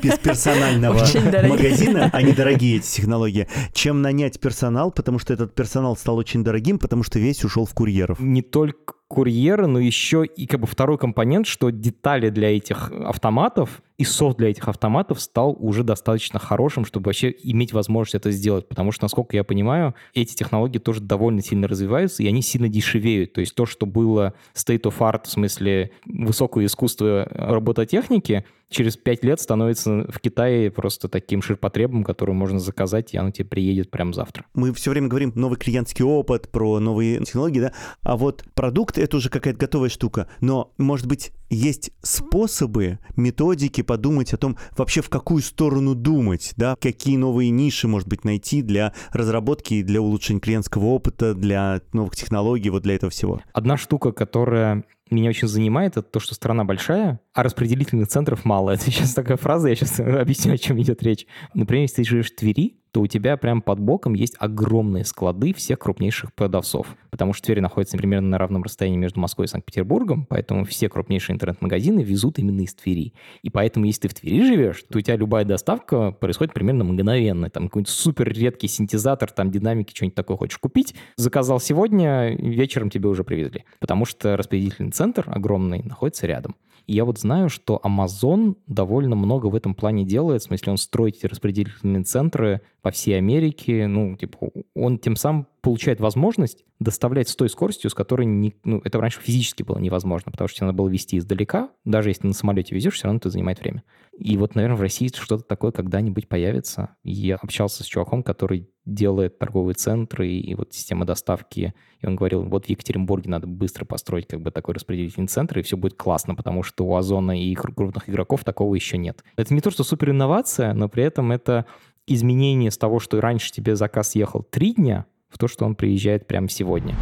дорогие. 1.30 1.56
магазина, 1.56 2.10
они 2.12 2.32
дорогие 2.32 2.76
эти 2.78 2.86
технологии, 2.86 3.48
чем 3.72 4.02
нанять 4.02 4.40
персонал, 4.40 4.90
потому 4.90 5.18
что 5.18 5.32
этот 5.32 5.54
персонал 5.54 5.96
стал 5.96 6.16
очень 6.16 6.44
дорогим, 6.44 6.78
потому 6.78 7.02
что 7.02 7.18
весь 7.18 7.44
ушел 7.44 7.66
в 7.66 7.74
курьеров. 7.74 8.20
Не 8.20 8.42
только 8.42 8.94
курьеры, 9.08 9.66
но 9.66 9.78
еще 9.78 10.24
и 10.24 10.46
как 10.46 10.60
бы 10.60 10.66
второй 10.66 10.98
компонент, 10.98 11.46
что 11.46 11.70
детали 11.70 12.30
для 12.30 12.56
этих 12.56 12.90
автоматов 12.90 13.82
и 13.98 14.04
софт 14.04 14.36
для 14.36 14.50
этих 14.50 14.68
автоматов 14.68 15.20
стал 15.20 15.56
уже 15.58 15.82
достаточно 15.82 16.38
хорошим, 16.38 16.84
чтобы 16.84 17.06
вообще 17.06 17.34
иметь 17.44 17.72
возможность 17.72 18.14
это 18.14 18.30
сделать. 18.30 18.68
Потому 18.68 18.92
что, 18.92 19.04
насколько 19.04 19.36
я 19.36 19.44
понимаю, 19.44 19.94
эти 20.12 20.34
технологии 20.34 20.78
тоже 20.78 21.00
довольно 21.00 21.40
сильно 21.40 21.66
развиваются, 21.66 22.22
и 22.22 22.26
они 22.26 22.42
сильно 22.42 22.68
дешевеют. 22.68 23.32
То 23.32 23.40
есть 23.40 23.54
то, 23.54 23.64
что 23.64 23.86
было 23.86 24.34
state 24.54 24.82
of 24.82 24.98
art, 24.98 25.24
в 25.24 25.30
смысле 25.30 25.92
высокое 26.04 26.66
искусство 26.66 27.26
робототехники, 27.32 28.44
через 28.68 28.96
пять 28.96 29.24
лет 29.24 29.40
становится 29.40 30.06
в 30.10 30.20
Китае 30.20 30.70
просто 30.70 31.08
таким 31.08 31.40
ширпотребом, 31.40 32.04
который 32.04 32.34
можно 32.34 32.58
заказать, 32.58 33.14
и 33.14 33.16
оно 33.16 33.30
тебе 33.30 33.46
приедет 33.46 33.90
прямо 33.90 34.12
завтра. 34.12 34.44
Мы 34.54 34.72
все 34.74 34.90
время 34.90 35.08
говорим 35.08 35.32
новый 35.34 35.56
клиентский 35.56 36.04
опыт, 36.04 36.50
про 36.50 36.80
новые 36.80 37.20
технологии, 37.20 37.60
да, 37.60 37.72
а 38.02 38.16
вот 38.16 38.44
продукт— 38.54 38.95
это 38.98 39.16
уже 39.16 39.30
какая-то 39.30 39.58
готовая 39.58 39.88
штука, 39.88 40.28
но, 40.40 40.72
может 40.78 41.06
быть, 41.06 41.32
есть 41.50 41.90
способы, 42.02 42.98
методики 43.16 43.82
подумать 43.82 44.32
о 44.32 44.36
том, 44.36 44.56
вообще 44.76 45.00
в 45.00 45.08
какую 45.08 45.42
сторону 45.42 45.94
думать, 45.94 46.52
да, 46.56 46.76
какие 46.80 47.16
новые 47.16 47.50
ниши, 47.50 47.88
может 47.88 48.08
быть, 48.08 48.24
найти 48.24 48.62
для 48.62 48.92
разработки 49.12 49.82
для 49.82 50.00
улучшения 50.00 50.40
клиентского 50.40 50.86
опыта, 50.86 51.34
для 51.34 51.80
новых 51.92 52.16
технологий, 52.16 52.70
вот 52.70 52.82
для 52.82 52.94
этого 52.94 53.10
всего. 53.10 53.40
Одна 53.52 53.76
штука, 53.76 54.12
которая 54.12 54.84
меня 55.10 55.30
очень 55.30 55.48
занимает, 55.48 55.92
это 55.92 56.02
то, 56.02 56.20
что 56.20 56.34
страна 56.34 56.64
большая, 56.64 57.20
а 57.32 57.42
распределительных 57.42 58.08
центров 58.08 58.44
мало. 58.44 58.70
Это 58.74 58.84
сейчас 58.90 59.14
такая 59.14 59.36
фраза, 59.36 59.68
я 59.68 59.76
сейчас 59.76 60.00
объясню, 60.00 60.54
о 60.54 60.58
чем 60.58 60.80
идет 60.80 61.02
речь. 61.02 61.26
Например, 61.54 61.82
если 61.82 61.96
ты 61.96 62.04
живешь 62.04 62.32
в 62.32 62.36
Твери, 62.36 62.76
то 62.96 63.02
у 63.02 63.06
тебя 63.06 63.36
прям 63.36 63.60
под 63.60 63.78
боком 63.78 64.14
есть 64.14 64.36
огромные 64.38 65.04
склады 65.04 65.52
всех 65.52 65.80
крупнейших 65.80 66.32
продавцов. 66.32 66.96
Потому 67.10 67.34
что 67.34 67.44
Тверь 67.44 67.60
находится 67.60 67.98
примерно 67.98 68.30
на 68.30 68.38
равном 68.38 68.62
расстоянии 68.62 68.96
между 68.96 69.20
Москвой 69.20 69.44
и 69.44 69.48
Санкт-Петербургом, 69.48 70.24
поэтому 70.24 70.64
все 70.64 70.88
крупнейшие 70.88 71.34
интернет-магазины 71.34 72.00
везут 72.00 72.38
именно 72.38 72.62
из 72.62 72.72
Твери. 72.72 73.12
И 73.42 73.50
поэтому, 73.50 73.84
если 73.84 74.00
ты 74.00 74.08
в 74.08 74.14
Твери 74.14 74.42
живешь, 74.46 74.82
то 74.90 74.96
у 74.96 75.02
тебя 75.02 75.16
любая 75.16 75.44
доставка 75.44 76.10
происходит 76.10 76.54
примерно 76.54 76.84
мгновенно. 76.84 77.50
Там 77.50 77.64
какой-нибудь 77.64 77.90
супер 77.90 78.32
редкий 78.32 78.66
синтезатор, 78.66 79.30
там 79.30 79.50
динамики, 79.50 79.94
что-нибудь 79.94 80.14
такое 80.14 80.38
хочешь 80.38 80.56
купить, 80.56 80.94
заказал 81.16 81.60
сегодня, 81.60 82.34
вечером 82.34 82.88
тебе 82.88 83.10
уже 83.10 83.24
привезли. 83.24 83.64
Потому 83.78 84.06
что 84.06 84.38
распределительный 84.38 84.92
центр 84.92 85.24
огромный 85.26 85.82
находится 85.82 86.26
рядом. 86.26 86.56
И 86.86 86.94
я 86.94 87.04
вот 87.04 87.18
знаю, 87.18 87.48
что 87.48 87.80
Amazon 87.82 88.56
довольно 88.66 89.16
много 89.16 89.46
в 89.46 89.54
этом 89.54 89.74
плане 89.74 90.04
делает, 90.04 90.42
в 90.42 90.46
смысле 90.46 90.72
он 90.72 90.78
строит 90.78 91.16
эти 91.16 91.26
распределительные 91.26 92.04
центры 92.04 92.62
по 92.80 92.90
всей 92.90 93.18
Америке, 93.18 93.86
ну, 93.88 94.16
типа, 94.16 94.50
он 94.74 94.98
тем 94.98 95.16
самым 95.16 95.48
получает 95.62 96.00
возможность 96.00 96.64
доставлять 96.78 97.28
с 97.28 97.34
той 97.34 97.48
скоростью, 97.48 97.90
с 97.90 97.94
которой 97.94 98.26
не, 98.26 98.54
ну, 98.62 98.80
это 98.84 99.00
раньше 99.00 99.20
физически 99.20 99.64
было 99.64 99.78
невозможно, 99.78 100.30
потому 100.30 100.46
что 100.46 100.58
тебе 100.58 100.66
надо 100.66 100.78
было 100.78 100.88
везти 100.88 101.18
издалека, 101.18 101.70
даже 101.84 102.10
если 102.10 102.28
на 102.28 102.34
самолете 102.34 102.74
везешь, 102.74 102.94
все 102.94 103.04
равно 103.04 103.18
это 103.18 103.30
занимает 103.30 103.58
время. 103.58 103.82
И 104.16 104.36
вот, 104.36 104.54
наверное, 104.54 104.76
в 104.76 104.80
России 104.80 105.10
что-то 105.12 105.42
такое 105.42 105.72
когда-нибудь 105.72 106.28
появится. 106.28 106.96
Я 107.02 107.36
общался 107.36 107.82
с 107.82 107.86
чуваком, 107.86 108.22
который 108.22 108.70
делает 108.86 109.38
торговые 109.38 109.74
центры 109.74 110.28
и 110.28 110.54
вот 110.54 110.72
система 110.72 111.04
доставки. 111.04 111.74
И 112.00 112.06
он 112.06 112.16
говорил, 112.16 112.42
вот 112.44 112.66
в 112.66 112.68
Екатеринбурге 112.68 113.28
надо 113.28 113.46
быстро 113.46 113.84
построить 113.84 114.26
как 114.28 114.40
бы 114.40 114.50
такой 114.50 114.74
распределительный 114.74 115.26
центр, 115.26 115.58
и 115.58 115.62
все 115.62 115.76
будет 115.76 115.94
классно, 115.94 116.34
потому 116.34 116.62
что 116.62 116.86
у 116.86 116.94
Озона 116.94 117.40
и 117.40 117.54
кру- 117.54 117.74
крупных 117.74 118.08
игроков 118.08 118.44
такого 118.44 118.74
еще 118.74 118.96
нет. 118.96 119.24
Это 119.36 119.52
не 119.52 119.60
то, 119.60 119.70
что 119.70 119.84
супер 119.84 120.10
инновация, 120.10 120.72
но 120.72 120.88
при 120.88 121.02
этом 121.02 121.32
это 121.32 121.66
изменение 122.06 122.70
с 122.70 122.78
того, 122.78 123.00
что 123.00 123.20
раньше 123.20 123.52
тебе 123.52 123.74
заказ 123.74 124.14
ехал 124.14 124.42
три 124.42 124.72
дня, 124.72 125.06
в 125.28 125.38
то, 125.38 125.48
что 125.48 125.64
он 125.64 125.74
приезжает 125.74 126.26
прямо 126.26 126.48
сегодня. 126.48 126.94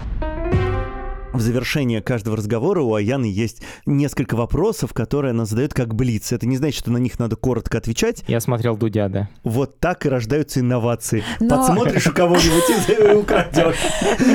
В 1.35 1.41
завершение 1.41 2.01
каждого 2.01 2.37
разговора 2.37 2.83
у 2.83 2.95
Аяны 2.95 3.25
есть 3.27 3.61
несколько 3.87 4.37
вопросов, 4.37 4.93
которые 4.95 5.31
она 5.33 5.47
задает 5.47 5.75
как 5.75 5.93
блиц. 5.93 6.31
Это 6.33 6.47
не 6.47 6.57
значит, 6.57 6.79
что 6.79 6.93
на 6.93 6.99
них 6.99 7.19
надо 7.19 7.35
коротко 7.35 7.79
отвечать. 7.79 8.23
Я 8.29 8.39
смотрел 8.41 8.77
Дудя, 8.77 9.09
да. 9.09 9.29
Вот 9.43 9.81
так 9.81 10.07
и 10.07 10.09
рождаются 10.09 10.61
инновации. 10.61 11.25
Но- 11.41 11.57
Подсмотришь 11.57 12.07
у 12.07 12.13
кого-нибудь 12.15 12.89
и 12.89 13.15
украдешь. 13.17 13.77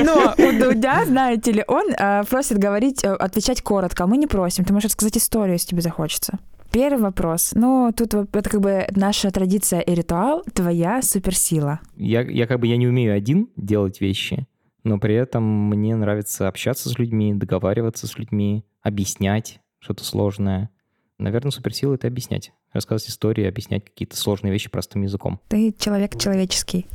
Но 0.05 0.33
у 0.38 0.59
Дудя, 0.59 1.05
знаете 1.05 1.53
ли, 1.53 1.63
он 1.67 1.85
э, 1.97 2.23
просит 2.29 2.57
говорить, 2.57 3.03
э, 3.05 3.13
отвечать 3.13 3.62
коротко, 3.62 4.03
а 4.03 4.07
мы 4.07 4.17
не 4.17 4.27
просим. 4.27 4.65
Ты 4.65 4.73
можешь 4.73 4.88
рассказать 4.89 5.15
историю, 5.17 5.53
если 5.53 5.69
тебе 5.69 5.81
захочется. 5.81 6.38
Первый 6.71 7.01
вопрос. 7.01 7.51
Ну, 7.53 7.91
тут 7.95 8.13
вот 8.13 8.35
это 8.35 8.49
как 8.49 8.59
бы 8.62 8.85
наша 8.91 9.31
традиция 9.31 9.79
и 9.79 9.95
ритуал, 9.95 10.43
твоя 10.53 11.01
суперсила. 11.01 11.79
Я, 11.95 12.21
я 12.21 12.45
как 12.45 12.59
бы 12.59 12.67
я 12.67 12.75
не 12.77 12.88
умею 12.88 13.15
один 13.15 13.47
делать 13.55 14.01
вещи, 14.01 14.45
но 14.89 14.97
при 14.97 15.13
этом 15.13 15.43
мне 15.43 15.95
нравится 15.95 16.47
общаться 16.47 16.89
с 16.89 16.97
людьми, 16.97 17.36
договариваться 17.36 18.08
с 18.08 18.17
людьми, 18.17 18.65
объяснять 18.82 19.60
что-то 19.78 20.04
сложное. 20.04 20.71
Наверное, 21.19 21.52
суперсила— 21.52 21.93
это 21.95 22.08
объяснять. 22.08 22.54
Рассказывать 22.73 23.12
истории, 23.12 23.45
объяснять 23.45 23.86
какие-то 23.86 24.17
сложные 24.17 24.52
вещи 24.52 24.67
простым 24.67 25.04
языком. 25.04 25.39
Ты 25.47 25.75
человек 25.78 26.17
человеческий. 26.19 26.88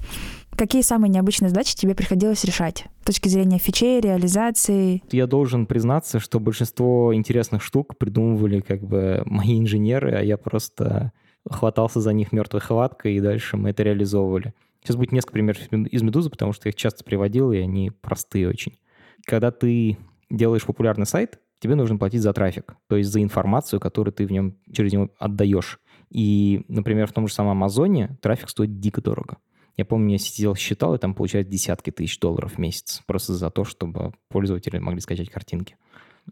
Какие 0.57 0.83
самые 0.83 1.09
необычные 1.09 1.51
задачи 1.51 1.77
тебе 1.77 1.95
приходилось 1.95 2.43
решать? 2.45 2.87
С 3.03 3.07
точки 3.07 3.29
зрения 3.29 3.59
фичей, 3.59 4.01
реализации? 4.01 5.01
Я 5.13 5.29
должен 5.29 5.67
признаться, 5.67 6.19
что 6.19 6.41
большинство 6.41 7.15
интересных 7.15 7.63
штук 7.63 7.97
придумывали 7.97 8.61
как 8.61 8.83
бы 8.83 9.23
мои 9.27 9.61
инженеры, 9.61 10.15
а 10.15 10.23
я 10.23 10.37
просто 10.37 11.13
хватался 11.49 12.01
за 12.01 12.13
них 12.13 12.33
мертвой 12.33 12.61
хваткой, 12.61 13.15
и 13.15 13.21
дальше 13.21 13.57
мы 13.57 13.71
это 13.71 13.85
реализовывали. 13.85 14.53
Сейчас 14.85 14.97
будет 14.97 15.13
несколько 15.13 15.33
примеров 15.33 15.61
из 15.73 16.03
«Медузы», 16.03 16.29
потому 16.29 16.53
что 16.53 16.69
я 16.69 16.71
их 16.71 16.77
часто 16.77 17.05
приводил, 17.05 17.53
и 17.53 17.59
они 17.59 17.91
простые 17.91 18.49
очень. 18.49 18.79
Когда 19.25 19.51
ты 19.51 19.97
делаешь 20.29 20.67
популярный 20.67 21.07
сайт, 21.07 21.41
тебе 21.59 21.75
нужно 21.75 21.97
платить 21.97 22.21
за 22.21 22.35
трафик, 22.35 22.77
то 22.87 22.97
есть 22.97 23.11
за 23.11 23.23
информацию, 23.23 23.81
которую 23.81 24.13
ты 24.13 24.27
в 24.27 24.31
нем 24.31 24.59
через 24.71 24.93
него 24.93 25.09
отдаешь. 25.19 25.81
И, 26.11 26.67
например, 26.69 27.07
в 27.07 27.13
том 27.13 27.27
же 27.27 27.33
самом 27.33 27.53
Амазоне 27.53 28.19
трафик 28.21 28.51
стоит 28.51 28.79
дико 28.79 29.01
дорого. 29.01 29.39
Я 29.77 29.87
помню, 29.87 30.13
я 30.13 30.19
сидел, 30.19 30.55
считал, 30.55 30.95
и 30.95 30.99
там 30.99 31.15
получается 31.15 31.51
десятки 31.51 31.91
тысяч 31.91 32.21
долларов 32.21 32.53
в 32.53 32.59
месяц. 32.59 33.03
Просто 33.07 33.33
за 33.33 33.51
то, 33.51 33.65
чтобы 33.65 34.13
пользователи 34.29 34.79
могли 34.79 35.01
скачать 35.01 35.31
картинки. 35.31 35.77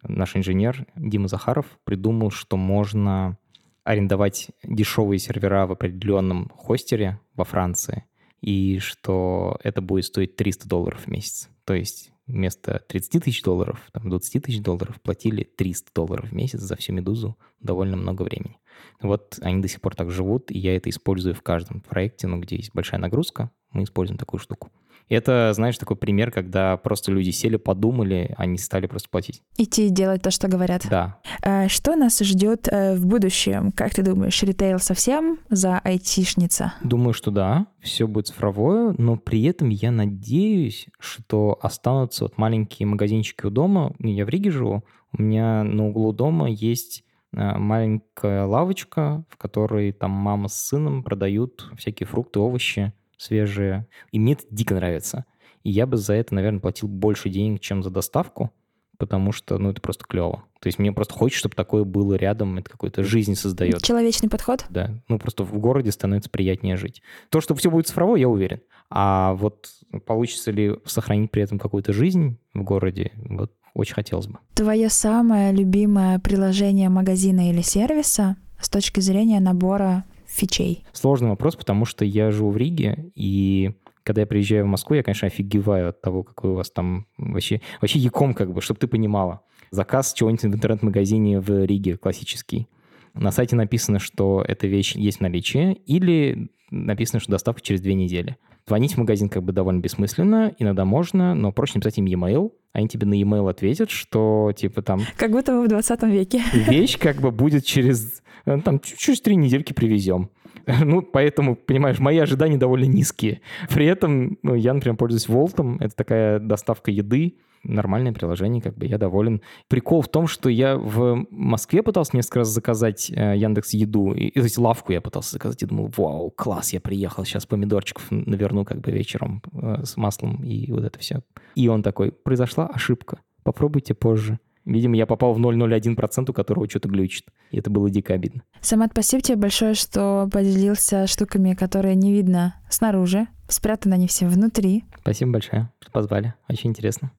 Наш 0.02 0.36
инженер 0.36 0.86
Дима 0.94 1.28
Захаров 1.28 1.66
придумал, 1.84 2.30
что 2.30 2.58
можно 2.58 3.38
арендовать 3.84 4.50
дешевые 4.62 5.18
сервера 5.18 5.66
в 5.66 5.72
определенном 5.72 6.50
хостере 6.54 7.18
во 7.34 7.44
Франции, 7.44 8.04
и 8.42 8.78
что 8.81 9.59
это 9.62 9.81
будет 9.81 10.05
стоить 10.05 10.37
300 10.37 10.68
долларов 10.68 11.05
в 11.05 11.07
месяц. 11.07 11.48
То 11.64 11.74
есть 11.74 12.12
вместо 12.26 12.85
30 12.88 13.24
тысяч 13.24 13.42
долларов, 13.42 13.81
там, 13.92 14.11
20 14.11 14.42
тысяч 14.42 14.61
долларов 14.61 15.00
платили 15.00 15.44
300 15.44 15.92
долларов 15.94 16.28
в 16.28 16.35
месяц 16.35 16.61
за 16.61 16.76
всю 16.76 16.92
«Медузу» 16.92 17.38
довольно 17.61 17.96
много 17.96 18.22
времени. 18.22 18.59
Вот 19.00 19.38
они 19.40 19.62
до 19.62 19.68
сих 19.68 19.81
пор 19.81 19.94
так 19.94 20.11
живут, 20.11 20.50
и 20.50 20.59
я 20.59 20.76
это 20.76 20.90
использую 20.90 21.35
в 21.35 21.42
каждом 21.42 21.81
проекте, 21.81 22.26
ну, 22.26 22.38
где 22.40 22.57
есть 22.57 22.74
большая 22.74 23.00
нагрузка, 23.00 23.50
мы 23.70 23.85
используем 23.85 24.18
такую 24.18 24.40
штуку. 24.40 24.70
Это, 25.08 25.52
знаешь, 25.54 25.78
такой 25.78 25.96
пример, 25.96 26.30
когда 26.30 26.76
просто 26.76 27.12
люди 27.12 27.30
сели, 27.30 27.56
подумали, 27.56 28.34
они 28.38 28.58
стали 28.58 28.86
просто 28.86 29.08
платить. 29.10 29.42
Идти 29.56 29.88
делать 29.90 30.22
то, 30.22 30.31
что 30.31 30.48
говорят. 30.48 30.87
Да. 30.88 31.18
Э, 31.42 31.68
Что 31.68 31.96
нас 31.96 32.18
ждет 32.20 32.68
э, 32.70 32.94
в 32.96 33.06
будущем? 33.06 33.72
Как 33.72 33.94
ты 33.94 34.02
думаешь, 34.02 34.42
ритейл 34.42 34.79
совсем 34.79 35.38
за 35.50 35.79
айтишница? 35.79 36.74
Думаю, 36.83 37.12
что 37.12 37.31
да, 37.31 37.66
все 37.81 38.06
будет 38.06 38.29
цифровое, 38.29 38.94
но 38.98 39.16
при 39.16 39.42
этом 39.44 39.68
я 39.68 39.90
надеюсь, 39.90 40.87
что 40.98 41.58
останутся 41.60 42.24
вот 42.24 42.38
маленькие 42.38 42.87
магазинчики 42.87 43.46
у 43.46 43.50
дома. 43.50 43.94
Я 43.98 44.24
в 44.24 44.29
Риге 44.29 44.50
живу, 44.50 44.85
у 45.16 45.22
меня 45.22 45.62
на 45.62 45.88
углу 45.88 46.12
дома 46.12 46.48
есть 46.48 47.04
э, 47.35 47.58
маленькая 47.58 48.44
лавочка, 48.44 49.24
в 49.29 49.37
которой 49.37 49.92
там 49.92 50.10
мама 50.10 50.48
с 50.48 50.54
сыном 50.54 51.02
продают 51.02 51.70
всякие 51.77 52.06
фрукты, 52.06 52.38
овощи 52.40 52.92
свежие. 53.23 53.87
И 54.10 54.18
мне 54.18 54.35
это 54.35 54.44
дико 54.50 54.75
нравится. 54.75 55.25
И 55.62 55.70
я 55.70 55.87
бы 55.87 55.96
за 55.96 56.14
это, 56.14 56.35
наверное, 56.35 56.60
платил 56.60 56.88
больше 56.88 57.29
денег, 57.29 57.60
чем 57.60 57.83
за 57.83 57.90
доставку, 57.90 58.50
потому 58.98 59.33
что, 59.33 59.58
ну, 59.58 59.70
это 59.70 59.81
просто 59.81 60.04
клево. 60.04 60.44
То 60.60 60.68
есть 60.68 60.79
мне 60.79 60.92
просто 60.92 61.14
хочется, 61.14 61.40
чтобы 61.40 61.54
такое 61.54 61.85
было 61.85 62.14
рядом, 62.14 62.58
это 62.58 62.70
какую-то 62.70 63.02
жизнь 63.02 63.35
создает. 63.35 63.83
Человечный 63.83 64.29
подход? 64.29 64.64
Да, 64.70 64.90
ну 65.08 65.18
просто 65.18 65.44
в 65.44 65.58
городе 65.58 65.90
становится 65.92 66.31
приятнее 66.31 66.77
жить. 66.77 67.02
То, 67.29 67.40
что 67.40 67.54
все 67.54 67.70
будет 67.70 67.88
цифровое, 67.88 68.20
я 68.20 68.29
уверен. 68.29 68.60
А 68.90 69.35
вот 69.35 69.70
получится 70.06 70.50
ли 70.50 70.77
сохранить 70.85 71.31
при 71.31 71.42
этом 71.42 71.58
какую-то 71.58 71.92
жизнь 71.92 72.38
в 72.54 72.62
городе, 72.62 73.12
вот 73.25 73.52
очень 73.75 73.94
хотелось 73.94 74.27
бы. 74.27 74.38
Твое 74.54 74.88
самое 74.88 75.52
любимое 75.52 76.18
приложение 76.18 76.88
магазина 76.88 77.50
или 77.50 77.62
сервиса 77.62 78.37
с 78.60 78.68
точки 78.68 79.00
зрения 79.00 79.40
набора 79.40 80.04
фичей? 80.33 80.85
Сложный 80.92 81.28
вопрос, 81.28 81.56
потому 81.56 81.85
что 81.85 82.04
я 82.04 82.30
живу 82.30 82.50
в 82.50 82.56
Риге, 82.56 83.10
и 83.14 83.72
когда 84.02 84.22
я 84.22 84.26
приезжаю 84.26 84.64
в 84.64 84.68
Москву, 84.68 84.96
я, 84.96 85.02
конечно, 85.02 85.26
офигеваю 85.26 85.90
от 85.90 86.00
того, 86.00 86.22
какой 86.22 86.50
у 86.50 86.54
вас 86.54 86.70
там 86.70 87.06
вообще... 87.18 87.60
Вообще 87.80 87.98
яком 87.98 88.35
как 88.35 88.52
бы, 88.52 88.60
чтобы 88.60 88.80
ты 88.80 88.88
понимала. 88.88 89.42
Заказ 89.70 90.12
чего-нибудь 90.12 90.42
в 90.42 90.54
интернет-магазине 90.54 91.40
в 91.40 91.64
Риге 91.64 91.96
классический. 91.96 92.66
На 93.14 93.30
сайте 93.30 93.56
написано, 93.56 93.98
что 93.98 94.44
эта 94.46 94.66
вещь 94.66 94.96
есть 94.96 95.18
в 95.18 95.20
наличии, 95.20 95.72
или 95.87 96.50
написано, 96.70 97.20
что 97.20 97.30
доставка 97.30 97.60
через 97.60 97.80
две 97.80 97.94
недели. 97.94 98.37
Звонить 98.66 98.94
в 98.94 98.98
магазин 98.98 99.28
как 99.28 99.42
бы 99.42 99.52
довольно 99.52 99.80
бессмысленно, 99.80 100.54
иногда 100.58 100.85
можно, 100.85 101.35
но 101.35 101.52
проще 101.52 101.74
написать 101.74 101.98
им 101.98 102.06
e-mail, 102.06 102.52
они 102.72 102.88
тебе 102.88 103.06
на 103.06 103.14
e-mail 103.14 103.50
ответят, 103.50 103.90
что 103.90 104.52
типа 104.56 104.83
там 104.83 105.02
Как 105.16 105.30
будто 105.33 105.52
мы 105.52 105.64
в 105.64 105.68
20 105.68 106.02
веке. 106.04 106.42
вещь 106.54 106.98
как 106.98 107.20
бы 107.20 107.30
будет 107.30 107.64
через, 107.64 108.22
там, 108.44 108.80
чуть- 108.80 108.98
через 108.98 109.20
три 109.20 109.36
недельки 109.36 109.72
привезем. 109.72 110.30
Ну, 110.84 111.02
поэтому, 111.02 111.56
понимаешь, 111.56 111.98
мои 111.98 112.18
ожидания 112.18 112.56
довольно 112.56 112.84
низкие. 112.84 113.40
При 113.68 113.86
этом 113.86 114.38
ну, 114.42 114.54
я, 114.54 114.74
например, 114.74 114.96
пользуюсь 114.96 115.28
Волтом. 115.28 115.78
Это 115.80 115.94
такая 115.94 116.38
доставка 116.38 116.90
еды. 116.90 117.36
Нормальное 117.64 118.12
приложение, 118.12 118.60
как 118.60 118.76
бы 118.76 118.86
я 118.86 118.98
доволен. 118.98 119.40
Прикол 119.68 120.02
в 120.02 120.08
том, 120.08 120.26
что 120.26 120.48
я 120.48 120.76
в 120.76 121.26
Москве 121.30 121.82
пытался 121.82 122.16
несколько 122.16 122.40
раз 122.40 122.48
заказать 122.48 123.10
э, 123.14 123.36
Яндекс 123.36 123.72
Еду. 123.74 124.12
И, 124.12 124.32
то 124.32 124.40
есть 124.40 124.58
лавку 124.58 124.92
я 124.92 125.00
пытался 125.00 125.32
заказать. 125.32 125.62
И 125.62 125.66
думал, 125.66 125.90
вау, 125.96 126.30
класс, 126.30 126.72
я 126.72 126.80
приехал, 126.80 127.24
сейчас 127.24 127.46
помидорчиков 127.46 128.04
наверну 128.10 128.64
как 128.64 128.80
бы 128.80 128.90
вечером 128.90 129.42
э, 129.52 129.84
с 129.84 129.96
маслом 129.96 130.42
и 130.42 130.70
вот 130.72 130.82
это 130.84 130.98
все. 130.98 131.22
И 131.54 131.68
он 131.68 131.82
такой, 131.82 132.10
произошла 132.10 132.66
ошибка, 132.66 133.20
попробуйте 133.44 133.94
позже. 133.94 134.40
Видимо, 134.65 134.96
я 134.96 135.06
попал 135.06 135.35
в 135.35 135.38
0,01%, 135.38 136.31
у 136.31 136.33
которого 136.33 136.69
что-то 136.69 136.88
глючит. 136.88 137.27
И 137.50 137.58
это 137.58 137.71
было 137.71 137.90
дико 137.90 138.15
обидно. 138.15 138.42
Самат, 138.60 138.90
спасибо 138.92 139.23
тебе 139.23 139.37
большое, 139.37 139.75
что 139.75 140.29
поделился 140.33 141.06
штуками, 141.06 141.54
которые 141.54 141.94
не 141.94 142.13
видно 142.13 142.54
снаружи. 142.71 143.27
Спрятаны 143.48 143.94
они 143.94 144.06
все 144.06 144.27
внутри. 144.27 144.85
Спасибо 145.00 145.33
большое, 145.33 145.71
что 145.81 145.90
позвали. 145.90 146.35
Очень 146.48 146.71
интересно. 146.71 147.10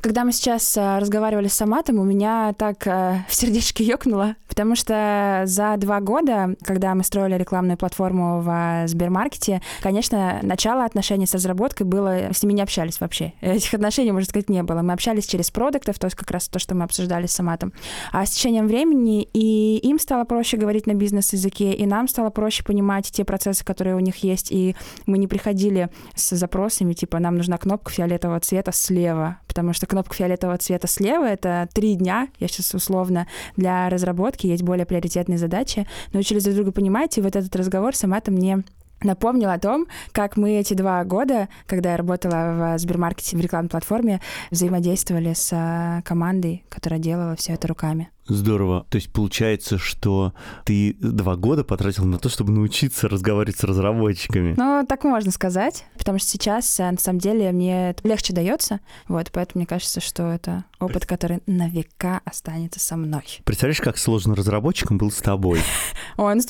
Когда 0.00 0.24
мы 0.24 0.32
сейчас 0.32 0.76
э, 0.76 0.98
разговаривали 0.98 1.48
с 1.48 1.54
Саматом, 1.54 1.98
у 1.98 2.04
меня 2.04 2.54
так 2.56 2.86
э, 2.86 3.24
в 3.28 3.34
сердечке 3.34 3.84
ёкнуло, 3.84 4.36
потому 4.58 4.74
что 4.74 5.42
за 5.44 5.76
два 5.76 6.00
года, 6.00 6.56
когда 6.64 6.92
мы 6.96 7.04
строили 7.04 7.36
рекламную 7.36 7.76
платформу 7.76 8.40
в 8.40 8.50
э, 8.50 8.88
Сбермаркете, 8.88 9.62
конечно, 9.80 10.40
начало 10.42 10.84
отношений 10.84 11.26
с 11.26 11.34
разработкой 11.34 11.86
было... 11.86 12.32
С 12.32 12.42
ними 12.42 12.54
не 12.54 12.62
общались 12.62 12.98
вообще. 12.98 13.34
Этих 13.40 13.74
отношений, 13.74 14.10
можно 14.10 14.28
сказать, 14.28 14.50
не 14.50 14.64
было. 14.64 14.82
Мы 14.82 14.94
общались 14.94 15.28
через 15.28 15.52
продуктов, 15.52 16.00
то 16.00 16.08
есть 16.08 16.16
как 16.16 16.32
раз 16.32 16.48
то, 16.48 16.58
что 16.58 16.74
мы 16.74 16.82
обсуждали 16.82 17.26
с 17.26 17.34
Саматом. 17.34 17.72
А 18.10 18.26
с 18.26 18.30
течением 18.30 18.66
времени 18.66 19.22
и 19.32 19.76
им 19.76 20.00
стало 20.00 20.24
проще 20.24 20.56
говорить 20.56 20.88
на 20.88 20.94
бизнес-языке, 20.94 21.72
и 21.74 21.86
нам 21.86 22.08
стало 22.08 22.30
проще 22.30 22.64
понимать 22.64 23.12
те 23.12 23.24
процессы, 23.24 23.64
которые 23.64 23.94
у 23.94 24.00
них 24.00 24.16
есть, 24.24 24.50
и 24.50 24.74
мы 25.06 25.18
не 25.18 25.28
приходили 25.28 25.88
с 26.16 26.34
запросами, 26.34 26.94
типа, 26.94 27.20
нам 27.20 27.36
нужна 27.36 27.58
кнопка 27.58 27.92
фиолетового 27.92 28.40
цвета 28.40 28.72
слева, 28.72 29.38
потому 29.46 29.72
что 29.72 29.86
кнопка 29.86 30.16
фиолетового 30.16 30.58
цвета 30.58 30.88
слева— 30.88 31.24
это 31.26 31.68
три 31.72 31.94
дня, 31.94 32.26
я 32.40 32.48
сейчас 32.48 32.74
условно, 32.74 33.28
для 33.56 33.88
разработки, 33.88 34.47
есть 34.48 34.62
более 34.62 34.86
приоритетные 34.86 35.38
задачи. 35.38 35.86
Научились 36.12 36.44
друг 36.44 36.56
друга 36.56 36.72
понимать, 36.72 37.16
и 37.18 37.20
вот 37.20 37.36
этот 37.36 37.54
разговор 37.56 37.94
с 37.94 38.04
Аматом 38.04 38.34
мне 38.34 38.64
напомнил 39.02 39.50
о 39.50 39.58
том, 39.58 39.86
как 40.12 40.36
мы 40.36 40.58
эти 40.58 40.74
два 40.74 41.04
года, 41.04 41.48
когда 41.66 41.92
я 41.92 41.96
работала 41.96 42.74
в 42.74 42.78
Сбермаркете 42.78 43.36
в 43.36 43.40
рекламной 43.40 43.70
платформе, 43.70 44.20
взаимодействовали 44.50 45.34
с 45.34 45.50
э, 45.52 46.02
командой, 46.02 46.64
которая 46.68 46.98
делала 46.98 47.36
все 47.36 47.52
это 47.52 47.68
руками. 47.68 48.10
Здорово. 48.28 48.86
То 48.90 48.96
есть 48.96 49.12
получается, 49.12 49.78
что 49.78 50.34
ты 50.64 50.94
два 51.00 51.36
года 51.36 51.64
потратил 51.64 52.04
на 52.04 52.18
то, 52.18 52.28
чтобы 52.28 52.52
научиться 52.52 53.08
разговаривать 53.08 53.58
с 53.58 53.64
разработчиками. 53.64 54.54
Ну, 54.56 54.84
так 54.86 55.04
можно 55.04 55.30
сказать, 55.30 55.84
потому 55.96 56.18
что 56.18 56.28
сейчас, 56.28 56.78
э, 56.78 56.90
на 56.90 56.98
самом 56.98 57.18
деле, 57.18 57.50
мне 57.52 57.90
это 57.90 58.06
легче 58.06 58.32
дается, 58.32 58.80
вот, 59.08 59.30
поэтому 59.32 59.60
мне 59.60 59.66
кажется, 59.66 60.00
что 60.00 60.24
это 60.24 60.64
опыт, 60.78 61.06
который 61.06 61.40
на 61.46 61.68
века 61.68 62.20
останется 62.24 62.80
со 62.80 62.96
мной. 62.96 63.22
Представляешь, 63.44 63.80
как 63.80 63.98
сложно 63.98 64.34
разработчикам 64.34 64.98
был 64.98 65.10
с 65.10 65.18
тобой? 65.18 65.60
Ой, 66.16 66.34
ну... 66.34 66.40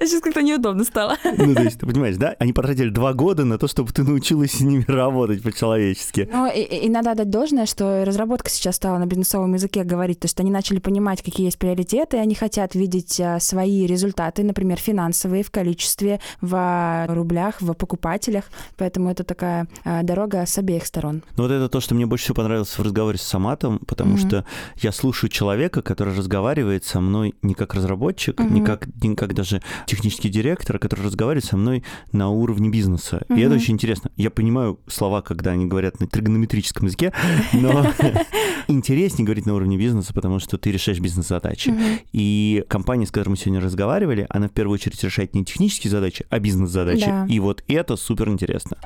Сейчас 0.00 0.20
как-то 0.20 0.42
неудобно 0.42 0.84
стало. 0.84 1.16
Ну, 1.24 1.54
то 1.54 1.62
есть, 1.62 1.78
ты 1.78 1.86
понимаешь, 1.86 2.16
да? 2.16 2.34
Они 2.38 2.52
потратили 2.52 2.88
два 2.88 3.12
года 3.12 3.44
на 3.44 3.58
то, 3.58 3.68
чтобы 3.68 3.92
ты 3.92 4.02
научилась 4.02 4.52
с 4.52 4.60
ними 4.60 4.84
работать 4.88 5.42
по-человечески. 5.42 6.28
Ну, 6.32 6.50
и 6.50 6.88
надо 6.88 7.12
отдать 7.12 7.30
должное, 7.30 7.66
что 7.66 8.04
разработка 8.04 8.50
сейчас 8.50 8.76
стала 8.76 8.98
на 8.98 9.06
бизнесовом 9.06 9.54
языке 9.54 9.81
говорить, 9.84 10.20
то 10.20 10.26
есть 10.26 10.38
они 10.40 10.50
начали 10.50 10.78
понимать, 10.78 11.22
какие 11.22 11.46
есть 11.46 11.58
приоритеты, 11.58 12.16
они 12.18 12.34
хотят 12.34 12.74
видеть 12.74 13.20
а, 13.20 13.38
свои 13.40 13.86
результаты, 13.86 14.42
например, 14.44 14.78
финансовые 14.78 15.42
в 15.42 15.50
количестве, 15.50 16.20
в 16.40 17.06
рублях, 17.08 17.60
в 17.60 17.72
покупателях, 17.74 18.44
поэтому 18.76 19.10
это 19.10 19.24
такая 19.24 19.68
а, 19.84 20.02
дорога 20.02 20.44
с 20.46 20.58
обеих 20.58 20.86
сторон. 20.86 21.22
Ну, 21.36 21.44
вот 21.44 21.52
это 21.52 21.68
то, 21.68 21.80
что 21.80 21.94
мне 21.94 22.06
больше 22.06 22.24
всего 22.24 22.36
понравилось 22.36 22.76
в 22.78 22.82
разговоре 22.82 23.18
с 23.18 23.22
Саматом, 23.22 23.78
потому 23.86 24.12
Мгм. 24.12 24.18
что 24.18 24.44
я 24.80 24.92
слушаю 24.92 25.30
человека, 25.30 25.82
который 25.82 26.14
разговаривает 26.16 26.84
со 26.84 27.00
мной 27.00 27.34
не 27.42 27.54
как 27.54 27.74
разработчик, 27.74 28.38
не, 28.40 28.60
Мгм. 28.60 28.64
как, 28.64 28.86
не 29.02 29.14
как 29.16 29.34
даже 29.34 29.62
технический 29.86 30.28
директор, 30.28 30.76
а 30.76 30.78
который 30.78 31.04
разговаривает 31.06 31.44
со 31.44 31.56
мной 31.56 31.82
на 32.12 32.28
уровне 32.30 32.68
бизнеса. 32.68 33.22
И 33.28 33.32
Мгм. 33.34 33.42
это 33.42 33.54
очень 33.54 33.74
интересно. 33.74 34.10
Я 34.16 34.30
понимаю 34.30 34.78
слова, 34.86 35.22
когда 35.22 35.52
они 35.52 35.66
говорят 35.66 36.00
на 36.00 36.06
тригонометрическом 36.06 36.86
языке, 36.86 37.12
но 37.52 37.86
интереснее 38.68 39.24
говорить 39.24 39.46
на 39.46 39.54
уровне 39.54 39.71
бизнеса, 39.78 40.12
потому 40.14 40.38
что 40.38 40.58
ты 40.58 40.70
решаешь 40.72 41.00
бизнес-задачи. 41.00 41.74
И 42.12 42.64
компания, 42.68 43.06
с 43.06 43.10
которой 43.10 43.30
мы 43.30 43.36
сегодня 43.36 43.60
разговаривали, 43.60 44.26
она 44.28 44.48
в 44.48 44.52
первую 44.52 44.74
очередь 44.74 45.02
решает 45.02 45.34
не 45.34 45.44
технические 45.44 45.90
задачи, 45.90 46.24
а 46.30 46.38
бизнес-задачи. 46.38 47.06
Да. 47.06 47.26
И 47.28 47.40
вот 47.40 47.62
это 47.68 47.96
супер 47.96 48.28
интересно. 48.28 48.76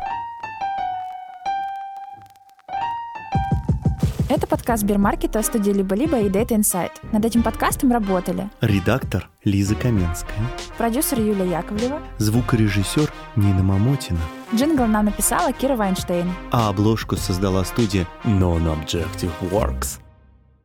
Это 4.29 4.49
подкаст 4.49 4.83
Сбермаркета, 4.83 5.41
студии 5.41 5.71
«Либо-либо» 5.71 6.19
и 6.19 6.29
Data 6.29 6.49
Insight. 6.49 6.91
Над 7.13 7.25
этим 7.25 7.45
подкастом 7.45 7.93
работали 7.93 8.51
Редактор 8.61 9.31
Лиза 9.45 9.77
Каменская. 9.77 10.37
продюсер 10.77 11.21
Юлия 11.21 11.49
Яковлева, 11.49 12.03
Звукорежиссер 12.19 13.13
Нина 13.37 13.63
Мамотина. 13.63 14.19
джингл 14.53 14.87
нам 14.87 15.05
написала 15.05 15.53
Кира 15.53 15.77
Вайнштейн. 15.77 16.29
А 16.51 16.71
обложку 16.71 17.17
создала 17.17 17.65
студия 17.65 18.09
Non-Objective 18.25 19.31
Works. 19.53 20.01